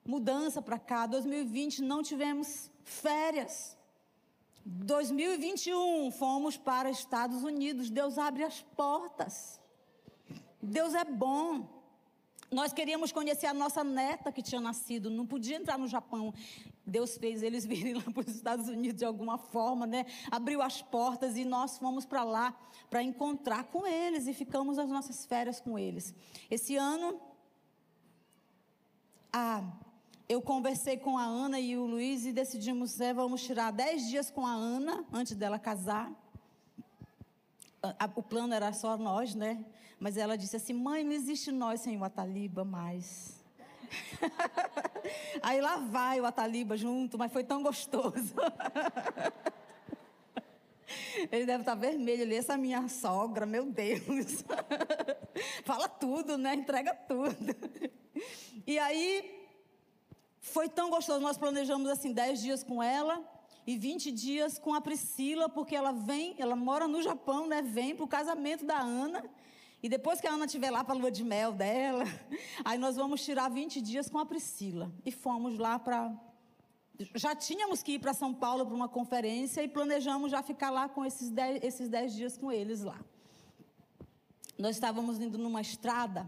mudança 0.05 0.61
para 0.61 0.79
cá. 0.79 1.05
2020 1.05 1.81
não 1.83 2.01
tivemos 2.01 2.71
férias. 2.83 3.77
2021 4.65 6.11
fomos 6.11 6.57
para 6.57 6.89
Estados 6.89 7.43
Unidos. 7.43 7.89
Deus 7.89 8.17
abre 8.17 8.43
as 8.43 8.61
portas. 8.61 9.59
Deus 10.61 10.93
é 10.93 11.03
bom. 11.03 11.67
Nós 12.49 12.71
queríamos 12.71 13.11
conhecer 13.11 13.45
a 13.47 13.53
nossa 13.53 13.83
neta 13.83 14.31
que 14.31 14.41
tinha 14.41 14.61
nascido, 14.61 15.09
não 15.09 15.25
podia 15.25 15.57
entrar 15.57 15.77
no 15.77 15.87
Japão. 15.87 16.33
Deus 16.87 17.17
fez 17.17 17.43
eles 17.43 17.65
virem 17.67 17.93
lá 17.93 18.01
para 18.01 18.21
os 18.21 18.33
Estados 18.33 18.69
Unidos 18.69 18.99
de 18.99 19.05
alguma 19.05 19.37
forma, 19.37 19.85
né? 19.85 20.05
Abriu 20.31 20.61
as 20.61 20.81
portas 20.81 21.35
e 21.35 21.43
nós 21.43 21.77
fomos 21.77 22.05
para 22.05 22.23
lá 22.23 22.57
para 22.89 23.03
encontrar 23.03 23.65
com 23.65 23.85
eles 23.85 24.25
e 24.27 24.33
ficamos 24.33 24.79
as 24.79 24.89
nossas 24.89 25.25
férias 25.25 25.59
com 25.59 25.77
eles. 25.77 26.15
Esse 26.49 26.77
ano, 26.77 27.19
ah, 29.33 29.61
eu 30.29 30.41
conversei 30.41 30.97
com 30.97 31.17
a 31.17 31.23
Ana 31.23 31.59
e 31.59 31.77
o 31.77 31.85
Luiz 31.85 32.25
e 32.25 32.31
decidimos, 32.31 32.99
é, 33.01 33.13
vamos 33.13 33.43
tirar 33.43 33.71
dez 33.71 34.07
dias 34.07 34.31
com 34.31 34.45
a 34.47 34.53
Ana 34.53 35.05
antes 35.11 35.35
dela 35.35 35.59
casar. 35.59 36.09
O 38.15 38.23
plano 38.23 38.53
era 38.53 38.71
só 38.71 38.97
nós, 38.97 39.35
né? 39.35 39.63
Mas 39.99 40.17
ela 40.17 40.37
disse 40.37 40.55
assim: 40.55 40.73
mãe, 40.73 41.03
não 41.03 41.11
existe 41.11 41.51
nós 41.51 41.81
sem 41.81 41.97
o 41.97 42.03
Ataliba 42.03 42.63
mais. 42.63 43.36
Aí 45.41 45.61
lá 45.61 45.77
vai 45.77 46.19
o 46.19 46.25
Ataliba 46.25 46.75
junto, 46.77 47.17
mas 47.17 47.31
foi 47.31 47.43
tão 47.43 47.63
gostoso. 47.63 48.33
Ele 51.31 51.45
deve 51.45 51.61
estar 51.61 51.75
vermelho 51.75 52.23
ali, 52.23 52.35
essa 52.35 52.57
minha 52.57 52.87
sogra, 52.87 53.45
meu 53.45 53.65
Deus. 53.65 54.43
Fala 55.65 55.89
tudo, 55.89 56.37
né? 56.37 56.53
Entrega 56.53 56.93
tudo. 56.93 57.55
E 58.65 58.77
aí, 58.79 59.47
foi 60.39 60.69
tão 60.69 60.89
gostoso. 60.89 61.19
Nós 61.19 61.37
planejamos 61.37 61.89
assim, 61.89 62.13
10 62.13 62.41
dias 62.41 62.63
com 62.63 62.81
ela 62.81 63.21
e 63.65 63.77
20 63.77 64.11
dias 64.11 64.57
com 64.57 64.73
a 64.73 64.81
Priscila, 64.81 65.49
porque 65.49 65.75
ela 65.75 65.91
vem, 65.91 66.35
ela 66.37 66.55
mora 66.55 66.87
no 66.87 67.01
Japão, 67.01 67.47
né? 67.47 67.61
Vem 67.61 67.95
para 67.95 68.05
o 68.05 68.07
casamento 68.07 68.65
da 68.65 68.77
Ana. 68.77 69.23
E 69.81 69.87
depois 69.87 70.19
que 70.19 70.27
a 70.27 70.31
Ana 70.31 70.45
estiver 70.45 70.71
lá 70.71 70.83
para 70.83 70.95
a 70.95 70.97
lua 70.97 71.11
de 71.11 71.23
mel 71.23 71.51
dela, 71.51 72.03
aí 72.65 72.77
nós 72.77 72.95
vamos 72.95 73.23
tirar 73.23 73.49
20 73.49 73.79
dias 73.81 74.09
com 74.09 74.17
a 74.17 74.25
Priscila. 74.25 74.91
E 75.05 75.11
fomos 75.11 75.57
lá 75.57 75.77
para. 75.77 76.11
Já 77.13 77.35
tínhamos 77.35 77.83
que 77.83 77.93
ir 77.93 77.99
para 77.99 78.13
São 78.13 78.33
Paulo 78.33 78.65
para 78.65 78.73
uma 78.73 78.89
conferência 78.89 79.61
e 79.61 79.67
planejamos 79.67 80.31
já 80.31 80.41
ficar 80.41 80.71
lá 80.71 80.89
com 80.89 81.05
esses 81.05 81.29
10, 81.29 81.63
esses 81.63 81.89
dez 81.89 82.13
dias 82.13 82.35
com 82.37 82.51
eles 82.51 82.81
lá. 82.81 82.99
Nós 84.57 84.75
estávamos 84.75 85.19
indo 85.19 85.37
numa 85.37 85.61
estrada 85.61 86.27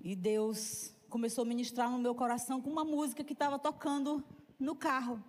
e 0.00 0.16
Deus 0.16 0.94
começou 1.10 1.42
a 1.42 1.44
ministrar 1.44 1.90
no 1.90 1.98
meu 1.98 2.14
coração 2.14 2.62
com 2.62 2.70
uma 2.70 2.84
música 2.84 3.22
que 3.22 3.34
estava 3.34 3.58
tocando 3.58 4.24
no 4.58 4.74
carro. 4.74 5.22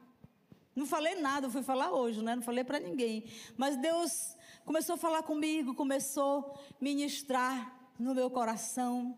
Não 0.73 0.85
falei 0.85 1.15
nada, 1.15 1.49
fui 1.49 1.63
falar 1.63 1.91
hoje, 1.91 2.23
né? 2.23 2.35
Não 2.35 2.43
falei 2.43 2.63
para 2.63 2.79
ninguém. 2.79 3.25
Mas 3.57 3.75
Deus 3.75 4.36
começou 4.67 4.95
a 4.95 4.97
falar 4.97 5.23
comigo, 5.23 5.73
começou 5.73 6.39
a 6.39 6.83
ministrar 6.83 7.73
no 7.97 8.13
meu 8.13 8.29
coração. 8.29 9.17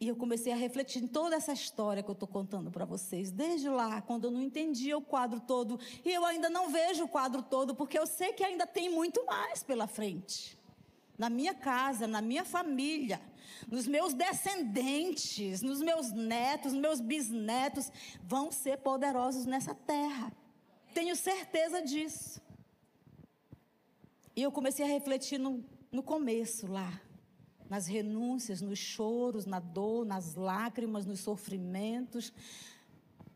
E 0.00 0.08
eu 0.08 0.16
comecei 0.16 0.50
a 0.50 0.56
refletir 0.56 1.02
em 1.04 1.06
toda 1.06 1.36
essa 1.36 1.52
história 1.52 2.02
que 2.02 2.08
eu 2.08 2.14
estou 2.14 2.26
contando 2.26 2.70
para 2.70 2.86
vocês. 2.86 3.30
Desde 3.30 3.68
lá, 3.68 4.00
quando 4.00 4.24
eu 4.24 4.30
não 4.30 4.40
entendia 4.40 4.96
o 4.96 5.02
quadro 5.02 5.40
todo. 5.40 5.78
E 6.02 6.10
eu 6.10 6.24
ainda 6.24 6.48
não 6.48 6.70
vejo 6.70 7.04
o 7.04 7.08
quadro 7.08 7.42
todo, 7.42 7.74
porque 7.74 7.98
eu 7.98 8.06
sei 8.06 8.32
que 8.32 8.42
ainda 8.42 8.66
tem 8.66 8.88
muito 8.88 9.26
mais 9.26 9.62
pela 9.62 9.86
frente. 9.86 10.58
Na 11.18 11.28
minha 11.28 11.52
casa, 11.52 12.06
na 12.06 12.22
minha 12.22 12.46
família, 12.46 13.20
nos 13.70 13.86
meus 13.86 14.14
descendentes, 14.14 15.60
nos 15.60 15.82
meus 15.82 16.12
netos, 16.12 16.72
nos 16.72 16.80
meus 16.80 17.00
bisnetos, 17.02 17.92
vão 18.22 18.50
ser 18.50 18.78
poderosos 18.78 19.44
nessa 19.44 19.74
terra. 19.74 20.32
Tenho 20.94 21.14
certeza 21.14 21.82
disso. 21.82 22.47
E 24.38 24.42
eu 24.42 24.52
comecei 24.52 24.84
a 24.84 24.88
refletir 24.88 25.36
no, 25.36 25.64
no 25.90 26.00
começo 26.00 26.68
lá, 26.68 27.02
nas 27.68 27.88
renúncias, 27.88 28.60
nos 28.60 28.78
choros, 28.78 29.46
na 29.46 29.58
dor, 29.58 30.06
nas 30.06 30.36
lágrimas, 30.36 31.04
nos 31.04 31.18
sofrimentos, 31.18 32.32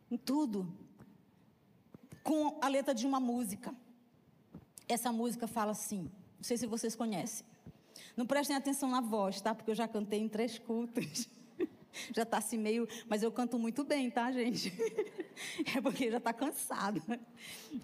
em 0.09 0.17
tudo. 0.17 0.73
Com 2.23 2.57
a 2.63 2.69
letra 2.69 2.95
de 2.95 3.05
uma 3.05 3.19
música. 3.19 3.75
Essa 4.89 5.11
música 5.11 5.49
fala 5.49 5.73
assim, 5.73 6.03
não 6.37 6.45
sei 6.45 6.57
se 6.57 6.69
vocês 6.69 6.95
conhecem. 6.95 7.45
Não 8.17 8.25
prestem 8.25 8.55
atenção 8.55 8.89
na 8.89 9.01
voz, 9.01 9.41
tá? 9.41 9.57
Porque 9.57 9.73
eu 9.73 9.75
já 9.75 9.89
cantei 9.89 10.21
em 10.21 10.29
três 10.29 10.57
cultos. 10.57 11.29
Já 12.15 12.23
está 12.23 12.39
assim 12.39 12.57
meio. 12.57 12.89
Mas 13.07 13.23
eu 13.23 13.31
canto 13.31 13.59
muito 13.59 13.83
bem, 13.85 14.09
tá, 14.09 14.31
gente? 14.31 14.73
É 15.77 15.81
porque 15.81 16.11
já 16.11 16.19
está 16.19 16.33
cansado. 16.33 17.03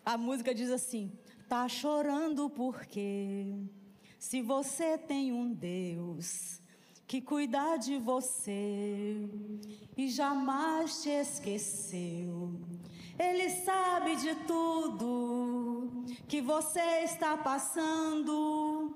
A 0.04 0.16
música 0.16 0.54
diz 0.54 0.70
assim: 0.70 1.10
Tá 1.48 1.66
chorando 1.66 2.50
porque 2.50 3.54
se 4.18 4.42
você 4.42 4.98
tem 4.98 5.32
um 5.32 5.50
Deus 5.50 6.60
que 7.06 7.22
cuida 7.22 7.78
de 7.78 7.96
você 7.96 9.16
e 9.96 10.08
jamais 10.10 11.02
te 11.02 11.08
esqueceu. 11.08 12.52
Ele 13.18 13.48
sabe 13.48 14.16
de 14.16 14.34
tudo 14.46 16.04
que 16.28 16.42
você 16.42 17.02
está 17.04 17.34
passando. 17.38 18.94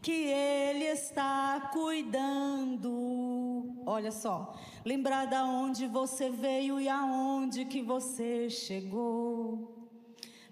que 0.00 0.26
Ele 0.26 0.84
está 0.84 1.70
cuidando. 1.72 3.43
Olha 3.86 4.10
só, 4.10 4.54
lembrar 4.84 5.26
da 5.26 5.44
onde 5.44 5.86
você 5.86 6.30
veio 6.30 6.80
e 6.80 6.88
aonde 6.88 7.64
que 7.64 7.82
você 7.82 8.48
chegou. 8.48 9.88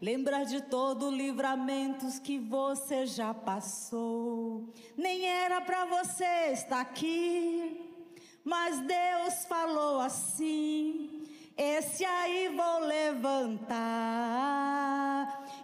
Lembrar 0.00 0.44
de 0.44 0.60
todo 0.62 1.06
o 1.06 1.10
livramentos 1.10 2.18
que 2.18 2.38
você 2.38 3.06
já 3.06 3.32
passou. 3.32 4.68
Nem 4.96 5.26
era 5.26 5.60
para 5.60 5.84
você 5.84 6.50
estar 6.52 6.80
aqui, 6.80 7.80
mas 8.44 8.80
Deus 8.80 9.44
falou 9.44 10.00
assim: 10.00 11.22
esse 11.56 12.04
aí 12.04 12.48
vou 12.48 12.80
levantar 12.80 13.72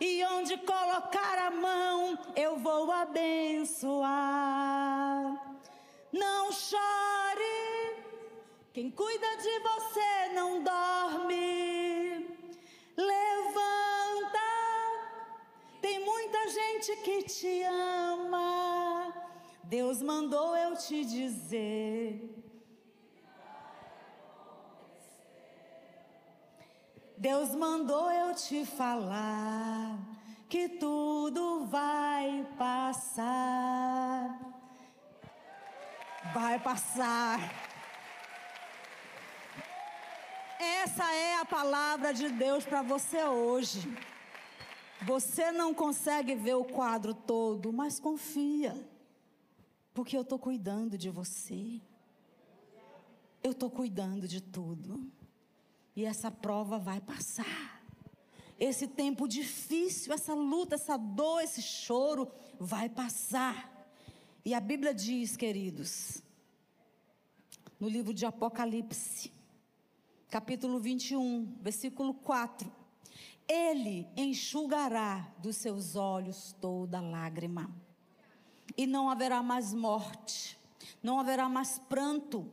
e 0.00 0.24
onde 0.26 0.56
colocar 0.58 1.38
a 1.46 1.50
mão 1.50 2.16
eu 2.36 2.56
vou 2.58 2.92
abençoar. 2.92 4.08
Não 6.18 6.50
chore, 6.52 7.96
quem 8.72 8.90
cuida 8.90 9.30
de 9.36 9.54
você 9.68 10.28
não 10.34 10.62
dorme. 10.62 12.26
Levanta, 12.96 14.48
tem 15.80 16.04
muita 16.04 16.48
gente 16.48 16.96
que 17.04 17.22
te 17.22 17.62
ama. 17.62 19.12
Deus 19.64 20.02
mandou 20.02 20.56
eu 20.56 20.74
te 20.76 21.04
dizer. 21.04 22.38
Deus 27.16 27.54
mandou 27.54 28.10
eu 28.10 28.32
te 28.34 28.64
falar 28.64 29.98
que 30.48 30.68
tudo 30.68 31.66
vai 31.66 32.46
passar. 32.56 33.87
Vai 36.40 36.56
passar. 36.60 37.40
Essa 40.60 41.12
é 41.12 41.40
a 41.40 41.44
palavra 41.44 42.14
de 42.14 42.28
Deus 42.28 42.64
para 42.64 42.80
você 42.80 43.24
hoje. 43.24 43.80
Você 45.02 45.50
não 45.50 45.74
consegue 45.74 46.36
ver 46.36 46.54
o 46.54 46.64
quadro 46.64 47.12
todo, 47.12 47.72
mas 47.72 47.98
confia, 47.98 48.72
porque 49.92 50.16
eu 50.16 50.22
estou 50.22 50.38
cuidando 50.38 50.96
de 50.96 51.10
você. 51.10 51.80
Eu 53.42 53.50
estou 53.50 53.68
cuidando 53.68 54.28
de 54.28 54.40
tudo. 54.40 55.10
E 55.96 56.04
essa 56.04 56.30
prova 56.30 56.78
vai 56.78 57.00
passar. 57.00 57.82
Esse 58.60 58.86
tempo 58.86 59.26
difícil, 59.26 60.12
essa 60.12 60.34
luta, 60.34 60.76
essa 60.76 60.96
dor, 60.96 61.42
esse 61.42 61.60
choro 61.60 62.30
vai 62.60 62.88
passar. 62.88 63.56
E 64.44 64.54
a 64.54 64.60
Bíblia 64.60 64.94
diz, 64.94 65.36
queridos, 65.36 66.22
no 67.78 67.88
livro 67.88 68.12
de 68.12 68.26
Apocalipse, 68.26 69.32
capítulo 70.28 70.80
21, 70.80 71.56
versículo 71.60 72.12
4: 72.12 72.70
Ele 73.46 74.08
enxugará 74.16 75.32
dos 75.38 75.56
seus 75.56 75.94
olhos 75.94 76.54
toda 76.60 77.00
lágrima, 77.00 77.70
e 78.76 78.86
não 78.86 79.08
haverá 79.08 79.42
mais 79.42 79.72
morte, 79.72 80.58
não 81.02 81.20
haverá 81.20 81.48
mais 81.48 81.78
pranto, 81.78 82.50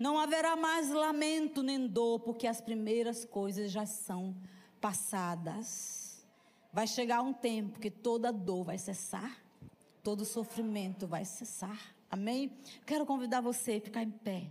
não 0.00 0.18
haverá 0.18 0.56
mais 0.56 0.90
lamento 0.90 1.62
nem 1.62 1.86
dor, 1.86 2.20
porque 2.20 2.46
as 2.46 2.60
primeiras 2.60 3.24
coisas 3.24 3.70
já 3.70 3.84
são 3.84 4.34
passadas. 4.80 6.24
Vai 6.72 6.86
chegar 6.86 7.20
um 7.20 7.34
tempo 7.34 7.78
que 7.78 7.90
toda 7.90 8.32
dor 8.32 8.64
vai 8.64 8.78
cessar, 8.78 9.36
todo 10.02 10.24
sofrimento 10.24 11.06
vai 11.06 11.26
cessar. 11.26 11.94
Amém? 12.10 12.56
Quero 12.86 13.04
convidar 13.04 13.42
você 13.42 13.72
a 13.72 13.80
ficar 13.80 14.02
em 14.02 14.10
pé. 14.10 14.50